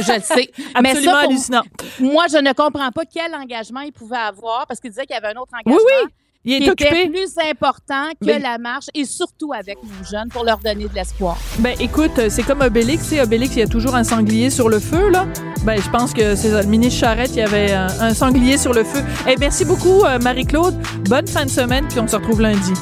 je 0.00 0.12
le 0.12 0.20
sais. 0.20 0.50
Mais 0.82 0.90
Absolument 0.90 1.12
ça, 1.12 1.18
hallucinant. 1.20 1.62
moi, 2.00 2.24
je 2.30 2.38
ne 2.38 2.52
comprends 2.52 2.90
pas 2.90 3.02
quel 3.12 3.34
engagement 3.34 3.80
il 3.80 3.92
pouvait 3.92 4.16
avoir 4.16 4.66
parce 4.66 4.80
qu'il 4.80 4.90
disait 4.90 5.06
qu'il 5.06 5.14
y 5.14 5.18
avait 5.18 5.34
un 5.34 5.40
autre 5.40 5.52
Oui, 5.66 5.72
engagement 5.72 5.88
oui, 6.04 6.10
il 6.46 6.52
est 6.52 6.58
qui 6.58 6.70
était 6.70 6.86
occupé. 6.88 7.08
plus 7.08 7.32
important 7.50 8.08
que 8.20 8.26
Mais- 8.26 8.38
la 8.38 8.58
marche 8.58 8.86
et 8.92 9.06
surtout 9.06 9.52
avec 9.54 9.78
nos 9.82 10.04
jeunes 10.04 10.28
pour 10.28 10.44
leur 10.44 10.58
donner 10.58 10.86
de 10.88 10.94
l'espoir. 10.94 11.38
Ben, 11.60 11.74
écoute, 11.80 12.20
c'est 12.28 12.42
comme 12.42 12.60
Obélix. 12.60 13.04
Tu 13.08 13.14
sais, 13.16 13.22
Obélix, 13.22 13.56
il 13.56 13.60
y 13.60 13.62
a 13.62 13.66
toujours 13.66 13.94
un 13.94 14.04
sanglier 14.04 14.50
sur 14.50 14.68
le 14.68 14.78
feu, 14.80 15.08
là. 15.08 15.26
Ben, 15.64 15.80
je 15.80 15.88
pense 15.88 16.12
que 16.12 16.34
c'est. 16.34 16.50
Le 16.50 16.68
ministre 16.68 17.00
Charette, 17.00 17.30
il 17.30 17.38
y 17.38 17.42
avait 17.42 17.72
un, 17.72 17.86
un 17.98 18.12
sanglier 18.12 18.58
sur 18.58 18.74
le 18.74 18.84
feu. 18.84 19.02
Eh, 19.26 19.36
merci 19.40 19.64
beaucoup, 19.64 20.04
euh, 20.04 20.18
Marie-Claude. 20.18 20.74
Bonne 21.08 21.26
fin 21.26 21.46
de 21.46 21.50
semaine, 21.50 21.86
puis 21.88 21.98
on 22.00 22.06
se 22.06 22.16
retrouve 22.16 22.42
lundi. 22.42 22.74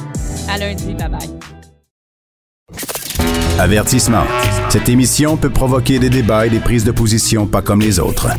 À 0.49 0.57
lundi, 0.57 0.93
bye 0.95 1.07
bye. 1.07 1.52
Avertissement. 3.59 4.23
Cette 4.69 4.89
émission 4.89 5.37
peut 5.37 5.51
provoquer 5.51 5.99
des 5.99 6.09
débats 6.09 6.47
et 6.47 6.49
des 6.49 6.59
prises 6.59 6.83
de 6.83 6.91
position 6.91 7.45
pas 7.45 7.61
comme 7.61 7.81
les 7.81 7.99
autres. 7.99 8.29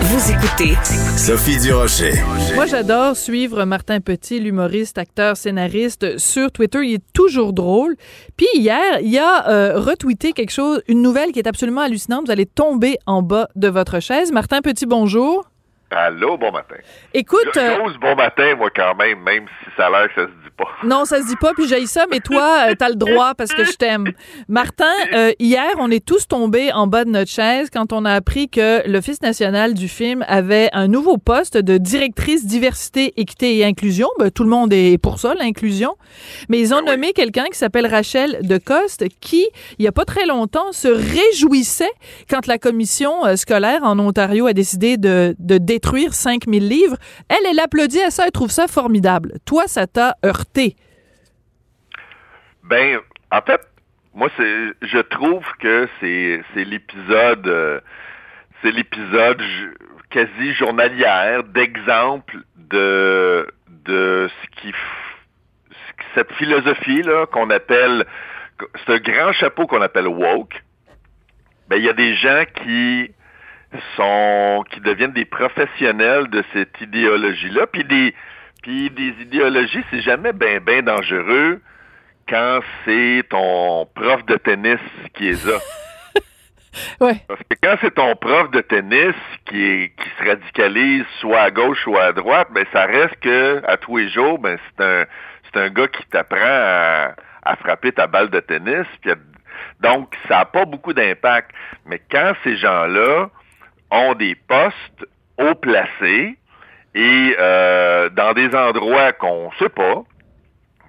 Vous 0.00 0.30
écoutez 0.30 0.76
Sophie 1.16 1.58
Durocher. 1.58 2.12
Moi, 2.54 2.66
j'adore 2.66 3.16
suivre 3.16 3.64
Martin 3.64 4.00
Petit, 4.00 4.38
l'humoriste, 4.38 4.98
acteur, 4.98 5.36
scénariste, 5.36 6.18
sur 6.18 6.52
Twitter. 6.52 6.78
Il 6.84 6.94
est 6.94 7.12
toujours 7.12 7.52
drôle. 7.52 7.96
Puis 8.36 8.46
hier, 8.54 9.00
il 9.02 9.18
a 9.18 9.48
euh, 9.48 9.80
retweeté 9.80 10.32
quelque 10.32 10.52
chose, 10.52 10.82
une 10.86 11.02
nouvelle 11.02 11.32
qui 11.32 11.40
est 11.40 11.48
absolument 11.48 11.80
hallucinante. 11.80 12.26
Vous 12.26 12.32
allez 12.32 12.46
tomber 12.46 12.98
en 13.06 13.22
bas 13.22 13.48
de 13.56 13.66
votre 13.66 13.98
chaise. 13.98 14.30
Martin 14.30 14.60
Petit, 14.60 14.86
bonjour. 14.86 15.50
Allô, 15.88 16.36
bon 16.36 16.50
matin. 16.50 16.74
Écoute, 17.14 17.56
euh, 17.56 17.76
J'ose 17.78 17.96
bon 17.98 18.16
matin, 18.16 18.56
moi, 18.56 18.70
quand 18.74 18.96
même, 18.96 19.20
même 19.20 19.46
si 19.46 19.70
ça 19.76 19.86
a 19.86 19.90
l'air 19.90 20.08
que 20.08 20.20
ça 20.22 20.26
se 20.26 20.32
dit 20.32 20.50
pas. 20.56 20.66
non, 20.84 21.04
ça 21.04 21.22
se 21.22 21.28
dit 21.28 21.36
pas, 21.36 21.52
puis 21.54 21.68
j'ai 21.68 21.86
ça, 21.86 22.06
mais 22.10 22.18
toi, 22.18 22.70
euh, 22.70 22.74
t'as 22.76 22.88
le 22.88 22.96
droit 22.96 23.34
parce 23.34 23.52
que 23.52 23.62
je 23.64 23.72
t'aime. 23.76 24.10
Martin, 24.48 24.90
euh, 25.12 25.30
hier, 25.38 25.70
on 25.78 25.88
est 25.92 26.04
tous 26.04 26.26
tombés 26.26 26.72
en 26.72 26.88
bas 26.88 27.04
de 27.04 27.10
notre 27.10 27.30
chaise 27.30 27.70
quand 27.72 27.92
on 27.92 28.04
a 28.04 28.12
appris 28.12 28.48
que 28.48 28.82
l'Office 28.88 29.22
national 29.22 29.74
du 29.74 29.86
film 29.86 30.24
avait 30.26 30.70
un 30.72 30.88
nouveau 30.88 31.18
poste 31.18 31.56
de 31.56 31.78
directrice 31.78 32.46
diversité, 32.46 33.12
équité 33.16 33.58
et 33.58 33.64
inclusion. 33.64 34.08
Ben, 34.18 34.32
tout 34.32 34.42
le 34.42 34.50
monde 34.50 34.72
est 34.72 34.98
pour 35.00 35.20
ça, 35.20 35.34
l'inclusion. 35.34 35.94
Mais 36.48 36.58
ils 36.58 36.74
ont 36.74 36.78
Ben 36.78 36.84
oui. 36.86 36.90
nommé 36.90 37.12
quelqu'un 37.12 37.44
qui 37.44 37.58
s'appelle 37.58 37.86
Rachel 37.86 38.40
Decoste, 38.42 39.04
qui, 39.20 39.46
il 39.78 39.84
y 39.84 39.88
a 39.88 39.92
pas 39.92 40.04
très 40.04 40.26
longtemps, 40.26 40.72
se 40.72 40.88
réjouissait 40.88 41.92
quand 42.28 42.48
la 42.48 42.58
commission 42.58 43.24
euh, 43.24 43.36
scolaire 43.36 43.84
en 43.84 43.96
Ontario 44.00 44.46
a 44.48 44.52
décidé 44.52 44.96
de, 44.96 45.36
de 45.38 45.58
détruire 45.76 46.14
5000 46.14 46.68
livres. 46.68 46.96
Elle, 47.28 47.44
elle 47.50 47.60
applaudit 47.60 48.00
à 48.00 48.10
ça, 48.10 48.24
elle 48.24 48.32
trouve 48.32 48.50
ça 48.50 48.66
formidable. 48.66 49.34
Toi, 49.44 49.64
ça 49.66 49.86
t'a 49.86 50.16
heurté. 50.24 50.74
Ben, 52.64 52.98
en 53.30 53.42
fait, 53.42 53.60
moi, 54.14 54.28
c'est, 54.36 54.66
je 54.82 54.98
trouve 54.98 55.44
que 55.60 55.88
c'est, 56.00 56.42
c'est 56.54 56.64
l'épisode, 56.64 57.46
euh, 57.46 57.80
c'est 58.62 58.70
l'épisode 58.72 59.40
ju- 59.40 59.74
quasi 60.10 60.54
journalière 60.54 61.44
d'exemple 61.44 62.38
de, 62.56 63.46
ce 63.86 64.60
qui, 64.60 64.72
cette 66.14 66.32
philosophie 66.32 67.02
là 67.02 67.26
qu'on 67.26 67.50
appelle, 67.50 68.06
ce 68.86 68.98
grand 68.98 69.32
chapeau 69.34 69.66
qu'on 69.66 69.82
appelle 69.82 70.08
woke. 70.08 70.62
Ben, 71.68 71.76
il 71.76 71.84
y 71.84 71.88
a 71.88 71.92
des 71.92 72.14
gens 72.16 72.44
qui 72.64 73.10
sont, 73.96 74.64
qui 74.70 74.80
deviennent 74.80 75.12
des 75.12 75.24
professionnels 75.24 76.28
de 76.28 76.44
cette 76.52 76.80
idéologie-là, 76.80 77.66
puis 77.66 77.84
des, 77.84 78.14
puis 78.62 78.90
des 78.90 79.14
idéologies, 79.20 79.84
c'est 79.90 80.00
jamais 80.00 80.32
ben 80.32 80.60
ben 80.60 80.84
dangereux 80.84 81.60
quand 82.28 82.60
c'est 82.84 83.22
ton 83.28 83.86
prof 83.94 84.24
de 84.26 84.36
tennis 84.36 84.80
qui 85.14 85.28
est 85.28 85.46
là. 85.46 85.58
Ouais. 87.00 87.16
Parce 87.26 87.40
que 87.40 87.56
quand 87.62 87.76
c'est 87.80 87.94
ton 87.94 88.14
prof 88.16 88.50
de 88.50 88.60
tennis 88.60 89.14
qui, 89.46 89.64
est, 89.64 89.92
qui 89.96 90.08
se 90.18 90.28
radicalise 90.28 91.06
soit 91.20 91.40
à 91.40 91.50
gauche, 91.50 91.82
soit 91.82 92.02
à 92.02 92.12
droite, 92.12 92.48
ben 92.50 92.66
ça 92.70 92.84
reste 92.84 93.18
que 93.20 93.62
à 93.66 93.78
tous 93.78 93.96
les 93.96 94.10
jours, 94.10 94.38
ben 94.38 94.58
c'est 94.68 94.84
un 94.84 95.06
c'est 95.46 95.58
un 95.58 95.70
gars 95.70 95.88
qui 95.88 96.04
t'apprend 96.10 96.36
à, 96.38 97.14
à 97.44 97.56
frapper 97.56 97.92
ta 97.92 98.06
balle 98.06 98.28
de 98.28 98.40
tennis. 98.40 98.86
puis 99.00 99.10
donc, 99.80 100.14
ça 100.28 100.38
n'a 100.38 100.44
pas 100.44 100.64
beaucoup 100.64 100.92
d'impact. 100.92 101.50
Mais 101.86 102.00
quand 102.10 102.32
ces 102.44 102.56
gens-là 102.56 103.30
ont 103.90 104.14
des 104.14 104.34
postes 104.34 105.06
haut 105.38 105.54
placés 105.54 106.36
et 106.94 107.36
euh, 107.38 108.08
dans 108.10 108.32
des 108.32 108.54
endroits 108.54 109.12
qu'on 109.12 109.50
sait 109.58 109.68
pas, 109.68 110.02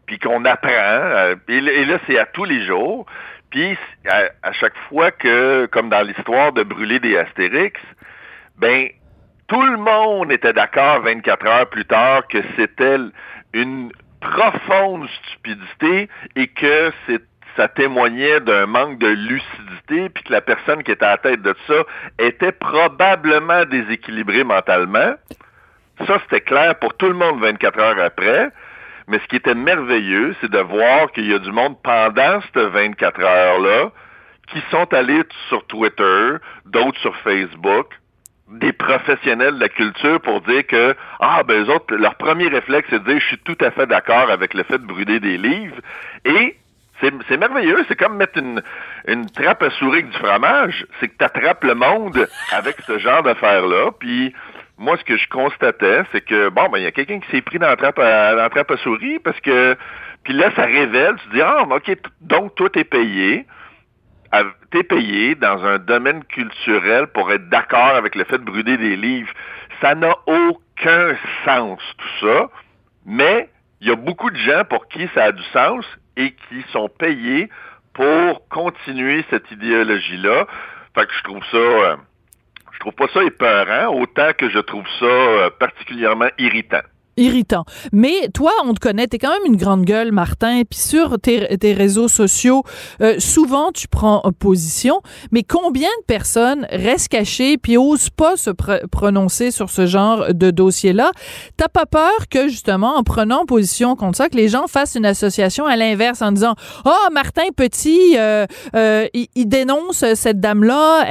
puis 0.06 0.20
qu'on 0.20 0.46
apprend, 0.46 0.70
euh, 0.72 1.36
et, 1.50 1.60
là- 1.60 2.00
c'est 2.08 2.18
à 2.18 2.26
tous 2.26 2.46
les 2.46 2.66
jours. 2.66 3.06
Puis 3.50 3.78
à, 4.10 4.52
chaque 4.54 4.78
fois 4.90 5.12
que, 5.12 5.68
comme 5.68 5.90
dans 5.90 6.02
l'histoire 6.02 6.54
de 6.54 6.64
brûler 6.64 7.00
des 7.00 7.18
Astérix, 7.18 7.80
ben 8.58 8.88
tout 9.48 9.62
le 9.62 9.78
monde 9.78 10.32
était 10.32 10.54
d'accord 10.54 11.02
24 11.02 11.46
heures 11.48 11.70
plus 11.70 11.86
tard 11.86 12.28
que 12.28 12.40
c'était 12.58 12.98
une 13.54 13.92
profonde 14.20 15.08
stupidité 15.24 16.10
et 16.36 16.48
que 16.48 16.92
ça 17.56 17.68
témoignait 17.70 18.40
d'un 18.42 18.66
manque 18.66 19.00
de 19.00 19.08
lucidité, 19.08 19.77
puis 19.88 20.23
que 20.23 20.32
la 20.32 20.41
personne 20.41 20.84
qui 20.84 20.91
était 20.91 21.06
à 21.06 21.12
la 21.12 21.17
tête 21.17 21.41
de 21.41 21.56
ça 21.67 21.84
était 22.19 22.52
probablement 22.52 23.65
déséquilibrée 23.65 24.43
mentalement. 24.43 25.13
Ça, 26.06 26.19
c'était 26.23 26.41
clair 26.41 26.78
pour 26.80 26.93
tout 26.95 27.08
le 27.08 27.15
monde 27.15 27.39
24 27.41 27.80
heures 27.80 28.00
après. 28.00 28.50
Mais 29.08 29.19
ce 29.19 29.28
qui 29.28 29.38
était 29.38 29.56
merveilleux, 29.56 30.36
c'est 30.41 30.52
de 30.52 30.60
voir 30.60 31.12
qu'il 31.13 31.28
y 31.28 31.34
a 31.34 31.39
du 31.39 31.52
monde 31.52 31.82
pendant 31.82 32.41
cette 32.41 32.58
24 32.58 33.21
heures-là 33.21 33.91
qui 34.47 34.62
sont 34.69 34.93
allés 34.93 35.23
sur 35.50 35.65
Twitter, 35.67 36.36
d'autres 36.65 37.00
sur 37.00 37.15
Facebook, 37.17 37.88
des 38.50 38.71
professionnels 38.71 39.56
de 39.56 39.60
la 39.60 39.69
culture 39.69 40.21
pour 40.21 40.41
dire 40.41 40.65
que, 40.67 40.95
ah, 41.19 41.43
ben, 41.43 41.65
eux 41.65 41.69
autres, 41.69 41.95
leur 41.95 42.15
premier 42.15 42.47
réflexe, 42.47 42.88
c'est 42.89 43.04
de 43.04 43.10
dire, 43.10 43.19
je 43.19 43.26
suis 43.26 43.39
tout 43.39 43.58
à 43.60 43.71
fait 43.71 43.88
d'accord 43.88 44.30
avec 44.30 44.54
le 44.54 44.63
fait 44.63 44.78
de 44.78 44.86
brûler 44.86 45.19
des 45.19 45.38
livres. 45.38 45.78
Et 46.23 46.56
c'est 47.02 47.38
merveilleux, 47.38 47.86
c'est 47.88 47.96
comme 47.96 48.18
mettre 48.18 48.40
une, 48.40 48.62
une 49.08 49.30
trappe 49.30 49.62
à 49.62 49.70
souris 49.72 50.00
avec 50.00 50.10
du 50.10 50.18
fromage. 50.18 50.86
C'est 51.00 51.10
que 51.10 51.18
tu 51.18 51.26
attrapes 51.26 51.64
le 51.64 51.76
monde 51.76 52.28
avec 52.52 52.78
ce 52.82 52.98
genre 52.98 53.24
d'affaires-là. 53.24 53.92
Puis 54.00 54.34
moi, 54.78 54.98
ce 54.98 55.04
que 55.04 55.18
je 55.18 55.28
constatais, 55.30 56.04
c'est 56.12 56.22
que, 56.22 56.50
bon, 56.50 56.70
ben, 56.70 56.80
il 56.80 56.84
y 56.84 56.88
a 56.88 56.92
quelqu'un 56.92 57.20
qui 57.20 57.30
s'est 57.30 57.42
pris 57.42 57.60
dans 57.60 57.68
la 57.68 57.76
trappe 57.76 58.00
à, 58.00 58.32
dans 58.32 58.42
la 58.42 58.50
trappe 58.50 58.72
à 58.72 58.78
souris 58.78 59.20
parce 59.20 59.40
que, 59.42 59.76
puis 60.24 60.34
là, 60.34 60.50
ça 60.56 60.64
révèle, 60.66 61.16
tu 61.24 61.36
dis, 61.36 61.42
ah, 61.42 61.64
OK, 61.70 61.98
donc 62.22 62.56
toi, 62.56 62.70
t'es 62.70 62.84
payé. 62.84 63.46
T'es 64.72 64.84
payé 64.84 65.36
dans 65.36 65.64
un 65.66 65.78
domaine 65.78 66.24
culturel 66.26 67.08
pour 67.08 67.32
être 67.32 67.48
d'accord 67.48 67.96
avec 67.96 68.14
le 68.14 68.26
fait 68.26 68.38
de 68.38 68.44
brûler 68.44 68.78
des 68.78 68.98
livres. 68.98 69.32
Ça 69.82 69.96
n'a 69.96 70.14
aucun 70.26 71.16
sens, 71.46 71.80
tout 71.98 72.28
ça. 72.28 72.50
Mais 73.06 73.50
il 73.80 73.88
y 73.88 73.92
a 73.92 73.96
beaucoup 73.96 74.30
de 74.30 74.36
gens 74.36 74.66
pour 74.66 74.90
qui 74.90 75.08
ça 75.16 75.26
a 75.26 75.32
du 75.32 75.44
sens 75.54 75.86
et 76.17 76.32
qui 76.32 76.63
sont 76.71 76.89
payés 76.89 77.49
pour 77.93 78.47
continuer 78.49 79.23
cette 79.30 79.49
idéologie-là. 79.51 80.47
Fait 80.95 81.08
je 81.17 81.23
trouve 81.23 81.43
ça, 81.51 81.58
euh, 81.58 81.95
je 82.73 82.80
trouve 82.80 82.93
pas 82.93 83.08
ça 83.13 83.23
épeurant, 83.23 83.95
autant 83.95 84.34
que 84.38 84.49
je 84.49 84.60
trouve 84.60 84.86
ça 84.99 85.06
euh, 85.06 85.49
particulièrement 85.60 86.30
irritant. 86.38 86.82
Irritant. 87.17 87.65
Mais 87.91 88.30
toi, 88.34 88.51
on 88.63 88.73
te 88.73 88.80
connaît, 88.80 89.08
t'es 89.08 89.17
quand 89.17 89.32
même 89.32 89.45
une 89.51 89.58
grande 89.58 89.84
gueule, 89.84 90.12
Martin, 90.12 90.62
puis 90.69 90.80
sur 90.80 91.19
tes, 91.19 91.73
réseaux 91.73 92.08
sociaux, 92.08 92.63
euh, 93.01 93.15
souvent 93.19 93.71
tu 93.71 93.88
prends 93.88 94.21
position, 94.39 95.01
mais 95.32 95.43
combien 95.43 95.89
de 95.99 96.06
personnes 96.06 96.67
restent 96.71 97.10
cachées 97.10 97.58
puis 97.58 97.77
osent 97.77 98.10
pas 98.10 98.38
se 98.38 98.51
prononcer 98.91 99.51
sur 99.51 99.69
ce 99.69 99.86
genre 99.86 100.34
de 100.34 100.51
dossier-là? 100.51 101.12
T'as 101.58 101.67
pas 101.67 101.86
peur 101.86 102.30
que, 102.30 102.47
justement, 102.47 102.95
en 102.95 103.03
prenant 103.03 103.45
position 103.45 103.95
contre 103.95 104.17
ça, 104.17 104.30
que 104.30 104.38
les 104.38 104.47
gens 104.47 104.67
fassent 104.67 104.95
une 104.95 105.06
association 105.06 105.65
à 105.65 105.75
l'inverse 105.75 106.21
en 106.21 106.32
disant, 106.32 106.56
oh, 106.86 107.12
Martin 107.12 107.47
Petit, 107.56 108.17
euh, 108.17 108.45
euh, 108.75 109.08
il, 109.13 109.47
dénonce 109.47 110.03
cette 110.13 110.39
dame-là, 110.39 111.06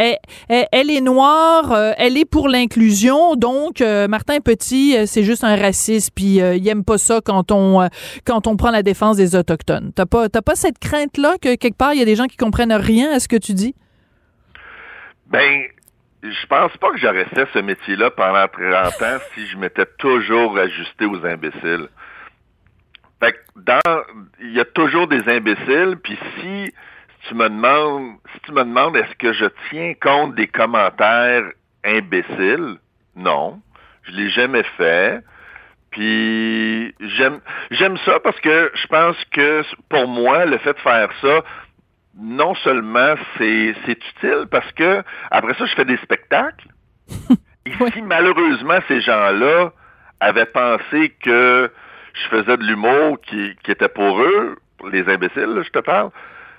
elle, 0.48 0.66
elle, 0.70 0.90
est 0.90 1.00
noire, 1.00 1.94
elle 1.96 2.16
est 2.16 2.24
pour 2.24 2.48
l'inclusion, 2.48 3.34
donc 3.34 3.80
Martin 3.80 4.40
Petit, 4.40 4.94
c'est 5.06 5.22
juste 5.22 5.42
un 5.42 5.56
raciste 5.56 5.95
puis 6.14 6.40
euh, 6.40 6.54
il 6.54 6.66
aime 6.68 6.85
pas 6.85 6.98
ça 6.98 7.20
quand 7.24 7.50
on 7.52 7.82
euh, 7.82 7.88
quand 8.24 8.46
on 8.46 8.56
prend 8.56 8.70
la 8.70 8.82
défense 8.82 9.16
des 9.16 9.35
autochtones. 9.37 9.92
T'as 9.94 10.06
pas 10.06 10.28
t'as 10.28 10.42
pas 10.42 10.54
cette 10.54 10.78
crainte 10.78 11.18
là 11.18 11.37
que 11.40 11.54
quelque 11.56 11.76
part 11.76 11.92
il 11.92 11.98
y 11.98 12.02
a 12.02 12.04
des 12.04 12.16
gens 12.16 12.26
qui 12.26 12.37
comprennent 12.37 12.72
rien 12.72 13.12
à 13.12 13.20
ce 13.20 13.28
que 13.28 13.37
tu 13.37 13.52
dis? 13.52 13.74
Ben 15.26 15.62
je 16.22 16.46
pense 16.46 16.76
pas 16.78 16.90
que 16.90 16.98
j'aurais 16.98 17.26
fait 17.26 17.48
ce 17.52 17.59
métier-là 17.59 18.11
pendant 18.11 18.48
30 18.48 19.02
ans 19.02 19.18
si 19.35 19.46
je 19.46 19.56
m'étais 19.56 19.87
toujours 19.98 20.59
ajusté 20.59 21.04
aux 21.04 21.24
imbéciles. 21.24 21.88
Fait 23.20 23.32
que 23.32 23.38
il 24.40 24.53
y 24.53 24.61
a 24.61 24.64
toujours 24.64 25.07
des 25.07 25.22
imbéciles, 25.28 25.97
puis 26.03 26.18
si 26.40 26.72
tu 27.28 27.34
me 27.34 27.49
demandes 27.49 28.16
si 28.34 28.40
tu 28.40 28.53
me 28.53 28.64
demandes 28.64 28.97
est-ce 28.97 29.14
que 29.16 29.32
je 29.32 29.47
tiens 29.70 29.94
compte 30.01 30.34
des 30.34 30.49
commentaires 30.49 31.44
imbéciles, 31.84 32.76
non. 33.14 33.61
Je 34.03 34.12
l'ai 34.12 34.30
jamais 34.30 34.64
fait. 34.76 35.22
Puis 35.97 36.94
j'aime 37.01 37.40
j'aime 37.70 37.97
ça 38.05 38.20
parce 38.20 38.38
que 38.40 38.70
je 38.74 38.86
pense 38.86 39.16
que 39.32 39.62
pour 39.88 40.07
moi, 40.07 40.44
le 40.44 40.59
fait 40.59 40.74
de 40.74 40.78
faire 40.80 41.09
ça, 41.22 41.42
non 42.18 42.55
seulement 42.57 43.14
c'est 43.38 43.74
utile 43.88 44.44
parce 44.51 44.70
que 44.72 45.03
après 45.30 45.55
ça, 45.55 45.64
je 45.64 45.74
fais 45.74 45.86
des 45.86 45.97
spectacles. 45.99 46.68
Et 47.66 47.72
si 47.94 48.03
malheureusement 48.03 48.78
ces 48.88 49.01
gens-là 49.01 49.72
avaient 50.20 50.44
pensé 50.44 51.14
que 51.24 51.72
je 52.12 52.28
faisais 52.28 52.59
de 52.59 52.62
l'humour 52.62 53.18
qui, 53.22 53.57
qui 53.64 53.70
était 53.70 53.88
pour 53.88 54.20
eux, 54.20 54.57
les 54.92 55.09
imbéciles, 55.09 55.62
je 55.64 55.70
te 55.70 55.78
parle, 55.78 56.11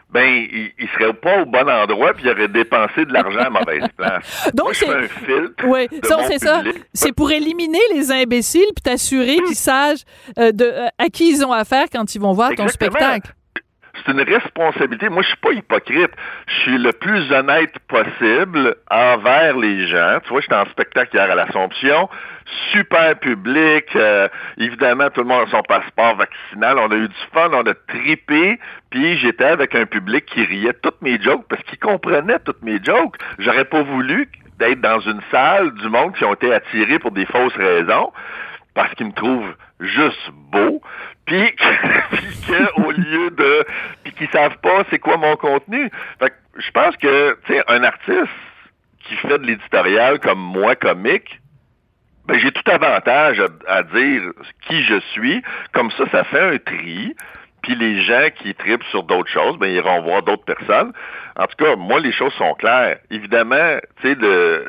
ben, 0.09 0.25
il, 0.25 0.71
il, 0.79 0.87
serait 0.89 1.13
pas 1.13 1.41
au 1.41 1.45
bon 1.45 1.69
endroit 1.69 2.13
puis 2.13 2.23
il 2.25 2.31
aurait 2.31 2.47
dépensé 2.47 3.05
de 3.05 3.11
l'argent 3.11 3.39
à 3.39 3.49
mauvaise 3.49 3.87
place. 3.97 4.49
Donc, 4.53 4.73
c'est 4.73 4.89
un 4.89 5.07
filtre. 5.07 5.65
Oui, 5.65 5.87
c'est 6.27 6.39
ça. 6.39 6.63
C'est 6.93 7.13
pour 7.13 7.31
éliminer 7.31 7.79
les 7.93 8.11
imbéciles 8.11 8.69
puis 8.75 8.83
t'assurer 8.83 9.37
qu'ils 9.37 9.55
sachent 9.55 10.05
euh, 10.39 10.51
de, 10.51 10.65
euh, 10.65 10.87
à 10.97 11.09
qui 11.09 11.29
ils 11.29 11.45
ont 11.45 11.51
affaire 11.51 11.85
quand 11.91 12.15
ils 12.15 12.21
vont 12.21 12.33
voir 12.33 12.51
ton 12.55 12.67
spectacle 12.67 13.33
c'est 14.05 14.11
une 14.11 14.21
responsabilité. 14.21 15.09
Moi, 15.09 15.21
je 15.23 15.27
suis 15.27 15.37
pas 15.37 15.51
hypocrite. 15.51 16.11
Je 16.47 16.53
suis 16.61 16.77
le 16.77 16.91
plus 16.93 17.31
honnête 17.31 17.73
possible 17.87 18.75
envers 18.89 19.57
les 19.57 19.87
gens. 19.87 20.19
Tu 20.23 20.29
vois, 20.29 20.41
j'étais 20.41 20.55
en 20.55 20.65
spectacle 20.65 21.15
hier 21.15 21.29
à 21.29 21.35
l'Assomption. 21.35 22.09
Super 22.71 23.17
public. 23.19 23.85
Euh, 23.95 24.27
évidemment, 24.57 25.09
tout 25.09 25.21
le 25.21 25.27
monde 25.27 25.47
a 25.47 25.51
son 25.51 25.63
passeport 25.63 26.15
vaccinal. 26.15 26.77
On 26.79 26.91
a 26.91 26.95
eu 26.95 27.07
du 27.07 27.15
fun, 27.33 27.49
on 27.51 27.65
a 27.65 27.73
tripé. 27.87 28.59
Puis 28.89 29.17
j'étais 29.17 29.45
avec 29.45 29.75
un 29.75 29.85
public 29.85 30.25
qui 30.25 30.43
riait 30.43 30.73
toutes 30.81 31.01
mes 31.01 31.21
jokes 31.21 31.45
parce 31.49 31.61
qu'il 31.63 31.79
comprenait 31.79 32.39
toutes 32.39 32.61
mes 32.61 32.81
jokes. 32.83 33.17
J'aurais 33.39 33.65
pas 33.65 33.81
voulu 33.81 34.29
d'être 34.59 34.81
dans 34.81 34.99
une 34.99 35.21
salle 35.31 35.73
du 35.75 35.89
monde 35.89 36.13
qui 36.15 36.23
ont 36.23 36.33
été 36.33 36.53
attirés 36.53 36.99
pour 36.99 37.11
des 37.11 37.25
fausses 37.25 37.55
raisons 37.55 38.11
parce 38.73 38.93
qu'ils 38.93 39.07
me 39.07 39.11
trouvent 39.11 39.55
juste 39.79 40.29
beau, 40.51 40.81
puis 41.25 41.55
qu'au 42.47 42.91
lieu 42.91 43.31
de 43.31 43.65
puis 44.03 44.13
qu'ils 44.13 44.29
savent 44.29 44.57
pas 44.61 44.83
c'est 44.89 44.99
quoi 44.99 45.17
mon 45.17 45.35
contenu. 45.35 45.89
Fait 46.19 46.29
que 46.29 46.35
je 46.61 46.71
pense 46.71 46.95
que 46.97 47.37
tu 47.45 47.53
sais 47.53 47.63
un 47.67 47.83
artiste 47.83 48.27
qui 49.03 49.15
fait 49.15 49.39
de 49.39 49.45
l'éditorial 49.45 50.19
comme 50.19 50.39
moi 50.39 50.75
comique 50.75 51.39
ben, 52.27 52.37
j'ai 52.39 52.51
tout 52.51 52.69
avantage 52.69 53.41
à, 53.67 53.83
dire 53.83 54.21
qui 54.67 54.83
je 54.83 54.99
suis. 55.11 55.41
Comme 55.71 55.91
ça, 55.91 56.03
ça 56.11 56.23
fait 56.25 56.55
un 56.55 56.57
tri. 56.57 57.15
Puis 57.63 57.75
les 57.75 58.01
gens 58.01 58.27
qui 58.35 58.53
tripent 58.53 58.83
sur 58.91 59.03
d'autres 59.03 59.31
choses, 59.31 59.57
ben, 59.57 59.67
ils 59.67 59.75
iront 59.75 60.01
voir 60.01 60.23
d'autres 60.23 60.45
personnes. 60.45 60.93
En 61.37 61.47
tout 61.47 61.63
cas, 61.63 61.75
moi, 61.75 61.99
les 61.99 62.11
choses 62.11 62.33
sont 62.33 62.53
claires. 62.53 62.97
Évidemment, 63.09 63.77
tu 64.01 64.09
sais, 64.09 64.15
le, 64.15 64.65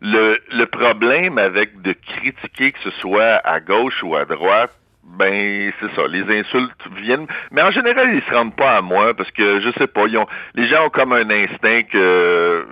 le, 0.00 0.38
le 0.52 0.66
problème 0.66 1.38
avec 1.38 1.80
de 1.82 1.92
critiquer 1.92 2.72
que 2.72 2.78
ce 2.80 2.90
soit 3.00 3.40
à 3.44 3.60
gauche 3.60 4.02
ou 4.02 4.16
à 4.16 4.24
droite, 4.24 4.72
ben 5.04 5.72
c'est 5.80 5.94
ça, 5.94 6.06
les 6.08 6.22
insultes 6.40 6.88
viennent, 6.96 7.26
mais 7.50 7.62
en 7.62 7.70
général 7.70 8.14
ils 8.14 8.22
se 8.22 8.34
rendent 8.34 8.56
pas 8.56 8.76
à 8.76 8.82
moi 8.82 9.14
parce 9.14 9.30
que 9.32 9.60
je 9.60 9.70
sais 9.78 9.86
pas, 9.86 10.06
ils 10.06 10.16
ont, 10.16 10.26
les 10.54 10.66
gens 10.66 10.86
ont 10.86 10.90
comme 10.90 11.12
un 11.12 11.28
instinct 11.28 11.82
que 11.90 12.66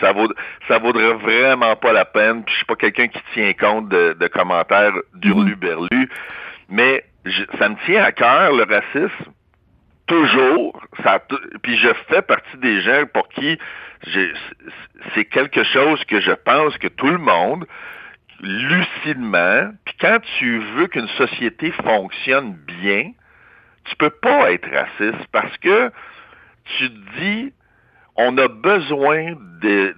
ça 0.00 0.12
vaut, 0.12 0.28
ça 0.66 0.78
vaudrait 0.78 1.14
vraiment 1.14 1.76
pas 1.76 1.92
la 1.92 2.04
peine. 2.04 2.44
Puis 2.44 2.52
je 2.52 2.56
suis 2.58 2.66
pas 2.66 2.76
quelqu'un 2.76 3.08
qui 3.08 3.20
tient 3.34 3.52
compte 3.52 3.88
de, 3.88 4.16
de 4.18 4.26
commentaires 4.28 4.92
d'urlu-berlu, 5.14 5.88
mhm. 5.92 6.08
mais 6.68 7.04
ça 7.58 7.68
me 7.68 7.76
tient 7.86 8.02
à 8.02 8.12
cœur 8.12 8.52
le 8.52 8.64
racisme 8.64 9.32
toujours. 10.06 10.80
Ça, 11.04 11.20
puis 11.62 11.76
je 11.76 11.88
fais 12.08 12.22
partie 12.22 12.56
des 12.56 12.80
gens 12.80 13.04
pour 13.12 13.28
qui 13.28 13.58
c'est 15.14 15.24
quelque 15.24 15.64
chose 15.64 16.02
que 16.04 16.20
je 16.20 16.30
pense 16.30 16.76
que 16.78 16.88
tout 16.88 17.08
le 17.08 17.18
monde 17.18 17.66
lucidement, 18.40 19.70
puis 19.84 19.94
quand 20.00 20.18
tu 20.38 20.58
veux 20.76 20.86
qu'une 20.86 21.08
société 21.08 21.72
fonctionne 21.72 22.52
bien, 22.80 23.12
tu 23.84 23.96
peux 23.96 24.10
pas 24.10 24.52
être 24.52 24.68
raciste 24.70 25.26
parce 25.32 25.56
que 25.58 25.90
tu 26.78 26.88
dis 27.18 27.52
on 28.16 28.36
a 28.36 28.48
besoin 28.48 29.34
de, 29.62 29.94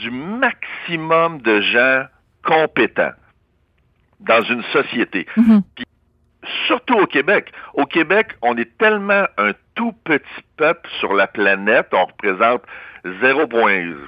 du 0.00 0.10
maximum 0.10 1.42
de 1.42 1.60
gens 1.60 2.04
compétents 2.44 3.12
dans 4.20 4.42
une 4.42 4.62
société. 4.72 5.26
Mm-hmm. 5.36 5.62
surtout 6.68 6.94
au 6.94 7.06
Québec. 7.06 7.52
Au 7.74 7.84
Québec, 7.84 8.36
on 8.40 8.56
est 8.56 8.78
tellement 8.78 9.26
un 9.36 9.52
tout 9.74 9.92
petit 10.04 10.42
peuple 10.56 10.88
sur 11.00 11.12
la 11.12 11.26
planète, 11.26 11.88
on 11.92 12.04
représente 12.04 12.62
0, 13.20 13.46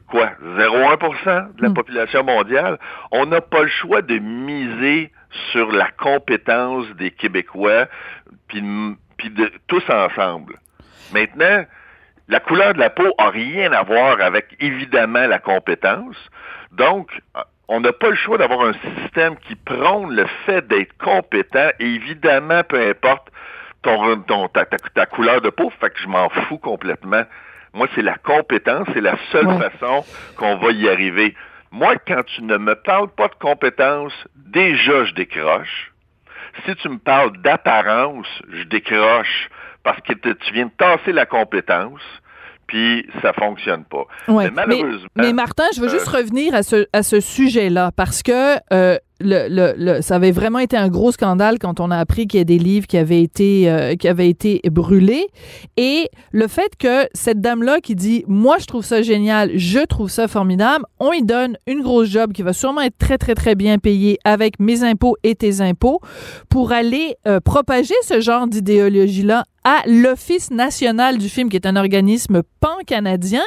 quoi? 0.08 0.30
0,1% 0.42 1.54
de 1.54 1.62
la 1.62 1.68
hmm. 1.68 1.74
population 1.74 2.24
mondiale? 2.24 2.78
On 3.10 3.26
n'a 3.26 3.40
pas 3.40 3.62
le 3.62 3.68
choix 3.68 4.02
de 4.02 4.18
miser 4.18 5.12
sur 5.52 5.70
la 5.72 5.90
compétence 5.90 6.86
des 6.96 7.10
Québécois, 7.10 7.86
puis, 8.48 8.60
de 9.30 9.50
tous 9.66 9.84
ensemble. 9.90 10.58
Maintenant, 11.12 11.64
la 12.28 12.40
couleur 12.40 12.74
de 12.74 12.78
la 12.78 12.90
peau 12.90 13.14
a 13.18 13.30
rien 13.30 13.72
à 13.72 13.82
voir 13.82 14.20
avec 14.20 14.56
évidemment 14.60 15.26
la 15.26 15.38
compétence. 15.38 16.16
Donc, 16.72 17.10
on 17.68 17.80
n'a 17.80 17.92
pas 17.92 18.10
le 18.10 18.16
choix 18.16 18.38
d'avoir 18.38 18.62
un 18.62 18.72
système 18.72 19.36
qui 19.36 19.54
prône 19.54 20.14
le 20.14 20.26
fait 20.46 20.66
d'être 20.66 20.96
compétent, 20.98 21.68
et 21.78 21.86
évidemment, 21.86 22.62
peu 22.64 22.80
importe 22.80 23.28
ton, 23.82 24.20
ton 24.22 24.48
ta, 24.48 24.64
ta, 24.64 25.06
couleur 25.06 25.40
de 25.40 25.50
peau, 25.50 25.70
fait 25.80 25.90
que 25.90 26.00
je 26.00 26.08
m'en 26.08 26.28
fous 26.28 26.58
complètement. 26.58 27.24
Moi, 27.74 27.86
c'est 27.94 28.02
la 28.02 28.16
compétence, 28.16 28.88
c'est 28.94 29.00
la 29.00 29.16
seule 29.30 29.48
façon 29.58 30.04
qu'on 30.36 30.56
va 30.56 30.72
y 30.72 30.88
arriver. 30.88 31.34
Moi, 31.70 31.96
quand 32.06 32.22
tu 32.24 32.42
ne 32.42 32.56
me 32.56 32.74
parles 32.74 33.08
pas 33.08 33.28
de 33.28 33.34
compétence, 33.34 34.12
déjà, 34.36 35.04
je 35.04 35.14
décroche. 35.14 35.92
Si 36.66 36.74
tu 36.76 36.88
me 36.88 36.98
parles 36.98 37.36
d'apparence, 37.38 38.26
je 38.50 38.64
décroche 38.64 39.48
parce 39.84 40.00
que 40.00 40.12
tu 40.12 40.52
viens 40.52 40.66
de 40.66 40.72
tasser 40.76 41.12
la 41.12 41.26
compétence 41.26 42.02
puis 42.68 43.08
ça 43.22 43.32
fonctionne 43.32 43.84
pas. 43.84 44.04
mais 44.28 44.50
malheureusement. 44.50 45.08
Mais, 45.16 45.32
Martin, 45.32 45.64
je 45.74 45.80
veux 45.80 45.88
juste 45.88 46.08
euh, 46.08 46.18
revenir 46.18 46.54
à 46.54 46.62
ce, 46.62 46.86
à 46.92 47.02
ce 47.02 47.18
sujet-là 47.18 47.90
parce 47.96 48.22
que 48.22 48.56
euh, 48.72 48.98
le, 49.20 49.74
le, 49.76 50.00
ça 50.02 50.16
avait 50.16 50.30
vraiment 50.30 50.60
été 50.60 50.76
un 50.76 50.88
gros 50.88 51.12
scandale 51.12 51.58
quand 51.58 51.80
on 51.80 51.90
a 51.90 51.96
appris 51.96 52.26
qu'il 52.26 52.38
y 52.38 52.40
a 52.40 52.44
des 52.44 52.58
livres 52.58 52.86
qui 52.86 52.96
avaient 52.96 53.22
été 53.22 53.68
euh, 53.70 53.96
qui 53.96 54.08
avaient 54.08 54.28
été 54.28 54.60
brûlés. 54.70 55.26
Et 55.76 56.08
le 56.32 56.46
fait 56.46 56.76
que 56.78 57.08
cette 57.14 57.40
dame 57.40 57.62
là 57.62 57.80
qui 57.80 57.94
dit 57.94 58.24
moi 58.28 58.58
je 58.58 58.66
trouve 58.66 58.84
ça 58.84 59.02
génial 59.02 59.50
je 59.56 59.84
trouve 59.86 60.10
ça 60.10 60.28
formidable 60.28 60.84
on 61.00 61.12
y 61.12 61.22
donne 61.22 61.56
une 61.66 61.82
grosse 61.82 62.08
job 62.08 62.32
qui 62.32 62.42
va 62.42 62.52
sûrement 62.52 62.82
être 62.82 62.98
très 62.98 63.18
très 63.18 63.34
très 63.34 63.54
bien 63.54 63.78
payée 63.78 64.18
avec 64.24 64.60
mes 64.60 64.84
impôts 64.84 65.16
et 65.24 65.34
tes 65.34 65.60
impôts 65.60 66.00
pour 66.48 66.72
aller 66.72 67.16
euh, 67.26 67.40
propager 67.40 67.94
ce 68.02 68.20
genre 68.20 68.46
d'idéologie 68.46 69.22
là 69.22 69.44
à 69.68 69.82
l'Office 69.86 70.50
national 70.50 71.18
du 71.18 71.28
film, 71.28 71.50
qui 71.50 71.56
est 71.56 71.66
un 71.66 71.76
organisme 71.76 72.42
pan-canadien. 72.60 73.42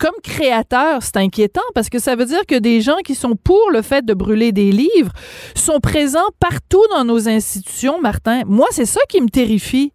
Comme 0.00 0.14
créateur, 0.22 1.00
c'est 1.02 1.16
inquiétant 1.16 1.62
parce 1.74 1.88
que 1.88 2.00
ça 2.00 2.16
veut 2.16 2.24
dire 2.24 2.44
que 2.48 2.58
des 2.58 2.80
gens 2.80 2.98
qui 3.04 3.14
sont 3.14 3.36
pour 3.36 3.70
le 3.70 3.82
fait 3.82 4.04
de 4.04 4.12
brûler 4.12 4.50
des 4.50 4.72
livres 4.72 5.12
sont 5.54 5.78
présents 5.78 6.30
partout 6.40 6.82
dans 6.90 7.04
nos 7.04 7.28
institutions, 7.28 8.00
Martin. 8.00 8.42
Moi, 8.46 8.66
c'est 8.70 8.84
ça 8.84 9.00
qui 9.08 9.20
me 9.20 9.28
terrifie. 9.28 9.92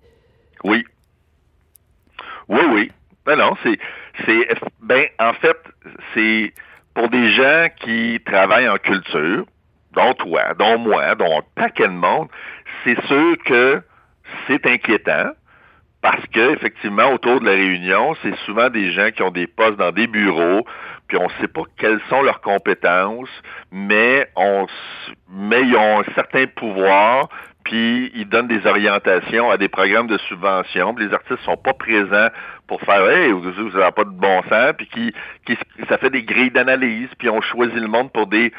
Oui. 0.64 0.86
Oui, 2.48 2.62
oui. 2.72 2.92
Ben 3.26 3.36
non, 3.36 3.52
c'est, 3.64 3.78
c'est, 4.26 4.48
ben, 4.82 5.06
en 5.20 5.34
fait, 5.34 5.58
c'est 6.14 6.54
pour 6.94 7.10
des 7.10 7.34
gens 7.34 7.68
qui 7.82 8.22
travaillent 8.26 8.70
en 8.70 8.78
culture, 8.78 9.46
dont 9.94 10.14
toi, 10.14 10.54
dont 10.58 10.78
moi, 10.78 11.16
dont 11.16 11.40
un 11.40 11.44
paquet 11.56 11.88
de 11.88 11.94
monde, 11.94 12.30
c'est 12.84 13.02
sûr 13.08 13.36
que 13.46 13.82
c'est 14.48 14.66
inquiétant 14.68 15.32
parce 16.06 16.28
que 16.28 16.54
effectivement 16.54 17.12
autour 17.12 17.40
de 17.40 17.46
la 17.48 17.54
réunion, 17.54 18.16
c'est 18.22 18.36
souvent 18.46 18.70
des 18.70 18.92
gens 18.92 19.10
qui 19.10 19.24
ont 19.24 19.32
des 19.32 19.48
postes 19.48 19.78
dans 19.78 19.92
des 19.92 20.06
bureaux, 20.06 20.64
puis 21.08 21.18
on 21.18 21.24
ne 21.24 21.34
sait 21.42 21.48
pas 21.48 21.64
quelles 21.80 22.00
sont 22.10 22.22
leurs 22.22 22.42
compétences, 22.42 23.42
mais 23.72 24.30
on 24.36 24.68
mais 25.32 25.64
ils 25.64 25.76
ont 25.76 26.02
un 26.02 26.14
certain 26.14 26.46
pouvoir, 26.46 27.30
puis 27.64 28.12
ils 28.14 28.30
donnent 28.30 28.48
des 28.48 28.68
orientations 28.68 29.50
à 29.50 29.58
des 29.58 29.68
programmes 29.68 30.06
de 30.06 30.20
subvention, 30.20 30.96
les 30.96 31.12
artistes 31.12 31.42
sont 31.44 31.58
pas 31.58 31.74
présents 31.74 32.30
pour 32.68 32.80
faire 32.82 33.10
hey, 33.10 33.32
vous 33.32 33.50
n'avez 33.50 33.92
pas 33.92 34.04
de 34.04 34.10
bon 34.10 34.44
sens, 34.44 34.74
puis 34.78 34.88
qui, 34.94 35.14
qui 35.48 35.58
ça 35.90 35.98
fait 35.98 36.12
des 36.12 36.22
grilles 36.22 36.52
d'analyse, 36.52 37.10
puis 37.18 37.32
on 37.32 37.42
choisit 37.42 37.80
le 37.80 37.88
monde 37.88 38.12
pour 38.12 38.28
des 38.28 38.54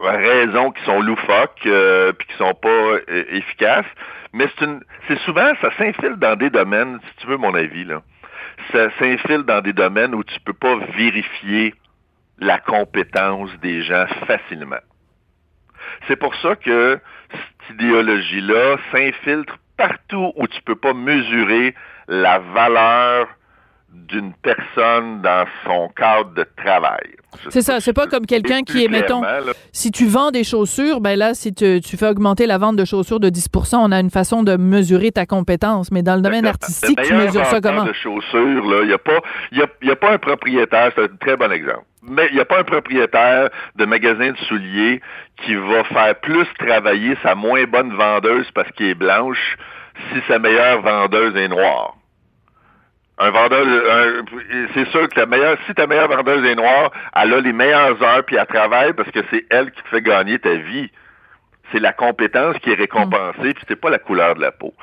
raisons 0.00 0.70
qui 0.70 0.84
sont 0.84 1.00
loufoques, 1.00 1.64
euh, 1.64 2.12
puis 2.12 2.28
qui 2.28 2.36
sont 2.36 2.52
pas 2.52 2.68
euh, 2.68 3.24
efficaces. 3.30 3.86
Mais 4.34 4.48
c'est 5.06 5.18
souvent, 5.20 5.52
ça 5.60 5.70
s'infile 5.78 6.16
dans 6.16 6.34
des 6.34 6.50
domaines, 6.50 6.98
si 7.08 7.16
tu 7.18 7.28
veux 7.28 7.36
mon 7.36 7.54
avis 7.54 7.84
là, 7.84 8.02
ça 8.72 8.90
s'infile 8.98 9.44
dans 9.44 9.60
des 9.60 9.72
domaines 9.72 10.12
où 10.12 10.24
tu 10.24 10.40
peux 10.40 10.52
pas 10.52 10.74
vérifier 10.96 11.72
la 12.38 12.58
compétence 12.58 13.50
des 13.60 13.82
gens 13.82 14.06
facilement. 14.26 14.82
C'est 16.08 16.16
pour 16.16 16.34
ça 16.34 16.56
que 16.56 16.98
cette 17.30 17.76
idéologie-là 17.76 18.76
s'infiltre 18.90 19.56
partout 19.76 20.32
où 20.34 20.48
tu 20.48 20.60
peux 20.62 20.74
pas 20.74 20.94
mesurer 20.94 21.72
la 22.08 22.40
valeur 22.40 23.28
d'une 24.08 24.32
personne 24.42 25.22
dans 25.22 25.46
son 25.64 25.88
cadre 25.96 26.34
de 26.34 26.46
travail. 26.56 27.16
C'est 27.48 27.62
ça, 27.62 27.80
c'est 27.80 27.92
pas 27.92 28.06
comme 28.06 28.26
quelqu'un 28.26 28.62
qui 28.62 28.84
est, 28.84 28.88
mettons, 28.88 29.22
si 29.72 29.90
tu 29.90 30.06
vends 30.06 30.30
des 30.30 30.44
chaussures, 30.44 31.00
ben 31.00 31.18
là, 31.18 31.34
si 31.34 31.52
tu, 31.52 31.80
fais 31.82 32.08
augmenter 32.08 32.46
la 32.46 32.58
vente 32.58 32.76
de 32.76 32.84
chaussures 32.84 33.20
de 33.20 33.28
10% 33.28 33.76
on 33.76 33.92
a 33.92 34.00
une 34.00 34.10
façon 34.10 34.42
de 34.42 34.56
mesurer 34.56 35.10
ta 35.10 35.26
compétence, 35.26 35.90
mais 35.90 36.02
dans 36.02 36.16
le 36.16 36.22
domaine 36.22 36.46
artistique, 36.46 37.00
tu 37.02 37.14
mesures 37.14 37.46
ça 37.46 37.60
comment? 37.60 37.84
de 37.84 37.92
chaussures, 37.92 38.64
là, 38.66 38.82
il 38.82 38.88
n'y 38.88 38.92
a, 38.92 38.98
pas, 38.98 39.20
y 39.52 39.62
a, 39.62 39.66
y 39.82 39.90
a 39.90 39.96
pas 39.96 40.12
un 40.12 40.18
propriétaire, 40.18 40.92
c'est 40.94 41.04
un 41.04 41.16
très 41.20 41.36
bon 41.36 41.50
exemple, 41.50 41.84
mais 42.02 42.28
il 42.30 42.34
n'y 42.34 42.40
a 42.40 42.44
pas 42.44 42.60
un 42.60 42.64
propriétaire 42.64 43.50
de 43.76 43.84
magasin 43.84 44.30
de 44.30 44.38
souliers 44.48 45.00
qui 45.44 45.54
va 45.54 45.84
faire 45.84 46.14
plus 46.20 46.46
travailler 46.58 47.16
sa 47.22 47.34
moins 47.34 47.64
bonne 47.64 47.92
vendeuse 47.94 48.46
parce 48.54 48.70
qu'elle 48.72 48.88
est 48.88 48.94
blanche 48.94 49.56
si 50.12 50.20
sa 50.28 50.38
meilleure 50.38 50.82
vendeuse 50.82 51.36
est 51.36 51.48
noire. 51.48 51.96
Un 53.18 53.30
vendeur, 53.30 53.64
c'est 54.74 54.88
sûr 54.88 55.08
que 55.08 55.20
la 55.20 55.26
meilleure, 55.26 55.56
si 55.66 55.74
ta 55.74 55.86
meilleure 55.86 56.08
vendeuse 56.08 56.44
est 56.44 56.56
noire, 56.56 56.90
elle 57.14 57.32
a 57.32 57.40
les 57.40 57.52
meilleures 57.52 58.02
heures 58.02 58.24
puis 58.24 58.36
elle 58.36 58.46
travaille 58.46 58.92
parce 58.92 59.10
que 59.10 59.20
c'est 59.30 59.44
elle 59.50 59.70
qui 59.70 59.82
te 59.82 59.88
fait 59.88 60.02
gagner 60.02 60.38
ta 60.38 60.54
vie. 60.54 60.90
C'est 61.72 61.78
la 61.78 61.92
compétence 61.92 62.58
qui 62.58 62.70
est 62.70 62.74
récompensée, 62.74 63.50
mm. 63.50 63.54
puis 63.54 63.64
c'est 63.68 63.80
pas 63.80 63.88
la 63.88 63.98
couleur 63.98 64.34
de 64.34 64.40
la 64.40 64.52
peau. 64.52 64.74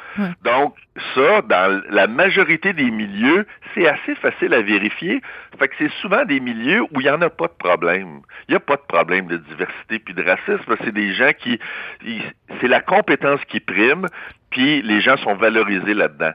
Donc, 0.44 0.76
ça, 1.14 1.42
dans 1.42 1.82
la 1.90 2.08
majorité 2.08 2.74
des 2.74 2.90
milieux, 2.90 3.46
c'est 3.74 3.88
assez 3.88 4.16
facile 4.16 4.54
à 4.54 4.62
vérifier. 4.62 5.22
Fait 5.60 5.68
que 5.68 5.76
c'est 5.78 5.92
souvent 6.02 6.26
des 6.26 6.40
milieux 6.40 6.82
où 6.82 7.00
il 7.00 7.04
n'y 7.04 7.10
en 7.10 7.22
a 7.22 7.30
pas 7.30 7.48
de 7.48 7.54
problème. 7.54 8.22
Il 8.48 8.52
n'y 8.52 8.56
a 8.56 8.60
pas 8.60 8.78
de 8.78 8.82
problème 8.88 9.28
de 9.28 9.38
diversité 9.38 10.00
puis 10.00 10.14
de 10.14 10.24
racisme. 10.24 10.76
C'est 10.84 10.94
des 10.94 11.14
gens 11.14 11.32
qui, 11.38 11.60
c'est 12.60 12.68
la 12.68 12.82
compétence 12.82 13.42
qui 13.46 13.60
prime, 13.60 14.08
puis 14.50 14.82
les 14.82 15.02
gens 15.02 15.18
sont 15.18 15.36
valorisés 15.36 15.94
là-dedans 15.94 16.34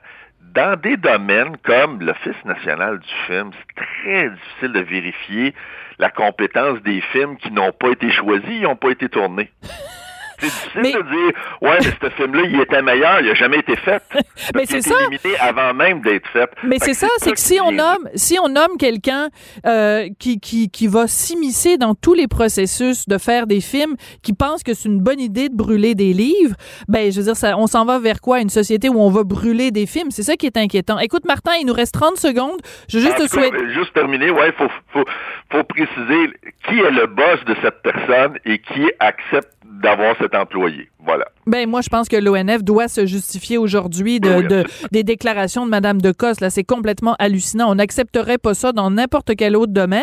dans 0.55 0.79
des 0.81 0.97
domaines 0.97 1.57
comme 1.63 2.01
l'Office 2.01 2.45
national 2.45 2.99
du 2.99 3.15
film, 3.27 3.51
c'est 3.53 3.85
très 3.85 4.31
difficile 4.31 4.73
de 4.73 4.81
vérifier 4.81 5.55
la 5.99 6.11
compétence 6.11 6.81
des 6.83 7.01
films 7.13 7.37
qui 7.37 7.51
n'ont 7.51 7.73
pas 7.73 7.91
été 7.91 8.11
choisis, 8.11 8.49
ils 8.49 8.63
n'ont 8.63 8.77
pas 8.77 8.91
été 8.91 9.09
tournés. 9.09 9.51
C'est 10.39 10.47
difficile 10.47 10.83
de 10.83 11.03
dire, 11.03 11.33
ouais, 11.63 11.79
mais 11.81 12.09
ce 12.09 12.11
film-là, 12.15 12.43
il 12.45 12.61
était 12.61 12.83
meilleur, 12.83 13.21
il 13.21 13.29
n'a 13.29 13.35
jamais 13.35 13.59
été 13.59 13.77
fait. 13.77 14.03
mais 14.55 14.67
c'est 14.67 14.83
ça. 14.83 14.95
avant 15.41 15.75
même 15.75 16.01
d'être 16.01 16.29
fait. 16.29 16.51
Mais 16.65 16.77
c'est 16.81 16.95
ça, 16.95 17.09
c'est 17.19 17.33
que 17.33 17.41
si 17.41 17.59
on 17.61 17.73
nomme, 17.73 18.09
si 18.15 18.39
on 18.43 18.49
nomme 18.49 18.77
quelqu'un 18.79 19.29
euh, 19.67 20.09
qui, 20.19 20.41
qui, 20.41 20.71
qui 20.71 20.87
va 20.87 21.07
s'immiscer 21.07 21.79
dans 21.79 21.95
tous 21.95 22.15
les 22.15 22.29
processus 22.29 23.09
de 23.09 23.19
faire 23.19 23.47
des 23.47 23.61
films, 23.61 23.97
qui 24.23 24.33
pense 24.33 24.63
que 24.63 24.75
c'est 24.75 24.89
une 24.89 25.01
bonne 25.01 25.21
idée 25.21 25.49
de 25.49 25.57
brûler 25.57 25.95
des 25.95 26.13
livres, 26.13 26.57
ben, 26.89 27.11
je 27.11 27.19
veux 27.19 27.25
dire, 27.25 27.37
ça, 27.37 27.57
on 27.57 27.67
s'en 27.67 27.85
va 27.85 27.99
vers 27.99 28.21
quoi? 28.21 28.41
Une 28.41 28.51
société 28.51 28.89
où 28.89 29.01
on 29.01 29.11
va 29.11 29.25
brûler 29.25 29.71
des 29.71 29.87
films? 29.87 30.11
C'est 30.11 30.23
ça 30.23 30.37
qui 30.37 30.47
est 30.47 30.57
inquiétant. 30.57 30.99
Écoute, 30.99 31.25
Martin, 31.27 31.53
il 31.61 31.67
nous 31.67 31.73
reste 31.73 31.95
30 31.95 32.17
secondes. 32.17 32.61
Je 32.89 32.99
veux 32.99 33.05
juste 33.05 33.19
te 33.19 33.29
souhaiter. 33.29 33.73
Juste 33.73 33.93
terminer, 33.95 34.31
ouais, 34.31 34.53
faut, 34.53 34.69
faut, 34.93 35.05
faut 35.51 35.65
préciser 35.65 36.31
qui 36.69 36.79
est 36.81 36.91
le 36.91 37.07
boss 37.07 37.45
de 37.47 37.55
cette 37.63 37.83
personne 37.83 38.39
et 38.45 38.59
qui 38.59 38.91
accepte 38.99 39.51
d'avoir 39.65 40.17
cet 40.27 40.35
employé. 40.35 40.89
Voilà. 41.05 41.27
Ben 41.47 41.69
moi, 41.69 41.81
je 41.81 41.89
pense 41.89 42.09
que 42.09 42.17
l'ONF 42.17 42.65
doit 42.65 42.89
se 42.89 43.07
justifier 43.07 43.59
aujourd'hui 43.59 44.19
de, 44.19 44.65
des 44.91 45.05
déclarations 45.05 45.65
de 45.65 45.71
Madame 45.71 46.01
de 46.01 46.11
Cosse. 46.11 46.41
Là, 46.41 46.51
c'est 46.51 46.65
complètement 46.65 47.15
hallucinant. 47.19 47.71
On 47.71 47.77
n'accepterait 47.77 48.39
pas 48.39 48.55
ça 48.55 48.73
dans 48.73 48.91
n'importe 48.91 49.37
quel 49.37 49.57
autre 49.57 49.73
domaine. 49.73 50.03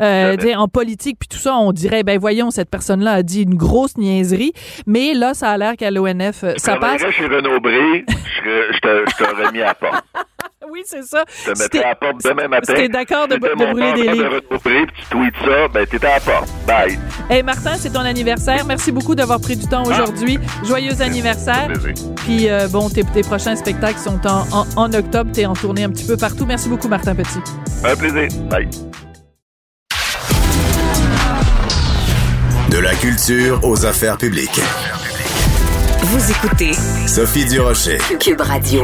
Euh, 0.00 0.36
en 0.56 0.68
politique 0.68 1.18
puis 1.18 1.28
tout 1.28 1.38
ça, 1.38 1.56
on 1.56 1.72
dirait 1.72 2.02
ben 2.02 2.18
voyons, 2.18 2.50
cette 2.50 2.70
personne-là 2.70 3.12
a 3.12 3.22
dit 3.22 3.42
une 3.42 3.54
grosse 3.54 3.98
niaiserie. 3.98 4.52
Mais 4.86 5.12
là, 5.12 5.34
ça 5.34 5.50
a 5.50 5.58
l'air 5.58 5.76
qu'à 5.76 5.90
l'ONF, 5.90 6.44
ça 6.56 6.76
passe. 6.76 7.02
chez 7.10 7.26
Renaud 7.26 7.60
Bré, 7.60 8.06
je 8.44 9.16
t'aurais 9.18 9.52
mis 9.52 9.60
à 9.60 9.74
part. 9.74 10.02
oui, 10.70 10.82
c'est 10.84 11.02
ça. 11.02 11.24
Je 11.46 11.52
te 11.52 11.58
mettais 11.58 11.82
à 11.82 11.88
la 11.88 11.94
porte 11.94 12.22
demain 12.24 12.48
matin. 12.48 12.74
T'es 12.74 12.88
d'accord 12.88 13.28
de, 13.28 13.34
de 13.36 13.38
brûler 13.38 13.92
des 13.94 14.12
livres. 14.12 14.40
De 14.50 14.56
puis 14.58 14.86
tu 14.94 15.06
tweets 15.10 15.34
ça, 15.44 15.68
ben 15.68 15.86
t'étais 15.86 16.06
à 16.06 16.14
la 16.14 16.20
porte. 16.20 16.48
Bye. 16.66 16.98
Hey 17.30 17.42
Martin, 17.42 17.74
c'est 17.76 17.92
ton 17.92 18.00
anniversaire. 18.00 18.64
Merci 18.66 18.92
beaucoup 18.92 19.14
d'avoir 19.14 19.40
pris 19.40 19.57
du 19.58 19.66
temps 19.66 19.82
ah. 19.86 20.02
aujourd'hui. 20.02 20.38
Joyeux 20.64 21.00
anniversaire. 21.02 21.70
Puis 22.16 22.48
euh, 22.48 22.68
bon, 22.68 22.88
tes, 22.88 23.04
tes, 23.04 23.22
prochains 23.22 23.56
spectacles 23.56 23.98
sont 23.98 24.20
en, 24.26 24.46
en, 24.52 24.66
en 24.76 24.92
octobre. 24.92 25.30
T'es 25.32 25.46
en 25.46 25.54
tournée 25.54 25.84
un 25.84 25.90
petit 25.90 26.04
peu 26.04 26.16
partout. 26.16 26.46
Merci 26.46 26.68
beaucoup, 26.68 26.88
Martin 26.88 27.14
Petit. 27.14 27.40
Un 27.84 27.96
plaisir. 27.96 28.28
Bye. 28.48 28.68
De 32.70 32.78
la 32.78 32.94
culture 32.94 33.60
aux 33.64 33.86
affaires 33.86 34.18
publiques. 34.18 34.60
Vous 36.02 36.30
écoutez 36.30 36.72
Sophie 37.06 37.46
Durocher. 37.46 37.98
Cube 38.20 38.40
Radio. 38.40 38.82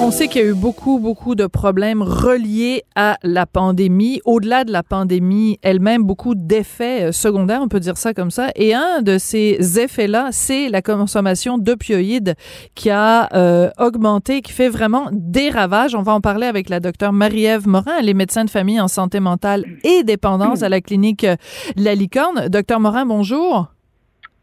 On 0.00 0.12
sait 0.12 0.28
qu'il 0.28 0.42
y 0.42 0.44
a 0.44 0.48
eu 0.48 0.54
beaucoup, 0.54 1.00
beaucoup 1.00 1.34
de 1.34 1.46
problèmes 1.46 2.02
reliés 2.02 2.84
à 2.94 3.18
la 3.24 3.46
pandémie. 3.46 4.20
Au-delà 4.24 4.64
de 4.64 4.70
la 4.70 4.84
pandémie 4.84 5.58
elle-même, 5.62 6.04
beaucoup 6.04 6.36
d'effets 6.36 7.08
euh, 7.08 7.12
secondaires, 7.12 7.60
on 7.62 7.68
peut 7.68 7.80
dire 7.80 7.96
ça 7.96 8.14
comme 8.14 8.30
ça. 8.30 8.50
Et 8.54 8.74
un 8.74 9.02
de 9.02 9.18
ces 9.18 9.78
effets-là, 9.80 10.28
c'est 10.30 10.68
la 10.68 10.82
consommation 10.82 11.58
d'opioïdes 11.58 12.36
qui 12.76 12.90
a 12.90 13.28
euh, 13.34 13.70
augmenté, 13.78 14.40
qui 14.40 14.52
fait 14.52 14.68
vraiment 14.68 15.08
des 15.12 15.50
ravages. 15.50 15.96
On 15.96 16.02
va 16.02 16.12
en 16.12 16.20
parler 16.20 16.46
avec 16.46 16.68
la 16.68 16.78
docteure 16.78 17.12
Marie-Ève 17.12 17.66
Morin. 17.66 17.96
Elle 17.98 18.08
est 18.08 18.14
médecin 18.14 18.44
de 18.44 18.50
famille 18.50 18.80
en 18.80 18.88
santé 18.88 19.18
mentale 19.18 19.64
et 19.82 20.04
dépendance 20.04 20.62
à 20.62 20.68
la 20.68 20.80
clinique 20.80 21.24
euh, 21.24 21.36
La 21.76 21.96
Licorne. 21.96 22.48
Docteur 22.48 22.78
Morin, 22.78 23.04
bonjour. 23.04 23.68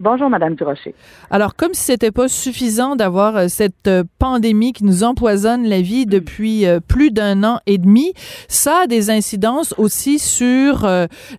Bonjour, 0.02 0.30
Madame 0.30 0.56
Durocher. 0.56 0.94
Alors, 1.30 1.56
comme 1.56 1.74
si 1.74 1.84
c'était 1.84 2.12
pas 2.12 2.28
suffisant 2.28 2.98
d'avoir 2.98 3.38
euh, 3.38 3.48
cette 3.48 3.88
euh, 3.88 4.04
pandémie 4.20 4.74
qui 4.74 4.84
nous 4.84 5.06
empoisonne 5.06 5.64
la 5.64 5.80
vie 5.80 6.06
depuis 6.06 6.66
euh, 6.66 6.82
plus 6.82 7.12
d'un 7.12 7.46
an 7.46 7.60
et 7.66 7.78
demi, 7.78 8.12
ça 8.50 8.82
a 8.84 8.88
des 8.88 9.10
incidences 9.10 9.74
aussi 9.78 10.20
sur 10.20 10.86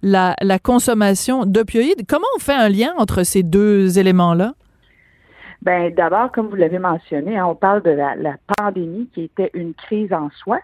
la, 0.02 0.34
consommation 0.62 1.44
d'opioïdes. 1.44 2.06
Comment 2.08 2.26
on 2.34 2.38
fait 2.38 2.54
un 2.54 2.70
lien 2.70 2.94
entre 2.96 3.24
ces 3.24 3.42
deux 3.42 3.98
éléments-là? 3.98 4.54
Ben, 5.60 5.92
d'abord, 5.94 6.32
comme 6.32 6.48
vous 6.48 6.56
l'avez 6.56 6.78
mentionné, 6.78 7.36
hein, 7.36 7.44
on 7.46 7.54
parle 7.54 7.82
de 7.82 7.90
la, 7.90 8.36
pandémie 8.56 9.10
qui 9.12 9.24
était 9.24 9.50
une 9.52 9.74
crise 9.74 10.14
en 10.14 10.30
soi, 10.42 10.60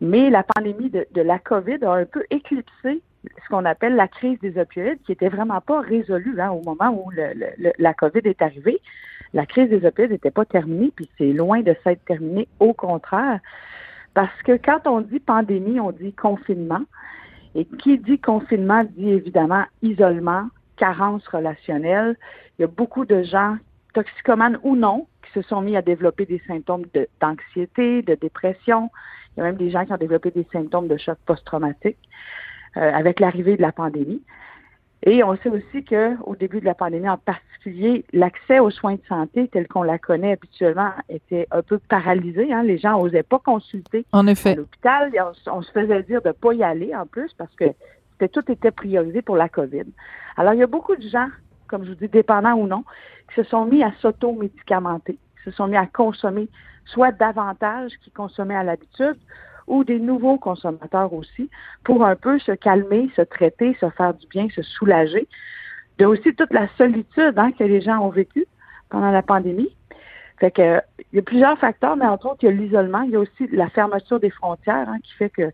mais 0.00 0.28
la 0.28 0.42
pandémie 0.42 0.90
de, 0.90 1.06
de 1.14 1.22
la 1.22 1.38
COVID 1.38 1.84
a 1.84 1.92
un 1.92 2.04
peu 2.04 2.24
éclipsé 2.30 3.00
ce 3.24 3.48
qu'on 3.48 3.64
appelle 3.64 3.96
la 3.96 4.08
crise 4.08 4.38
des 4.40 4.58
opioïdes, 4.58 5.02
qui 5.04 5.12
était 5.12 5.28
vraiment 5.28 5.60
pas 5.60 5.80
résolue 5.80 6.40
hein, 6.40 6.50
au 6.50 6.62
moment 6.62 6.90
où 6.90 7.10
la 7.78 7.94
COVID 7.94 8.20
est 8.24 8.42
arrivée. 8.42 8.80
La 9.34 9.44
crise 9.46 9.68
des 9.68 9.84
opioïdes 9.84 10.12
n'était 10.12 10.30
pas 10.30 10.44
terminée, 10.44 10.92
puis 10.94 11.08
c'est 11.18 11.32
loin 11.32 11.60
de 11.60 11.74
s'être 11.84 12.04
terminée, 12.04 12.48
au 12.60 12.72
contraire. 12.72 13.40
Parce 14.14 14.42
que 14.42 14.56
quand 14.56 14.86
on 14.86 15.00
dit 15.00 15.20
pandémie, 15.20 15.80
on 15.80 15.92
dit 15.92 16.12
confinement. 16.12 16.82
Et 17.54 17.64
qui 17.64 17.98
dit 17.98 18.18
confinement 18.18 18.84
dit 18.84 19.10
évidemment 19.10 19.64
isolement, 19.82 20.48
carence 20.76 21.26
relationnelle. 21.28 22.16
Il 22.58 22.62
y 22.62 22.64
a 22.64 22.68
beaucoup 22.68 23.04
de 23.04 23.22
gens, 23.22 23.56
toxicomanes 23.94 24.58
ou 24.62 24.76
non, 24.76 25.06
qui 25.24 25.32
se 25.32 25.42
sont 25.42 25.60
mis 25.60 25.76
à 25.76 25.82
développer 25.82 26.24
des 26.24 26.42
symptômes 26.46 26.84
d'anxiété, 27.20 28.02
de, 28.02 28.14
de 28.14 28.20
dépression. 28.20 28.90
Il 29.36 29.40
y 29.40 29.42
a 29.42 29.44
même 29.44 29.56
des 29.56 29.70
gens 29.70 29.84
qui 29.84 29.92
ont 29.92 29.98
développé 29.98 30.30
des 30.30 30.46
symptômes 30.52 30.88
de 30.88 30.96
choc 30.96 31.18
post-traumatique. 31.26 31.98
Euh, 32.76 32.92
avec 32.92 33.18
l'arrivée 33.18 33.56
de 33.56 33.62
la 33.62 33.72
pandémie. 33.72 34.22
Et 35.04 35.24
on 35.24 35.36
sait 35.36 35.48
aussi 35.48 35.84
qu'au 35.84 36.36
début 36.36 36.60
de 36.60 36.64
la 36.64 36.74
pandémie 36.74 37.08
en 37.08 37.16
particulier, 37.16 38.04
l'accès 38.12 38.58
aux 38.58 38.70
soins 38.70 38.96
de 38.96 39.00
santé 39.08 39.48
tel 39.48 39.66
qu'on 39.68 39.82
la 39.82 39.98
connaît 39.98 40.32
habituellement 40.32 40.90
était 41.08 41.46
un 41.50 41.62
peu 41.62 41.78
paralysé. 41.78 42.52
Hein. 42.52 42.62
Les 42.64 42.78
gens 42.78 43.00
n'osaient 43.00 43.22
pas 43.22 43.38
consulter 43.38 44.04
en 44.12 44.26
effet. 44.26 44.54
l'hôpital. 44.54 45.10
On, 45.46 45.62
se 45.62 45.72
faisait 45.72 46.02
dire 46.02 46.20
de 46.20 46.28
ne 46.28 46.32
pas 46.32 46.52
y 46.52 46.62
aller 46.62 46.94
en 46.94 47.06
plus 47.06 47.32
parce 47.34 47.54
que 47.56 47.64
tout 48.26 48.52
était 48.52 48.70
priorisé 48.70 49.22
pour 49.22 49.36
la 49.36 49.48
COVID. 49.48 49.84
Alors, 50.36 50.52
il 50.52 50.60
y 50.60 50.62
a 50.62 50.66
beaucoup 50.66 50.94
de 50.94 51.08
gens 51.08 51.28
comme 51.68 51.84
je 51.84 51.90
vous 51.90 51.96
dis, 51.96 52.08
dépendants 52.08 52.54
ou 52.54 52.66
non, 52.66 52.82
qui 53.28 53.36
se 53.36 53.44
sont 53.44 53.66
mis 53.66 53.82
à 53.84 53.92
s'auto-médicamenter, 54.00 55.12
qui 55.12 55.44
se 55.44 55.50
sont 55.52 55.68
mis 55.68 55.76
à 55.76 55.86
consommer 55.86 56.48
soit 56.86 57.12
davantage 57.12 57.92
qu'ils 58.02 58.12
consommaient 58.12 58.56
à 58.56 58.64
l'habitude, 58.64 59.18
ou 59.68 59.84
des 59.84 60.00
nouveaux 60.00 60.38
consommateurs 60.38 61.12
aussi, 61.12 61.50
pour 61.84 62.04
un 62.04 62.16
peu 62.16 62.38
se 62.38 62.52
calmer, 62.52 63.10
se 63.14 63.22
traiter, 63.22 63.76
se 63.80 63.88
faire 63.90 64.14
du 64.14 64.26
bien, 64.26 64.48
se 64.54 64.62
soulager. 64.62 65.28
Il 65.98 66.02
y 66.02 66.04
a 66.04 66.08
aussi 66.08 66.34
toute 66.34 66.52
la 66.52 66.68
solitude 66.76 67.34
hein, 67.36 67.52
que 67.52 67.64
les 67.64 67.80
gens 67.80 67.98
ont 68.00 68.10
vécue 68.10 68.46
pendant 68.88 69.10
la 69.10 69.22
pandémie. 69.22 69.70
Fait 70.38 70.50
que 70.50 70.80
il 71.12 71.16
y 71.16 71.18
a 71.18 71.22
plusieurs 71.22 71.58
facteurs, 71.58 71.96
mais 71.96 72.06
entre 72.06 72.26
autres, 72.26 72.38
il 72.42 72.46
y 72.46 72.48
a 72.48 72.52
l'isolement, 72.52 73.02
il 73.02 73.10
y 73.10 73.16
a 73.16 73.20
aussi 73.20 73.48
la 73.50 73.68
fermeture 73.68 74.20
des 74.20 74.30
frontières 74.30 74.88
hein, 74.88 74.98
qui 75.02 75.12
fait 75.14 75.30
que 75.30 75.50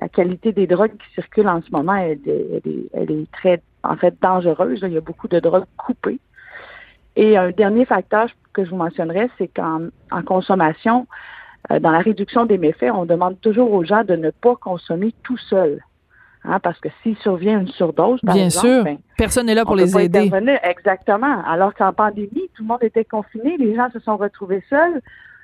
la 0.00 0.08
qualité 0.08 0.52
des 0.52 0.66
drogues 0.66 0.96
qui 0.96 1.14
circulent 1.14 1.48
en 1.48 1.62
ce 1.62 1.70
moment, 1.70 1.94
elle, 1.94 2.18
est, 2.24 3.32
très, 3.32 3.60
en 3.82 3.96
fait, 3.96 4.14
dangereuse. 4.20 4.80
Il 4.82 4.92
y 4.92 4.96
a 4.96 5.00
beaucoup 5.00 5.28
de 5.28 5.40
drogues 5.40 5.66
coupées. 5.76 6.20
Et 7.16 7.36
un 7.36 7.50
dernier 7.50 7.84
facteur 7.84 8.28
que 8.52 8.64
je 8.64 8.70
vous 8.70 8.76
mentionnerai, 8.76 9.28
c'est 9.36 9.48
qu'en 9.48 9.88
en 10.10 10.22
consommation, 10.22 11.06
dans 11.68 11.90
la 11.90 11.98
réduction 12.00 12.46
des 12.46 12.58
méfaits, 12.58 12.90
on 12.94 13.04
demande 13.04 13.40
toujours 13.40 13.72
aux 13.72 13.84
gens 13.84 14.02
de 14.04 14.16
ne 14.16 14.30
pas 14.30 14.56
consommer 14.56 15.14
tout 15.22 15.36
seul. 15.36 15.80
Hein, 16.42 16.58
parce 16.58 16.80
que 16.80 16.88
s'il 17.02 17.18
survient 17.18 17.60
une 17.60 17.68
surdose, 17.68 18.18
par 18.22 18.34
Bien 18.34 18.46
exemple, 18.46 18.66
sûr, 18.66 18.84
ben, 18.84 18.96
personne 19.18 19.44
n'est 19.46 19.54
là 19.54 19.66
pour 19.66 19.76
les 19.76 19.94
aider. 19.98 20.20
intervenir. 20.20 20.58
Exactement. 20.62 21.44
Alors 21.44 21.74
qu'en 21.74 21.92
pandémie, 21.92 22.48
tout 22.56 22.62
le 22.62 22.68
monde 22.68 22.82
était 22.82 23.04
confiné, 23.04 23.58
les 23.58 23.74
gens 23.74 23.90
se 23.92 24.00
sont 24.00 24.16
retrouvés 24.16 24.64
seuls, 24.70 25.02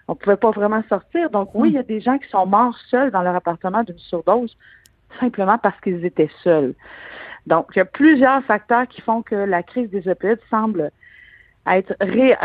on 0.09 0.13
ne 0.13 0.17
pouvait 0.17 0.39
pas 0.39 0.53
vraiment 0.53 0.83
sortir. 0.89 1.29
Donc 1.29 1.51
oui, 1.53 1.69
il 1.69 1.75
y 1.75 1.79
a 1.79 1.83
des 1.83 2.01
gens 2.01 2.17
qui 2.17 2.29
sont 2.31 2.47
morts 2.47 2.79
seuls 2.91 3.11
dans 3.11 3.21
leur 3.21 3.35
appartement 3.37 3.83
d'une 3.83 3.99
surdose, 3.99 4.57
simplement 5.21 5.59
parce 5.59 5.79
qu'ils 5.83 6.03
étaient 6.07 6.31
seuls. 6.43 6.73
Donc, 7.47 7.67
il 7.75 7.79
y 7.79 7.83
a 7.83 7.85
plusieurs 7.85 8.43
facteurs 8.45 8.89
qui 8.89 9.01
font 9.03 9.23
que 9.23 9.35
la 9.37 9.63
crise 9.63 9.91
des 9.91 10.09
opioïdes 10.09 10.41
semble 10.51 10.91
être 11.69 11.95
ré- 12.01 12.37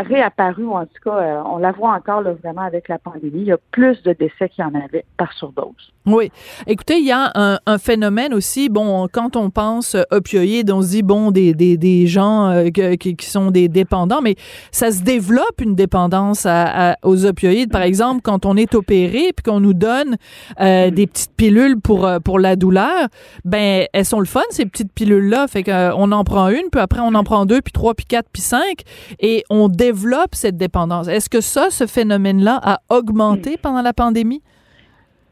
en 0.72 0.84
tout 0.86 1.00
cas, 1.04 1.16
euh, 1.16 1.42
on 1.46 1.58
la 1.58 1.72
voit 1.72 1.94
encore 1.94 2.22
vraiment 2.42 2.62
avec 2.62 2.88
la 2.88 2.98
pandémie. 2.98 3.42
Il 3.42 3.44
y 3.44 3.52
a 3.52 3.58
plus 3.70 4.02
de 4.02 4.12
décès 4.12 4.48
qu'il 4.48 4.64
y 4.64 4.66
en 4.66 4.74
avait 4.74 5.04
par 5.16 5.32
surdose. 5.32 5.92
Oui. 6.06 6.30
Écoutez, 6.66 6.98
il 6.98 7.06
y 7.06 7.12
a 7.12 7.30
un, 7.34 7.78
phénomène 7.78 8.34
aussi, 8.34 8.68
bon, 8.68 9.06
quand 9.12 9.36
on 9.36 9.50
pense 9.50 9.96
opioïdes, 10.10 10.70
on 10.70 10.82
se 10.82 10.88
dit, 10.88 11.02
bon, 11.02 11.30
des, 11.30 11.54
des, 11.54 11.76
des 11.76 12.06
gens 12.06 12.48
euh, 12.48 12.68
qui, 12.70 13.16
qui 13.16 13.26
sont 13.26 13.50
des 13.50 13.68
dépendants, 13.68 14.20
mais 14.20 14.34
ça 14.72 14.90
se 14.90 15.02
développe 15.02 15.60
une 15.60 15.74
dépendance 15.74 16.44
à, 16.46 16.90
à- 16.92 16.96
aux 17.02 17.24
opioïdes. 17.24 17.70
Par 17.70 17.82
exemple, 17.82 18.20
quand 18.22 18.44
on 18.46 18.56
est 18.56 18.74
opéré 18.74 19.32
puis 19.34 19.44
qu'on 19.44 19.60
nous 19.60 19.74
donne 19.74 20.16
euh, 20.60 20.90
des 20.90 21.06
petites 21.06 21.34
pilules 21.36 21.80
pour, 21.80 22.08
pour 22.24 22.38
la 22.38 22.56
douleur, 22.56 23.08
ben, 23.44 23.86
elles 23.92 24.04
sont 24.04 24.20
le 24.20 24.26
fun, 24.26 24.42
ces 24.50 24.66
petites 24.66 24.92
pilules-là. 24.92 25.46
Fait 25.48 25.62
qu'on 25.62 26.12
en 26.12 26.24
prend 26.24 26.48
une, 26.48 26.68
puis 26.70 26.80
après, 26.80 27.00
on 27.00 27.14
en 27.14 27.24
prend 27.24 27.46
deux, 27.46 27.60
puis 27.62 27.72
trois, 27.72 27.94
puis 27.94 28.06
quatre, 28.06 28.28
puis 28.32 28.42
cinq, 28.42 28.82
et 29.20 29.44
on 29.50 29.68
développe 29.68 30.34
cette 30.34 30.56
dépendance. 30.56 31.08
Est-ce 31.08 31.28
que 31.28 31.40
ça, 31.40 31.70
ce 31.70 31.86
phénomène-là, 31.86 32.60
a 32.62 32.80
augmenté 32.88 33.56
pendant 33.56 33.82
la 33.82 33.92
pandémie? 33.92 34.42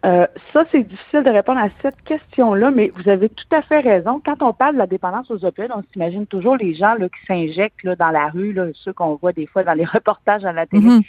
Euh, 0.07 0.27
ça, 0.53 0.65
c'est 0.73 0.83
difficile 0.83 1.25
de 1.25 1.31
répondre 1.31 1.61
à 1.61 1.69
cette 1.83 2.01
question-là, 2.05 2.71
mais 2.71 2.91
vous 2.95 3.09
avez 3.09 3.29
tout 3.29 3.45
à 3.51 3.61
fait 3.61 3.81
raison. 3.81 4.21
Quand 4.25 4.41
on 4.43 4.55
parle 4.55 4.75
de 4.75 4.79
la 4.79 4.87
dépendance 4.87 5.31
aux 5.31 5.45
opioïdes, 5.45 5.73
on 5.75 5.83
s'imagine 5.93 6.27
toujours 6.27 6.57
les 6.57 6.75
gens 6.75 6.95
là, 6.95 7.09
qui 7.09 7.27
s'injectent 7.27 7.83
là, 7.85 7.97
dans 7.97 8.09
la 8.09 8.29
rue, 8.29 8.53
là, 8.53 8.69
ceux 8.75 8.95
qu'on 8.95 9.17
voit 9.17 9.33
des 9.33 9.47
fois 9.47 9.63
dans 9.63 9.75
les 9.75 9.85
reportages 9.93 10.45
à 10.45 10.53
la 10.53 10.67
télé. 10.67 10.87
Mhm. 10.87 11.03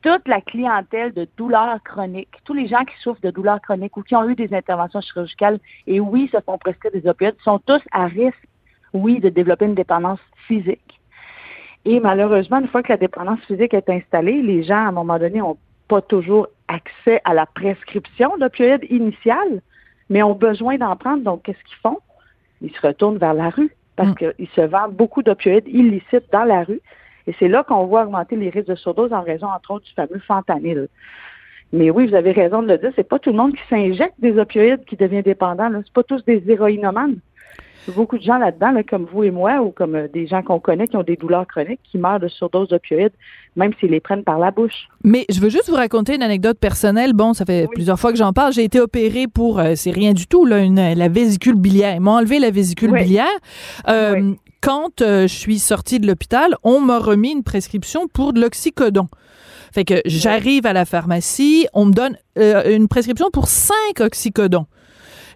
Toute 0.00 0.26
la 0.26 0.40
clientèle 0.40 1.12
de 1.12 1.28
douleurs 1.36 1.78
chroniques, 1.84 2.34
tous 2.44 2.54
les 2.54 2.66
gens 2.66 2.84
qui 2.84 2.94
souffrent 3.02 3.20
de 3.20 3.30
douleurs 3.30 3.60
chroniques 3.60 3.96
ou 3.96 4.02
qui 4.02 4.16
ont 4.16 4.28
eu 4.28 4.34
des 4.34 4.52
interventions 4.52 5.00
chirurgicales 5.00 5.60
et 5.86 6.00
oui, 6.00 6.28
se 6.32 6.40
font 6.40 6.58
prescrire 6.58 6.90
des 6.90 7.06
opioïdes, 7.06 7.36
sont 7.44 7.60
tous 7.60 7.82
à 7.92 8.06
risque, 8.06 8.48
oui, 8.94 9.20
de 9.20 9.28
développer 9.28 9.66
une 9.66 9.74
dépendance 9.74 10.18
physique. 10.48 10.91
Et 11.84 12.00
malheureusement, 12.00 12.60
une 12.60 12.68
fois 12.68 12.82
que 12.82 12.92
la 12.92 12.96
dépendance 12.96 13.40
physique 13.46 13.74
est 13.74 13.88
installée, 13.90 14.40
les 14.42 14.62
gens, 14.62 14.76
à 14.76 14.88
un 14.88 14.92
moment 14.92 15.18
donné, 15.18 15.40
n'ont 15.40 15.58
pas 15.88 16.00
toujours 16.00 16.46
accès 16.68 17.20
à 17.24 17.34
la 17.34 17.46
prescription 17.46 18.36
d'opioïdes 18.38 18.86
initiale, 18.88 19.60
mais 20.08 20.22
ont 20.22 20.34
besoin 20.34 20.78
d'en 20.78 20.96
prendre. 20.96 21.22
Donc, 21.22 21.42
qu'est-ce 21.42 21.62
qu'ils 21.64 21.78
font? 21.82 21.98
Ils 22.60 22.72
se 22.72 22.86
retournent 22.86 23.18
vers 23.18 23.34
la 23.34 23.50
rue 23.50 23.74
parce 23.96 24.10
Mm. 24.10 24.14
qu'ils 24.14 24.48
se 24.54 24.60
vendent 24.60 24.94
beaucoup 24.94 25.22
d'opioïdes 25.22 25.68
illicites 25.68 26.30
dans 26.32 26.44
la 26.44 26.62
rue. 26.64 26.80
Et 27.26 27.34
c'est 27.38 27.48
là 27.48 27.62
qu'on 27.62 27.86
voit 27.86 28.04
augmenter 28.04 28.36
les 28.36 28.50
risques 28.50 28.68
de 28.68 28.74
surdose 28.74 29.12
en 29.12 29.22
raison, 29.22 29.48
entre 29.48 29.72
autres, 29.72 29.84
du 29.84 29.92
fameux 29.92 30.20
fentanyl. 30.26 30.88
Mais 31.72 31.90
oui, 31.90 32.06
vous 32.06 32.14
avez 32.14 32.32
raison 32.32 32.62
de 32.62 32.68
le 32.68 32.78
dire, 32.78 32.92
c'est 32.96 33.08
pas 33.08 33.18
tout 33.18 33.30
le 33.30 33.36
monde 33.36 33.54
qui 33.54 33.62
s'injecte 33.68 34.14
des 34.18 34.38
opioïdes 34.38 34.84
qui 34.84 34.96
devient 34.96 35.22
dépendant. 35.22 35.68
Là. 35.68 35.80
C'est 35.84 35.92
pas 35.92 36.02
tous 36.02 36.24
des 36.24 36.42
héroïnomanes. 36.48 37.16
Beaucoup 37.88 38.16
de 38.18 38.22
gens 38.22 38.38
là-dedans, 38.38 38.70
là, 38.70 38.82
comme 38.82 39.06
vous 39.12 39.24
et 39.24 39.30
moi, 39.30 39.60
ou 39.62 39.70
comme 39.70 39.94
euh, 39.94 40.08
des 40.08 40.26
gens 40.26 40.42
qu'on 40.42 40.60
connaît 40.60 40.86
qui 40.86 40.96
ont 40.96 41.02
des 41.02 41.16
douleurs 41.16 41.46
chroniques, 41.46 41.80
qui 41.90 41.98
meurent 41.98 42.20
de 42.20 42.28
surdose 42.28 42.68
d'opioïdes, 42.68 43.12
même 43.56 43.72
s'ils 43.80 43.90
les 43.90 44.00
prennent 44.00 44.22
par 44.24 44.38
la 44.38 44.50
bouche. 44.50 44.88
Mais 45.04 45.24
je 45.30 45.40
veux 45.40 45.48
juste 45.50 45.68
vous 45.68 45.76
raconter 45.76 46.14
une 46.14 46.22
anecdote 46.22 46.58
personnelle. 46.58 47.12
Bon, 47.12 47.34
ça 47.34 47.44
fait 47.44 47.66
plusieurs 47.74 47.98
fois 47.98 48.12
que 48.12 48.18
j'en 48.18 48.32
parle. 48.32 48.52
J'ai 48.52 48.64
été 48.64 48.80
opérée 48.80 49.26
pour, 49.26 49.58
euh, 49.58 49.72
c'est 49.74 49.90
rien 49.90 50.12
du 50.12 50.26
tout, 50.26 50.44
là, 50.44 50.58
une, 50.60 50.94
la 50.94 51.08
vésicule 51.08 51.56
biliaire. 51.56 51.94
Ils 51.96 52.00
m'ont 52.00 52.12
enlevé 52.12 52.38
la 52.38 52.50
vésicule 52.50 52.90
Oui. 52.92 53.02
biliaire. 53.02 53.26
Euh, 53.88 54.14
Oui. 54.20 54.36
Quand 54.60 55.02
euh, 55.02 55.22
je 55.22 55.34
suis 55.34 55.58
sortie 55.58 55.98
de 55.98 56.06
l'hôpital, 56.06 56.54
on 56.62 56.78
m'a 56.78 57.00
remis 57.00 57.32
une 57.32 57.42
prescription 57.42 58.06
pour 58.06 58.32
de 58.32 58.40
l'oxycodon. 58.40 59.08
Fait 59.74 59.84
que 59.84 59.94
j'arrive 60.04 60.66
à 60.66 60.72
la 60.72 60.84
pharmacie, 60.84 61.66
on 61.74 61.86
me 61.86 61.92
donne 61.92 62.16
euh, 62.38 62.76
une 62.76 62.86
prescription 62.86 63.30
pour 63.32 63.48
cinq 63.48 64.00
oxycodons. 64.00 64.66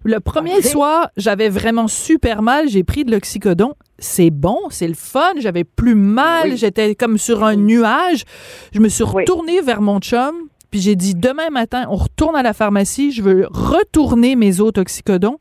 Le 0.05 0.21
premier 0.21 0.63
soir, 0.63 1.11
j'avais 1.17 1.49
vraiment 1.49 1.89
super 1.89 2.43
mal. 2.43 2.69
J'ai 2.69 2.85
pris 2.85 3.05
de 3.05 3.11
l'oxycodon. 3.13 3.75
C'est 3.99 4.31
bon, 4.31 4.59
c'est 4.71 4.89
le 4.89 4.95
fun. 4.95 5.33
J'avais 5.39 5.65
plus 5.65 5.95
mal. 5.95 6.51
Oui. 6.51 6.57
J'étais 6.57 6.95
comme 6.95 7.19
sur 7.19 7.45
un 7.45 7.57
nuage. 7.57 8.25
Je 8.73 8.81
me 8.81 8.89
suis 8.89 9.05
Oui. 9.05 9.11
retournée 9.23 9.61
vers 9.61 9.81
mon 9.81 9.99
chum. 10.01 10.35
Puis 10.71 10.81
j'ai 10.81 10.97
dit, 10.97 11.15
demain 11.15 11.49
matin, 11.51 11.87
on 11.91 11.95
retourne 11.97 12.37
à 12.37 12.43
la 12.43 12.53
pharmacie. 12.53 13.13
Je 13.13 13.23
veux 13.23 13.47
retourner 13.51 14.37
mes 14.37 14.61
autres 14.61 14.81
oxycodons. 14.81 15.39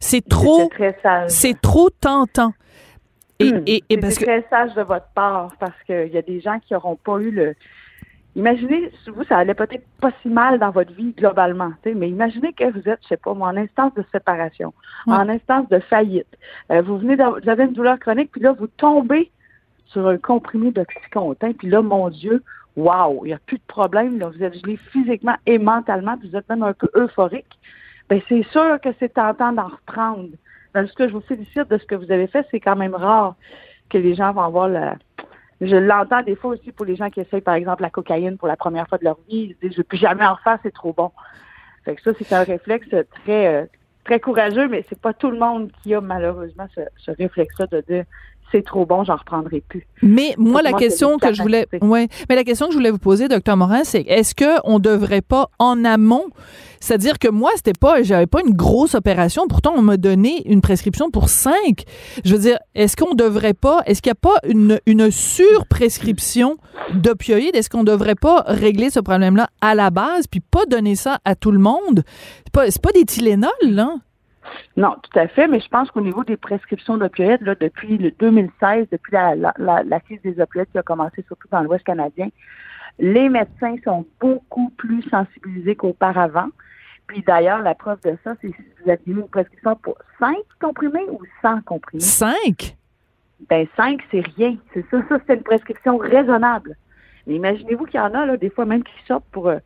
C'est 0.00 0.26
trop, 0.28 0.68
c'est 1.28 1.60
trop 1.60 1.88
tentant. 1.90 2.52
Et, 3.38 3.52
Hmm. 3.52 3.62
et, 3.66 3.80
que, 3.82 4.24
très 4.24 4.46
sage 4.48 4.74
de 4.74 4.80
votre 4.82 5.08
part 5.14 5.52
parce 5.60 5.74
qu'il 5.86 6.08
y 6.10 6.16
a 6.16 6.22
des 6.22 6.40
gens 6.40 6.58
qui 6.58 6.72
n'auront 6.72 6.96
pas 6.96 7.18
eu 7.18 7.30
le. 7.30 7.54
Imaginez, 8.36 8.90
vous, 9.06 9.24
ça 9.24 9.38
allait 9.38 9.54
peut-être 9.54 9.84
pas 9.98 10.10
si 10.20 10.28
mal 10.28 10.58
dans 10.58 10.70
votre 10.70 10.92
vie 10.92 11.12
globalement, 11.12 11.72
mais 11.86 12.08
imaginez 12.10 12.52
que 12.52 12.70
vous 12.70 12.86
êtes, 12.86 13.00
je 13.02 13.08
sais 13.08 13.16
pas, 13.16 13.30
en 13.32 13.56
instance 13.56 13.94
de 13.94 14.04
séparation, 14.12 14.74
Ouais. 15.06 15.14
en 15.14 15.28
instance 15.30 15.68
de 15.70 15.78
faillite. 15.78 16.28
Euh, 16.70 16.82
vous 16.82 16.98
venez 16.98 17.16
d'avoir, 17.16 17.40
vous 17.42 17.48
avez 17.48 17.64
une 17.64 17.72
douleur 17.72 17.98
chronique, 17.98 18.30
puis 18.30 18.42
là, 18.42 18.52
vous 18.52 18.66
tombez 18.66 19.30
sur 19.86 20.06
un 20.06 20.18
comprimé 20.18 20.70
d'oxycontin, 20.70 21.52
puis 21.52 21.68
là, 21.68 21.80
mon 21.80 22.10
Dieu, 22.10 22.42
waouh, 22.76 23.24
il 23.24 23.28
n'y 23.28 23.34
a 23.34 23.38
plus 23.38 23.56
de 23.56 23.66
problème, 23.66 24.18
là, 24.18 24.28
vous 24.28 24.42
êtes 24.42 24.54
gelé 24.60 24.76
physiquement 24.92 25.36
et 25.46 25.58
mentalement, 25.58 26.18
puis 26.18 26.28
vous 26.28 26.36
êtes 26.36 26.48
même 26.50 26.62
un 26.62 26.74
peu 26.74 26.90
euphorique. 26.94 27.58
Ben, 28.10 28.20
c'est 28.28 28.44
sûr 28.50 28.78
que 28.82 28.90
c'est 29.00 29.14
tentant 29.14 29.52
d'en 29.52 29.68
reprendre. 29.68 30.28
Ben, 30.74 30.86
ce 30.86 30.92
que 30.92 31.08
je 31.08 31.12
vous 31.14 31.22
félicite 31.22 31.70
de 31.70 31.78
ce 31.78 31.86
que 31.86 31.94
vous 31.94 32.12
avez 32.12 32.26
fait, 32.26 32.46
c'est 32.50 32.60
quand 32.60 32.76
même 32.76 32.94
rare 32.94 33.34
que 33.88 33.96
les 33.98 34.14
gens 34.14 34.32
vont 34.32 34.42
avoir 34.42 34.68
la. 34.68 34.96
Je 35.60 35.76
l'entends 35.76 36.22
des 36.22 36.36
fois 36.36 36.52
aussi 36.52 36.72
pour 36.72 36.84
les 36.84 36.96
gens 36.96 37.08
qui 37.08 37.20
essayent, 37.20 37.40
par 37.40 37.54
exemple, 37.54 37.82
la 37.82 37.90
cocaïne 37.90 38.36
pour 38.36 38.48
la 38.48 38.56
première 38.56 38.88
fois 38.88 38.98
de 38.98 39.04
leur 39.04 39.16
vie. 39.28 39.48
Ils 39.50 39.54
se 39.54 39.60
disent, 39.60 39.72
je 39.72 39.80
ne 39.80 39.84
plus 39.84 39.98
jamais 39.98 40.24
en 40.24 40.34
refaire, 40.34 40.58
c'est 40.62 40.74
trop 40.74 40.92
bon. 40.92 41.10
Fait 41.84 41.94
que 41.96 42.02
ça, 42.02 42.12
c'est 42.18 42.32
un 42.34 42.42
réflexe 42.42 42.88
très, 43.24 43.46
euh, 43.46 43.66
très 44.04 44.20
courageux, 44.20 44.68
mais 44.68 44.84
c'est 44.88 45.00
pas 45.00 45.14
tout 45.14 45.30
le 45.30 45.38
monde 45.38 45.70
qui 45.82 45.94
a 45.94 46.00
malheureusement 46.00 46.66
ce 46.96 47.10
réflexe-là 47.10 47.66
de 47.66 47.80
dire, 47.80 48.04
c'est 48.52 48.64
trop 48.64 48.86
bon, 48.86 49.04
j'en 49.04 49.16
reprendrai 49.16 49.62
plus. 49.66 49.86
mais 50.02 50.34
moi, 50.38 50.62
la 50.62 50.70
moi, 50.70 50.78
question 50.78 51.18
que 51.18 51.32
je 51.32 51.42
voulais, 51.42 51.66
ouais, 51.80 52.08
mais 52.28 52.36
la 52.36 52.44
question 52.44 52.66
que 52.66 52.72
je 52.72 52.78
voulais 52.78 52.90
vous 52.90 52.98
poser, 52.98 53.28
docteur 53.28 53.56
Morin, 53.56 53.84
c'est 53.84 54.02
est-ce 54.02 54.34
que 54.34 54.60
on 54.64 54.78
devrait 54.78 55.22
pas 55.22 55.48
en 55.58 55.84
amont, 55.84 56.24
c'est-à-dire 56.80 57.18
que 57.18 57.28
moi, 57.28 57.50
c'était 57.56 57.72
pas, 57.78 58.02
j'avais 58.02 58.26
pas 58.26 58.40
une 58.46 58.54
grosse 58.54 58.94
opération, 58.94 59.46
pourtant 59.48 59.74
on 59.76 59.82
m'a 59.82 59.96
donné 59.96 60.46
une 60.48 60.60
prescription 60.60 61.10
pour 61.10 61.28
cinq. 61.28 61.84
Je 62.24 62.32
veux 62.32 62.40
dire, 62.40 62.58
est-ce 62.74 62.96
qu'on 62.96 63.14
devrait 63.14 63.54
pas, 63.54 63.82
est-ce 63.86 64.02
qu'il 64.02 64.10
n'y 64.10 64.18
a 64.18 64.30
pas 64.30 64.38
une, 64.48 64.78
une 64.86 65.10
surprescription 65.10 66.56
d'opioïdes? 66.94 67.56
Est-ce 67.56 67.70
qu'on 67.70 67.84
devrait 67.84 68.14
pas 68.14 68.44
régler 68.46 68.90
ce 68.90 69.00
problème-là 69.00 69.48
à 69.60 69.74
la 69.74 69.90
base, 69.90 70.26
puis 70.26 70.40
pas 70.40 70.64
donner 70.66 70.94
ça 70.94 71.18
à 71.24 71.34
tout 71.34 71.50
le 71.50 71.58
monde? 71.58 72.04
C'est 72.44 72.52
pas, 72.52 72.66
pas 72.82 72.92
des 72.92 73.04
Tylenol, 73.04 73.50
là? 73.62 73.94
Non, 74.76 74.96
tout 75.02 75.18
à 75.18 75.28
fait, 75.28 75.48
mais 75.48 75.60
je 75.60 75.68
pense 75.68 75.90
qu'au 75.90 76.00
niveau 76.00 76.24
des 76.24 76.36
prescriptions 76.36 76.96
d'opioïdes, 76.96 77.42
là, 77.42 77.54
depuis 77.54 77.98
le 77.98 78.10
2016, 78.10 78.88
depuis 78.90 79.12
la, 79.12 79.34
la, 79.34 79.54
la, 79.58 79.82
la 79.82 80.00
crise 80.00 80.20
des 80.22 80.40
opioïdes 80.40 80.70
qui 80.70 80.78
a 80.78 80.82
commencé 80.82 81.24
surtout 81.26 81.48
dans 81.50 81.62
l'Ouest 81.62 81.84
canadien, 81.84 82.28
les 82.98 83.28
médecins 83.28 83.76
sont 83.84 84.06
beaucoup 84.20 84.70
plus 84.76 85.02
sensibilisés 85.10 85.76
qu'auparavant. 85.76 86.48
Puis 87.06 87.22
d'ailleurs, 87.22 87.62
la 87.62 87.74
preuve 87.74 88.00
de 88.02 88.16
ça, 88.24 88.34
c'est 88.40 88.48
si 88.48 88.64
vous 88.82 88.90
avez 88.90 89.00
une 89.06 89.28
prescription 89.28 89.76
pour 89.76 89.96
5 90.18 90.36
comprimés 90.60 91.04
ou 91.08 91.20
100 91.42 91.62
comprimés? 91.64 92.02
Cinq? 92.02 92.76
Ben 93.48 93.66
5, 93.76 94.00
c'est 94.10 94.24
rien. 94.36 94.56
C'est 94.72 94.84
ça, 94.90 94.98
ça 95.08 95.18
c'est 95.26 95.34
une 95.34 95.42
prescription 95.42 95.98
raisonnable. 95.98 96.76
Mais 97.26 97.34
imaginez-vous 97.34 97.84
qu'il 97.86 98.00
y 98.00 98.02
en 98.02 98.14
a, 98.14 98.26
là, 98.26 98.36
des 98.36 98.50
fois 98.50 98.64
même 98.64 98.82
qui 98.82 98.92
sortent 99.06 99.28
pour, 99.30 99.48
euh, 99.48 99.58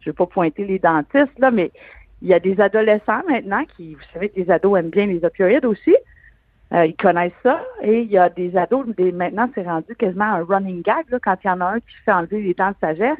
je 0.00 0.08
ne 0.08 0.12
vais 0.12 0.16
pas 0.16 0.26
pointer 0.26 0.64
les 0.64 0.78
dentistes, 0.78 1.38
là, 1.38 1.50
mais 1.50 1.70
il 2.22 2.28
y 2.28 2.34
a 2.34 2.40
des 2.40 2.60
adolescents 2.60 3.22
maintenant 3.28 3.64
qui, 3.76 3.94
vous 3.94 4.00
savez 4.12 4.28
que 4.30 4.40
les 4.40 4.50
ados 4.50 4.78
aiment 4.78 4.90
bien 4.90 5.06
les 5.06 5.24
opioïdes 5.24 5.66
aussi, 5.66 5.96
Euh, 6.72 6.84
ils 6.84 6.96
connaissent 6.96 7.32
ça 7.44 7.64
et 7.80 8.00
il 8.00 8.10
y 8.10 8.18
a 8.18 8.28
des 8.28 8.56
ados, 8.56 8.86
des, 8.96 9.12
maintenant 9.12 9.48
c'est 9.54 9.62
rendu 9.62 9.94
quasiment 9.94 10.24
un 10.24 10.42
running 10.42 10.82
gag 10.82 11.04
là, 11.10 11.18
quand 11.22 11.36
il 11.44 11.46
y 11.46 11.50
en 11.50 11.60
a 11.60 11.66
un 11.66 11.78
qui 11.78 11.94
fait 12.04 12.10
enlever 12.10 12.42
les 12.42 12.54
dents 12.54 12.70
de 12.70 12.76
sagesse. 12.80 13.18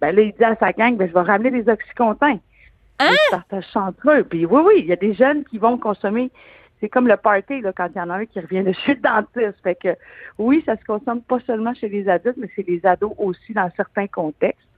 Ben 0.00 0.16
là, 0.16 0.22
il 0.22 0.32
dit 0.32 0.44
à 0.44 0.56
sa 0.56 0.72
gang, 0.72 0.96
ben, 0.96 1.06
je 1.06 1.12
vais 1.12 1.20
ramener 1.20 1.50
des 1.50 1.70
oxycontins. 1.70 2.38
Hein? 2.98 3.10
Ils 3.10 3.30
partagent 3.30 3.76
entre 3.76 4.10
eux. 4.10 4.24
Puis 4.24 4.46
oui, 4.46 4.62
oui, 4.64 4.74
il 4.78 4.86
y 4.86 4.92
a 4.92 4.96
des 4.96 5.12
jeunes 5.12 5.44
qui 5.44 5.58
vont 5.58 5.76
consommer. 5.76 6.30
C'est 6.80 6.88
comme 6.88 7.06
le 7.06 7.18
party 7.18 7.60
là, 7.60 7.72
quand 7.74 7.88
il 7.94 7.98
y 7.98 8.00
en 8.00 8.08
a 8.08 8.14
un 8.14 8.24
qui 8.24 8.40
revient 8.40 8.62
de 8.62 8.72
chez 8.72 8.94
le 8.94 9.00
dentiste. 9.00 9.62
Fait 9.62 9.74
que 9.74 9.94
oui, 10.38 10.62
ça 10.64 10.76
se 10.76 10.84
consomme 10.86 11.20
pas 11.20 11.40
seulement 11.40 11.74
chez 11.74 11.90
les 11.90 12.08
adultes, 12.08 12.38
mais 12.38 12.48
c'est 12.56 12.66
les 12.66 12.80
ados 12.86 13.12
aussi 13.18 13.52
dans 13.52 13.70
certains 13.76 14.06
contextes. 14.06 14.68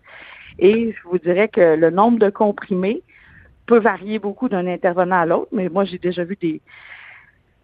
Et 0.59 0.93
je 0.93 1.09
vous 1.09 1.19
dirais 1.19 1.47
que 1.47 1.77
le 1.77 1.91
nombre 1.91 2.19
de 2.19 2.31
comprimés 2.31 3.01
peut 3.69 3.79
varier 3.79 4.19
beaucoup 4.19 4.49
d'un 4.49 4.67
intervenant 4.67 5.21
à 5.21 5.27
l'autre, 5.27 5.51
mais 5.53 5.69
moi 5.69 5.85
j'ai 5.85 5.99
déjà 5.99 6.25
vu 6.25 6.37
des 6.41 6.61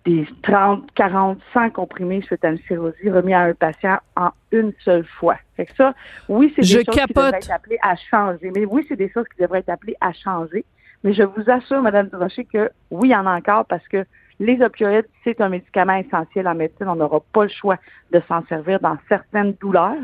des 0.04 0.26
30, 0.42 0.92
40, 0.94 1.38
100 1.54 1.70
comprimés 1.70 2.20
suite 2.20 2.44
à 2.44 2.50
une 2.50 2.58
cirrhosie 2.68 3.10
remis 3.10 3.32
à 3.32 3.40
un 3.40 3.54
patient 3.54 3.96
en 4.16 4.32
une 4.52 4.74
seule 4.84 5.06
fois. 5.06 5.36
Fait 5.56 5.64
que 5.64 5.74
ça, 5.74 5.94
oui, 6.28 6.52
c'est 6.54 6.60
des 6.60 6.68
Je 6.68 6.74
choses 6.84 6.94
qui 6.94 7.14
devraient 7.14 7.38
être 7.38 7.50
appelées 7.50 7.78
à 7.80 7.96
changer. 7.96 8.52
Mais 8.54 8.66
oui, 8.66 8.84
c'est 8.86 8.96
des 8.96 9.10
choses 9.10 9.24
qui 9.34 9.40
devraient 9.40 9.60
être 9.60 9.70
appelées 9.70 9.96
à 10.02 10.12
changer. 10.12 10.66
Mais 11.04 11.14
je 11.14 11.22
vous 11.22 11.50
assure, 11.50 11.80
Madame 11.80 12.08
Durocher, 12.08 12.44
que 12.44 12.70
oui, 12.90 13.08
il 13.08 13.12
y 13.12 13.16
en 13.16 13.26
a 13.26 13.34
encore 13.34 13.64
parce 13.64 13.86
que 13.88 14.04
les 14.40 14.60
opioïdes, 14.60 15.08
c'est 15.22 15.40
un 15.40 15.48
médicament 15.48 15.94
essentiel 15.94 16.48
en 16.48 16.54
médecine. 16.54 16.88
On 16.88 16.96
n'aura 16.96 17.20
pas 17.32 17.44
le 17.44 17.50
choix 17.50 17.78
de 18.12 18.20
s'en 18.28 18.44
servir 18.44 18.80
dans 18.80 18.98
certaines 19.08 19.54
douleurs. 19.54 19.96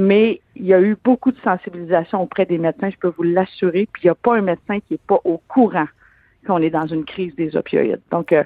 Mais 0.00 0.40
il 0.56 0.64
y 0.64 0.72
a 0.72 0.80
eu 0.80 0.96
beaucoup 1.04 1.30
de 1.30 1.38
sensibilisation 1.44 2.22
auprès 2.22 2.46
des 2.46 2.56
médecins, 2.56 2.88
je 2.88 2.96
peux 2.96 3.12
vous 3.14 3.22
l'assurer. 3.22 3.86
Puis 3.92 4.04
il 4.04 4.06
n'y 4.06 4.10
a 4.10 4.14
pas 4.14 4.34
un 4.34 4.40
médecin 4.40 4.80
qui 4.80 4.94
n'est 4.94 5.00
pas 5.06 5.20
au 5.24 5.36
courant 5.46 5.88
qu'on 6.46 6.56
est 6.62 6.70
dans 6.70 6.86
une 6.86 7.04
crise 7.04 7.34
des 7.36 7.54
opioïdes. 7.54 8.00
Donc, 8.10 8.32
euh, 8.32 8.42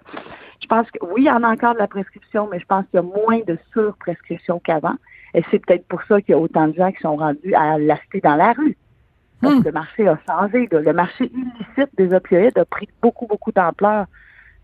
je 0.61 0.67
pense 0.67 0.91
que 0.91 0.99
oui, 1.07 1.23
il 1.23 1.27
y 1.27 1.31
en 1.31 1.45
a 1.45 1.49
encore 1.49 1.75
de 1.75 1.79
la 1.79 1.87
prescription, 1.87 2.49
mais 2.51 2.59
je 2.59 2.67
pense 2.67 2.85
qu'il 2.87 2.97
y 2.97 2.99
a 2.99 3.03
moins 3.03 3.39
de 3.47 3.57
surprescription 3.73 4.59
qu'avant. 4.59 4.97
Et 5.33 5.45
c'est 5.53 5.65
peut-être 5.65 5.87
pour 5.87 6.03
ça 6.09 6.21
qu'il 6.21 6.33
y 6.33 6.35
a 6.35 6.41
autant 6.41 6.67
de 6.67 6.75
gens 6.75 6.91
qui 6.91 7.01
sont 7.01 7.15
rendus 7.15 7.55
à 7.55 7.79
l'acheter 7.79 8.21
dans 8.21 8.35
la 8.35 8.53
rue. 8.53 8.77
Parce 9.41 9.61
que 9.61 9.65
le 9.67 9.73
marché 9.73 10.09
a 10.09 10.19
changé. 10.27 10.69
là. 10.73 10.81
Le 10.81 10.93
marché 10.93 11.31
illicite 11.33 11.91
des 11.97 12.13
opioïdes 12.13 12.59
a 12.59 12.65
pris 12.65 12.89
beaucoup, 13.01 13.29
beaucoup 13.29 13.53
d'ampleur 13.53 14.07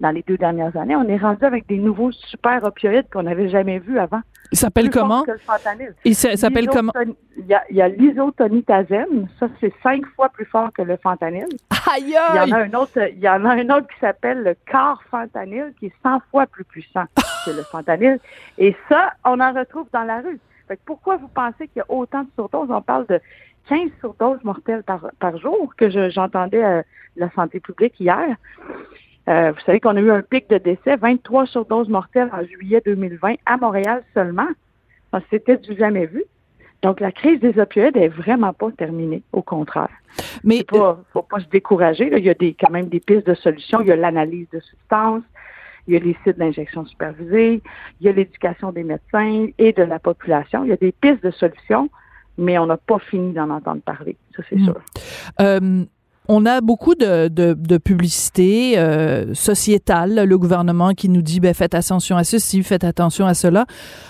dans 0.01 0.11
les 0.11 0.23
deux 0.27 0.37
dernières 0.39 0.75
années. 0.77 0.97
On 0.97 1.07
est 1.09 1.17
rendu 1.19 1.45
avec 1.45 1.67
des 1.67 1.77
nouveaux 1.79 2.11
super 2.13 2.65
opioïdes 2.65 3.09
qu'on 3.13 3.23
n'avait 3.25 3.49
jamais 3.51 3.79
vus 3.79 3.99
avant. 3.99 4.21
Il 4.53 4.59
s'appelle 4.59 4.91
comment? 4.91 5.23
que 5.23 5.33
le 5.33 5.39
fentanyl. 5.39 5.95
Il 6.05 6.15
s'appelle 6.15 6.67
comment? 6.69 6.93
Il 7.37 7.47
y 7.47 7.55
a, 7.55 7.63
il 7.71 7.77
y 7.77 7.83
a 7.83 7.89
l'isotonitazène. 7.89 9.29
Ça, 9.39 9.49
c'est 9.61 9.73
cinq 9.83 10.05
fois 10.17 10.29
plus 10.31 10.47
fort 10.47 10.71
que 10.73 10.83
le 10.83 10.97
fentanyl. 10.97 11.47
Aïe, 11.93 12.03
Il 12.07 12.11
y 12.11 12.19
en 12.19 12.53
a 12.53 12.59
un 12.63 12.73
autre, 12.75 12.99
il 13.13 13.19
y 13.21 13.29
en 13.29 13.45
a 13.45 13.51
un 13.55 13.69
autre 13.71 13.87
qui 13.89 13.99
s'appelle 14.01 14.43
le 14.43 14.55
carfentanyl, 14.67 15.73
qui 15.79 15.87
est 15.87 15.93
100 16.03 16.21
fois 16.31 16.47
plus 16.47 16.65
puissant 16.65 17.05
que 17.45 17.51
le 17.51 17.63
fentanyl. 17.63 18.19
Et 18.59 18.75
ça, 18.89 19.13
on 19.25 19.39
en 19.41 19.53
retrouve 19.53 19.87
dans 19.93 20.05
la 20.05 20.19
rue. 20.21 20.41
Fait 20.69 20.77
que 20.77 20.83
pourquoi 20.87 21.17
vous 21.17 21.29
pensez 21.29 21.69
qu'il 21.69 21.77
y 21.79 21.81
a 21.81 21.91
autant 21.91 22.23
de 22.23 22.29
surdoses? 22.37 22.71
On 22.71 22.83
parle 22.83 23.07
de 23.07 23.21
15 23.69 23.91
surdoses 24.01 24.43
mortelles 24.45 24.83
par, 24.83 25.07
par 25.19 25.37
jour 25.39 25.73
que 25.77 25.91
je- 25.91 26.11
j'entendais 26.11 26.63
à 26.63 26.83
la 27.17 27.31
santé 27.33 27.61
publique 27.61 27.99
hier. 28.01 28.37
Euh, 29.31 29.53
vous 29.53 29.61
savez 29.65 29.79
qu'on 29.81 29.97
a 29.97 30.01
eu 30.01 30.11
un 30.11 30.23
pic 30.23 30.51
de 30.51 30.59
décès, 30.59 30.97
23 30.97 31.47
surdoses 31.47 31.89
mortelles 31.89 32.31
en 32.33 32.45
juillet 32.45 32.83
2020 32.85 33.35
à 33.47 33.57
Montréal 33.57 34.03
seulement. 34.13 34.49
C'était 35.31 35.57
du 35.57 35.77
jamais 35.77 36.07
vu. 36.07 36.25
Donc, 36.83 36.99
la 37.01 37.13
crise 37.13 37.41
des 37.41 37.59
opioïdes 37.61 37.97
est 37.97 38.09
vraiment 38.09 38.53
pas 38.55 38.71
terminée, 38.71 39.23
au 39.33 39.43
contraire. 39.43 39.91
Mais 40.45 40.59
C'est 40.59 40.67
pas, 40.71 40.99
faut 41.13 41.23
pas 41.23 41.41
se 41.41 41.47
décourager. 41.49 42.09
là. 42.11 42.19
Il 42.19 42.25
y 42.25 42.31
a 42.31 42.35
des, 42.35 42.55
quand 42.59 42.71
même 42.71 42.89
des 42.89 43.01
pistes 43.01 43.27
de 43.27 43.35
solutions. 43.35 43.81
Il 43.83 43.89
y 43.89 43.93
a 43.93 43.97
l'analyse 43.97 44.49
de 44.51 44.61
substances, 44.61 45.23
il 45.87 45.95
y 45.95 45.97
a 45.97 46.01
les 46.01 46.17
sites 46.25 46.39
d'injection 46.39 46.87
supervisés, 46.87 47.61
il 48.01 48.07
y 48.07 48.09
a 48.09 48.13
l'éducation 48.13 48.73
des 48.73 48.83
médecins 48.85 49.49
et 49.59 49.73
de 49.73 49.83
la 49.83 49.99
population. 49.99 50.65
Il 50.65 50.71
y 50.71 50.73
a 50.73 50.77
des 50.77 50.93
pistes 50.93 51.23
de 51.23 51.31
solutions, 51.33 51.91
mais 52.39 52.57
on 52.59 52.67
n'a 52.67 52.79
pas 52.79 52.99
fini 52.99 53.33
d'en 53.35 53.51
entendre 53.51 53.83
parler. 53.83 54.17
Ça, 54.35 54.43
c'est 54.49 54.57
Mm. 54.57 54.65
sûr. 54.65 54.81
Euh, 55.41 55.85
on 56.33 56.47
a 56.47 56.61
beaucoup 56.61 56.95
de, 56.95 57.27
de, 57.27 57.55
de 57.55 57.77
publicité 57.77 58.79
euh, 58.79 59.35
sociétale, 59.35 60.25
le 60.25 60.39
gouvernement 60.39 60.95
qui 60.95 61.09
nous 61.09 61.23
dit 61.23 61.41
ben, 61.41 61.53
faites 61.55 61.75
attention 61.75 62.17
à 62.17 62.23
ceci, 62.23 62.63
faites 62.63 62.85
attention 62.85 63.27
à 63.27 63.35
cela. 63.35 63.67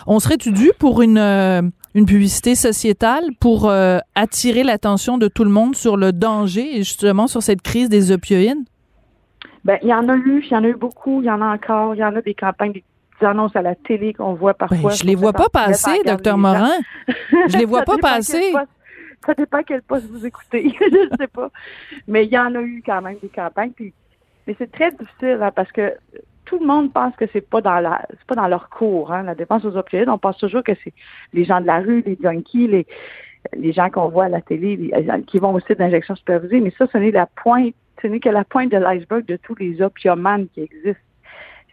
On 0.06 0.18
serait-tu 0.18 0.52
dû 0.52 0.70
pour 0.78 1.00
une, 1.00 1.16
euh, 1.16 1.62
une 1.94 2.04
publicité 2.04 2.54
sociétale 2.54 3.24
pour 3.40 3.70
euh, 3.70 3.98
attirer 4.14 4.64
l'attention 4.64 5.16
de 5.16 5.28
tout 5.28 5.44
le 5.44 5.50
monde 5.50 5.74
sur 5.74 5.96
le 5.96 6.12
danger 6.12 6.76
et 6.76 6.78
justement 6.82 7.26
sur 7.26 7.42
cette 7.42 7.62
crise 7.62 7.88
des 7.88 8.12
opioïdes? 8.12 8.64
Ben, 9.64 9.78
il 9.82 9.88
y 9.88 9.94
en 9.94 10.06
a 10.10 10.14
eu, 10.14 10.44
il 10.44 10.52
y 10.52 10.56
en 10.56 10.64
a 10.64 10.68
eu 10.68 10.76
beaucoup, 10.76 11.22
il 11.22 11.26
y 11.26 11.30
en 11.30 11.40
a 11.40 11.54
encore, 11.54 11.94
il 11.94 12.00
y 12.00 12.04
en 12.04 12.14
a 12.14 12.20
des 12.20 12.34
campagnes, 12.34 12.72
des 12.72 13.26
annonces 13.26 13.56
à 13.56 13.62
la 13.62 13.74
télé 13.74 14.12
qu'on 14.12 14.34
voit 14.34 14.52
Ben, 14.52 14.68
parfois. 14.68 14.90
je 14.90 15.04
les 15.04 15.14
vois 15.14 15.32
pas 15.32 15.48
passer, 15.50 16.02
docteur 16.04 16.36
Morin. 16.36 16.70
Je 17.48 17.56
les 17.56 17.64
vois 17.72 17.82
pas 17.82 17.96
passer. 17.96 18.52
Ça 19.26 19.34
dépend 19.34 19.62
quel 19.62 19.82
poste 19.82 20.06
vous 20.10 20.26
écoutez. 20.26 20.70
je 20.80 21.16
sais 21.18 21.26
pas. 21.28 21.50
Mais 22.08 22.24
il 22.24 22.32
y 22.32 22.38
en 22.38 22.54
a 22.54 22.60
eu 22.62 22.82
quand 22.84 23.02
même 23.02 23.18
des 23.22 23.28
campagnes. 23.28 23.72
Puis, 23.72 23.92
mais 24.46 24.54
c'est 24.58 24.72
très 24.72 24.90
difficile 24.92 25.38
hein, 25.42 25.52
parce 25.54 25.70
que 25.72 25.94
tout 26.46 26.58
le 26.58 26.66
monde 26.66 26.92
pense 26.92 27.14
que 27.16 27.26
c'est 27.32 27.46
pas 27.48 27.60
dans 27.60 27.78
la 27.80 28.04
c'est 28.10 28.24
pas 28.26 28.34
dans 28.34 28.48
leur 28.48 28.70
cours, 28.70 29.12
hein, 29.12 29.22
la 29.22 29.34
défense 29.34 29.64
aux 29.64 29.76
opioïdes. 29.76 30.08
On 30.08 30.18
pense 30.18 30.38
toujours 30.38 30.64
que 30.64 30.72
c'est 30.82 30.92
les 31.32 31.44
gens 31.44 31.60
de 31.60 31.66
la 31.66 31.80
rue, 31.80 32.02
les 32.04 32.18
junkies, 32.20 32.66
les, 32.66 32.86
les 33.54 33.72
gens 33.72 33.90
qu'on 33.90 34.08
voit 34.08 34.24
à 34.24 34.28
la 34.28 34.40
télé, 34.40 34.90
qui 35.26 35.38
vont 35.38 35.52
au 35.54 35.60
site 35.60 35.78
d'injection 35.78 36.14
supervisée, 36.16 36.60
mais 36.60 36.72
ça, 36.76 36.86
ce 36.92 36.98
n'est 36.98 37.10
la 37.10 37.26
pointe, 37.26 37.74
ce 38.02 38.06
n'est 38.06 38.20
que 38.20 38.28
la 38.28 38.44
pointe 38.44 38.70
de 38.72 38.78
l'iceberg 38.78 39.24
de 39.26 39.36
tous 39.36 39.54
les 39.56 39.80
opiomanes 39.82 40.48
qui 40.48 40.62
existent. 40.62 41.00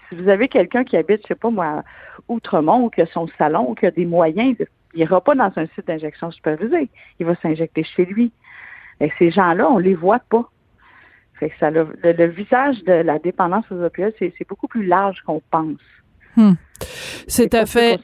Si 0.10 0.16
vous 0.16 0.30
avez 0.30 0.48
quelqu'un 0.48 0.84
qui 0.84 0.96
habite, 0.96 1.22
je 1.24 1.28
sais 1.30 1.36
pas 1.36 1.50
moi, 1.50 1.66
à 1.66 1.84
Outremont, 2.30 2.86
ou 2.86 2.90
qui 2.90 3.02
a 3.02 3.06
son 3.08 3.28
salon, 3.38 3.72
ou 3.72 3.76
qui 3.76 3.86
a 3.86 3.92
des 3.92 4.06
moyens, 4.06 4.58
de- 4.58 4.68
il 4.98 5.02
n'ira 5.02 5.22
pas 5.22 5.36
dans 5.36 5.52
un 5.56 5.68
site 5.68 5.86
d'injection 5.86 6.32
supervisée. 6.32 6.90
Il 7.20 7.28
va 7.28 7.36
s'injecter 7.36 7.84
chez 7.84 8.06
lui. 8.06 8.32
Et 9.00 9.12
ces 9.20 9.30
gens-là, 9.30 9.70
on 9.70 9.78
les 9.78 9.94
voit 9.94 10.20
pas. 10.20 10.50
Fait 11.36 11.52
que 11.52 11.58
ça, 11.60 11.70
le, 11.70 11.88
le- 12.04 12.26
visage 12.26 12.84
de 12.84 12.94
la 12.94 13.20
dépendance 13.20 13.72
aux 13.72 13.80
opioïdes, 13.84 14.16
c'est 14.18 14.48
beaucoup 14.50 14.68
plus 14.68 14.88
large 14.88 15.22
qu'on 15.22 15.40
pense. 15.52 15.80
C'est 17.28 17.50
pas 17.50 17.62
à 17.62 17.66
fait. 17.66 18.00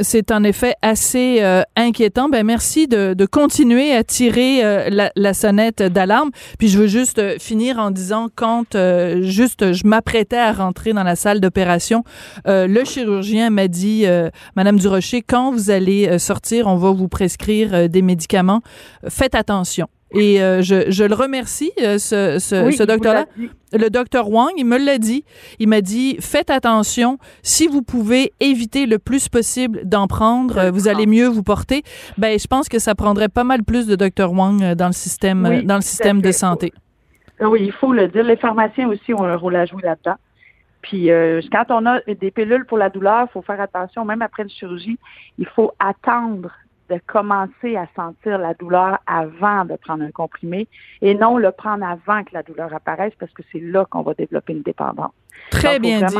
C'est 0.00 0.32
en 0.32 0.42
effet 0.42 0.74
assez 0.82 1.38
euh, 1.40 1.62
inquiétant. 1.76 2.28
Ben 2.28 2.44
merci 2.44 2.88
de, 2.88 3.14
de 3.14 3.26
continuer 3.26 3.94
à 3.94 4.02
tirer 4.02 4.64
euh, 4.64 4.88
la, 4.90 5.12
la 5.14 5.32
sonnette 5.32 5.82
d'alarme. 5.82 6.30
Puis 6.58 6.68
je 6.68 6.78
veux 6.78 6.88
juste 6.88 7.20
euh, 7.20 7.36
finir 7.38 7.78
en 7.78 7.90
disant 7.90 8.28
quand 8.34 8.74
euh, 8.74 9.22
juste 9.22 9.72
je 9.72 9.86
m'apprêtais 9.86 10.36
à 10.36 10.52
rentrer 10.52 10.92
dans 10.92 11.04
la 11.04 11.16
salle 11.16 11.40
d'opération, 11.40 12.02
le 12.46 12.84
chirurgien 12.84 13.50
m'a 13.50 13.68
dit, 13.68 14.04
Madame 14.56 14.78
Durocher, 14.78 15.22
quand 15.22 15.52
vous 15.52 15.70
allez 15.70 16.18
sortir, 16.18 16.66
on 16.66 16.76
va 16.76 16.90
vous 16.90 17.08
prescrire 17.08 17.88
des 17.88 18.02
médicaments. 18.02 18.62
Faites 19.08 19.34
attention. 19.34 19.88
Et 20.12 20.42
euh, 20.42 20.60
je, 20.62 20.90
je 20.90 21.04
le 21.04 21.14
remercie, 21.14 21.72
euh, 21.80 21.98
ce, 21.98 22.38
ce, 22.38 22.66
Oui, 22.66 22.72
ce 22.72 22.82
docteur-là 22.82 23.26
le 23.72 23.88
docteur 23.88 24.30
Wang, 24.30 24.52
il 24.56 24.66
me 24.66 24.78
l'a 24.78 24.98
dit. 24.98 25.24
Il 25.58 25.68
m'a 25.68 25.80
dit 25.80 26.16
faites 26.20 26.50
attention. 26.50 27.18
Si 27.42 27.66
vous 27.66 27.82
pouvez 27.82 28.32
éviter 28.40 28.86
le 28.86 28.98
plus 28.98 29.28
possible 29.28 29.82
d'en 29.84 30.06
prendre, 30.06 30.58
euh, 30.58 30.70
vous 30.70 30.88
allez 30.88 31.06
mieux 31.06 31.26
vous 31.26 31.42
porter. 31.42 31.82
Ben, 32.18 32.38
je 32.38 32.46
pense 32.46 32.68
que 32.68 32.78
ça 32.78 32.94
prendrait 32.94 33.28
pas 33.28 33.44
mal 33.44 33.62
plus 33.62 33.86
de 33.86 33.96
docteur 33.96 34.32
Wang 34.32 34.62
euh, 34.62 34.74
dans 34.74 34.86
le 34.86 34.92
système, 34.92 35.46
Oui, 35.48 35.58
euh, 35.58 35.62
dans 35.62 35.76
le 35.76 35.82
système 35.82 36.20
de 36.20 36.32
santé. 36.32 36.72
Ah 37.40 37.48
Oui, 37.48 37.60
il 37.62 37.72
faut 37.72 37.92
le 37.92 38.08
dire. 38.08 38.24
Les 38.24 38.36
pharmaciens 38.36 38.88
aussi 38.88 39.14
ont 39.14 39.24
un 39.24 39.36
rôle 39.36 39.56
à 39.56 39.66
jouer 39.66 39.82
là-dedans. 39.82 40.16
Puis 40.82 41.10
euh, 41.10 41.40
quand 41.52 41.66
on 41.68 41.84
a 41.86 42.00
des 42.00 42.30
pilules 42.30 42.64
pour 42.64 42.78
la 42.78 42.88
douleur, 42.88 43.26
il 43.28 43.32
faut 43.32 43.42
faire 43.42 43.60
attention, 43.60 44.04
même 44.04 44.22
après 44.22 44.44
une 44.44 44.50
chirurgie, 44.50 44.98
il 45.38 45.46
faut 45.46 45.72
attendre 45.78 46.50
de 46.90 47.00
commencer 47.06 47.76
à 47.76 47.86
sentir 47.94 48.38
la 48.38 48.54
douleur 48.54 48.98
avant 49.06 49.64
de 49.64 49.76
prendre 49.76 50.02
un 50.02 50.10
comprimé 50.10 50.66
et 51.00 51.14
non 51.14 51.38
le 51.38 51.52
prendre 51.52 51.84
avant 51.84 52.24
que 52.24 52.34
la 52.34 52.42
douleur 52.42 52.74
apparaisse 52.74 53.12
parce 53.18 53.32
que 53.32 53.42
c'est 53.52 53.60
là 53.60 53.86
qu'on 53.88 54.02
va 54.02 54.14
développer 54.14 54.52
une 54.52 54.62
dépendance. 54.62 55.12
Très 55.50 55.74
Donc, 55.74 55.82
bien 55.82 56.06
dit. 56.06 56.16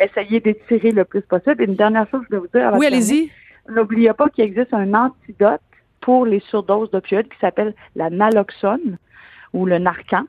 Essayer 0.00 0.40
d'étirer 0.40 0.92
le 0.92 1.04
plus 1.04 1.22
possible. 1.22 1.62
Et 1.62 1.66
une 1.66 1.74
dernière 1.74 2.08
chose 2.08 2.20
que 2.22 2.26
je 2.30 2.36
voulais 2.36 2.48
vous 2.52 2.58
dire. 2.58 2.68
avant 2.68 2.78
Oui, 2.78 2.86
allez-y. 2.86 3.30
N'oubliez 3.68 4.12
pas 4.12 4.28
qu'il 4.28 4.44
existe 4.44 4.72
un 4.72 4.94
antidote 4.94 5.60
pour 6.00 6.24
les 6.24 6.40
surdoses 6.40 6.90
d'opioïdes 6.90 7.28
qui 7.28 7.38
s'appelle 7.40 7.74
la 7.94 8.10
naloxone 8.10 8.98
ou 9.52 9.66
le 9.66 9.78
narcan. 9.78 10.24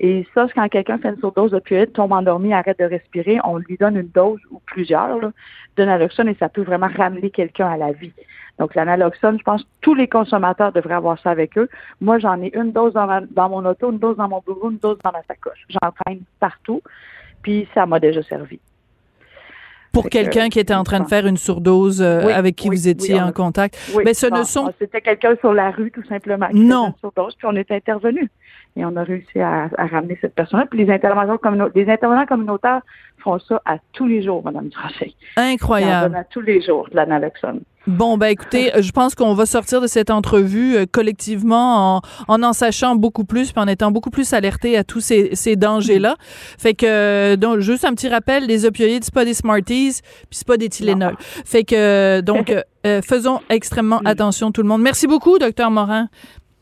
Et 0.00 0.26
ça, 0.34 0.46
quand 0.54 0.68
quelqu'un 0.68 0.98
fait 0.98 1.08
une 1.08 1.18
surdose 1.18 1.50
d'opioïdes, 1.50 1.92
tombe 1.92 2.12
endormi, 2.12 2.52
arrête 2.54 2.78
de 2.78 2.84
respirer, 2.84 3.38
on 3.44 3.56
lui 3.58 3.76
donne 3.76 3.96
une 3.96 4.08
dose 4.08 4.38
ou 4.50 4.60
plusieurs 4.64 5.18
là, 5.18 5.32
de 5.76 5.84
naloxone 5.84 6.28
et 6.28 6.36
ça 6.38 6.48
peut 6.48 6.62
vraiment 6.62 6.88
ramener 6.96 7.30
quelqu'un 7.30 7.66
à 7.68 7.76
la 7.76 7.90
vie. 7.92 8.12
Donc, 8.60 8.74
la 8.76 8.84
naloxone, 8.84 9.38
je 9.38 9.42
pense 9.44 9.62
que 9.62 9.68
tous 9.80 9.94
les 9.94 10.08
consommateurs 10.08 10.72
devraient 10.72 10.94
avoir 10.94 11.18
ça 11.20 11.30
avec 11.30 11.56
eux. 11.58 11.68
Moi, 12.00 12.18
j'en 12.18 12.40
ai 12.42 12.50
une 12.56 12.72
dose 12.72 12.92
dans, 12.92 13.06
ma- 13.06 13.20
dans 13.22 13.48
mon 13.48 13.64
auto, 13.64 13.90
une 13.90 13.98
dose 13.98 14.16
dans 14.16 14.28
mon 14.28 14.40
bureau, 14.44 14.70
une 14.70 14.78
dose 14.78 14.98
dans 15.04 15.12
ma 15.12 15.22
sacoche. 15.24 15.64
J'en 15.68 15.90
traîne 16.04 16.20
partout, 16.40 16.80
puis 17.42 17.68
ça 17.74 17.86
m'a 17.86 17.98
déjà 18.00 18.22
servi. 18.22 18.58
Pour 19.92 20.10
quelqu'un 20.10 20.48
qui 20.48 20.60
était 20.60 20.74
en 20.74 20.84
train 20.84 21.00
de 21.00 21.08
faire 21.08 21.26
une 21.26 21.38
surdose 21.38 22.02
euh, 22.02 22.26
Oui, 22.26 22.32
avec 22.32 22.56
qui 22.56 22.68
oui, 22.68 22.76
vous 22.76 22.88
étiez 22.88 23.14
oui, 23.14 23.20
en 23.20 23.32
contact. 23.32 23.76
Oui, 23.94 24.02
Mais 24.04 24.14
ce 24.14 24.26
ne 24.26 24.42
sont- 24.44 24.72
C'était 24.78 25.00
quelqu'un 25.00 25.34
sur 25.40 25.52
la 25.54 25.70
rue, 25.70 25.90
tout 25.90 26.04
simplement, 26.04 26.48
qui 26.48 26.56
Non. 26.60 26.86
faisait 26.86 26.86
une 26.92 26.98
surdose, 27.00 27.34
puis 27.36 27.46
on 27.50 27.56
est 27.56 27.70
intervenu. 27.72 28.30
Et 28.78 28.84
on 28.84 28.96
a 28.96 29.02
réussi 29.02 29.40
à, 29.40 29.68
à 29.76 29.86
ramener 29.86 30.16
cette 30.20 30.34
personne-là. 30.34 30.66
Puis 30.70 30.84
les 30.84 30.92
intervenants, 30.92 31.36
communautaires, 31.36 31.84
les 31.84 31.92
intervenants 31.92 32.26
communautaires 32.26 32.82
font 33.18 33.38
ça 33.40 33.60
à 33.64 33.78
tous 33.92 34.06
les 34.06 34.22
jours, 34.22 34.42
Mme 34.44 34.68
Durocher. 34.68 35.14
Incroyable. 35.36 36.14
À 36.14 36.24
tous 36.24 36.40
les 36.40 36.62
jours, 36.62 36.88
de 36.90 36.96
la 36.96 37.06
naloxone. 37.06 37.60
Bon, 37.88 38.18
ben 38.18 38.26
écoutez, 38.26 38.70
je 38.80 38.92
pense 38.92 39.14
qu'on 39.14 39.34
va 39.34 39.46
sortir 39.46 39.80
de 39.80 39.86
cette 39.86 40.10
entrevue 40.10 40.76
euh, 40.76 40.86
collectivement 40.90 41.96
en, 41.96 42.02
en, 42.28 42.42
en 42.42 42.52
sachant 42.52 42.94
beaucoup 42.94 43.24
plus, 43.24 43.50
puis 43.50 43.60
en 43.60 43.66
étant 43.66 43.90
beaucoup 43.90 44.10
plus 44.10 44.32
alerté 44.32 44.76
à 44.76 44.84
tous 44.84 45.00
ces, 45.00 45.34
ces 45.34 45.56
dangers-là. 45.56 46.16
Fait 46.20 46.74
que, 46.74 46.86
euh, 46.86 47.36
donc, 47.36 47.60
juste 47.60 47.84
un 47.84 47.94
petit 47.94 48.08
rappel, 48.08 48.46
les 48.46 48.64
opioïdes, 48.64 49.04
c'est 49.04 49.14
pas 49.14 49.24
des 49.24 49.34
Smarties, 49.34 50.00
puis 50.02 50.38
c'est 50.38 50.46
pas 50.46 50.56
des 50.56 50.68
Tylenol. 50.68 51.16
Fait 51.18 51.64
que, 51.64 52.20
donc, 52.20 52.54
euh, 52.86 53.02
faisons 53.02 53.40
extrêmement 53.48 54.00
attention 54.04 54.52
tout 54.52 54.62
le 54.62 54.68
monde. 54.68 54.82
Merci 54.82 55.06
beaucoup, 55.06 55.38
docteur 55.38 55.70
Morin. 55.70 56.08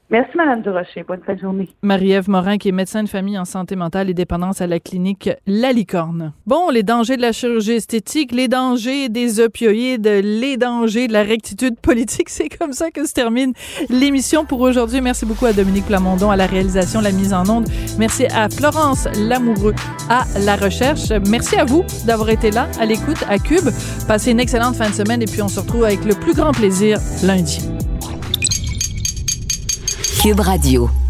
Merci, 0.09 0.37
Mme 0.37 0.63
Durocher. 0.63 1.05
Bonne 1.07 1.21
fin 1.27 1.35
de 1.35 1.41
journée. 1.41 1.69
Marie-Ève 1.83 2.31
Morin, 2.31 2.59
qui 2.59 2.69
est 2.69 2.73
médecin 2.73 3.03
de 3.03 3.09
famille 3.09 3.37
en 3.37 3.45
santé 3.45 3.75
mentale 3.75 4.09
et 4.09 4.15
dépendance 4.15 4.61
à 4.61 4.69
la 4.69 4.79
clinique 4.79 5.31
La 5.49 5.73
Licorne. 5.73 6.33
Bon, 6.47 6.71
les 6.71 6.85
dangers 6.85 7.17
de 7.17 7.23
la 7.23 7.33
chirurgie 7.33 7.73
esthétique, 7.73 8.31
les 8.31 8.47
dangers 8.47 9.09
des 9.09 9.41
opioïdes, 9.41 10.07
les 10.07 10.57
dangers 10.57 11.09
de 11.09 11.13
la 11.13 11.25
rectitude 11.25 11.81
politique, 11.81 12.29
c'est 12.29 12.49
comme 12.49 12.73
ça 12.73 12.93
que 12.93 13.05
se 13.05 13.15
termine 13.15 13.53
l'émission 13.91 14.45
pour 14.45 14.61
aujourd'hui. 14.61 15.01
Merci 15.01 15.27
beaucoup 15.27 15.47
à 15.47 15.53
Dominique 15.53 15.87
Plamondon 15.87 16.31
à 16.31 16.37
la 16.37 16.47
réalisation, 16.47 17.01
la 17.01 17.11
mise 17.11 17.35
en 17.35 17.49
onde. 17.49 17.67
Merci 17.99 18.27
à 18.27 18.49
Florence 18.49 19.09
Lamoureux 19.19 19.75
à 20.09 20.25
la 20.45 20.55
recherche. 20.55 21.11
Merci 21.29 21.57
à 21.57 21.65
vous 21.65 21.85
d'avoir 22.07 22.31
été 22.31 22.53
là, 22.53 22.69
à 22.81 22.87
l'écoute, 22.87 23.25
à 23.29 23.39
Cube. 23.39 23.71
Passez 24.07 24.31
une 24.31 24.41
excellente 24.41 24.77
fin 24.77 24.89
de 24.89 24.95
semaine 24.95 25.23
et 25.23 25.27
puis 25.27 25.43
on 25.43 25.49
se 25.49 25.59
retrouve 25.59 25.85
avec 25.85 26.05
le 26.05 26.15
plus 26.15 26.35
grand 26.35 26.53
plaisir 26.53 26.99
lundi. 27.25 27.69
Radio. 30.35 31.06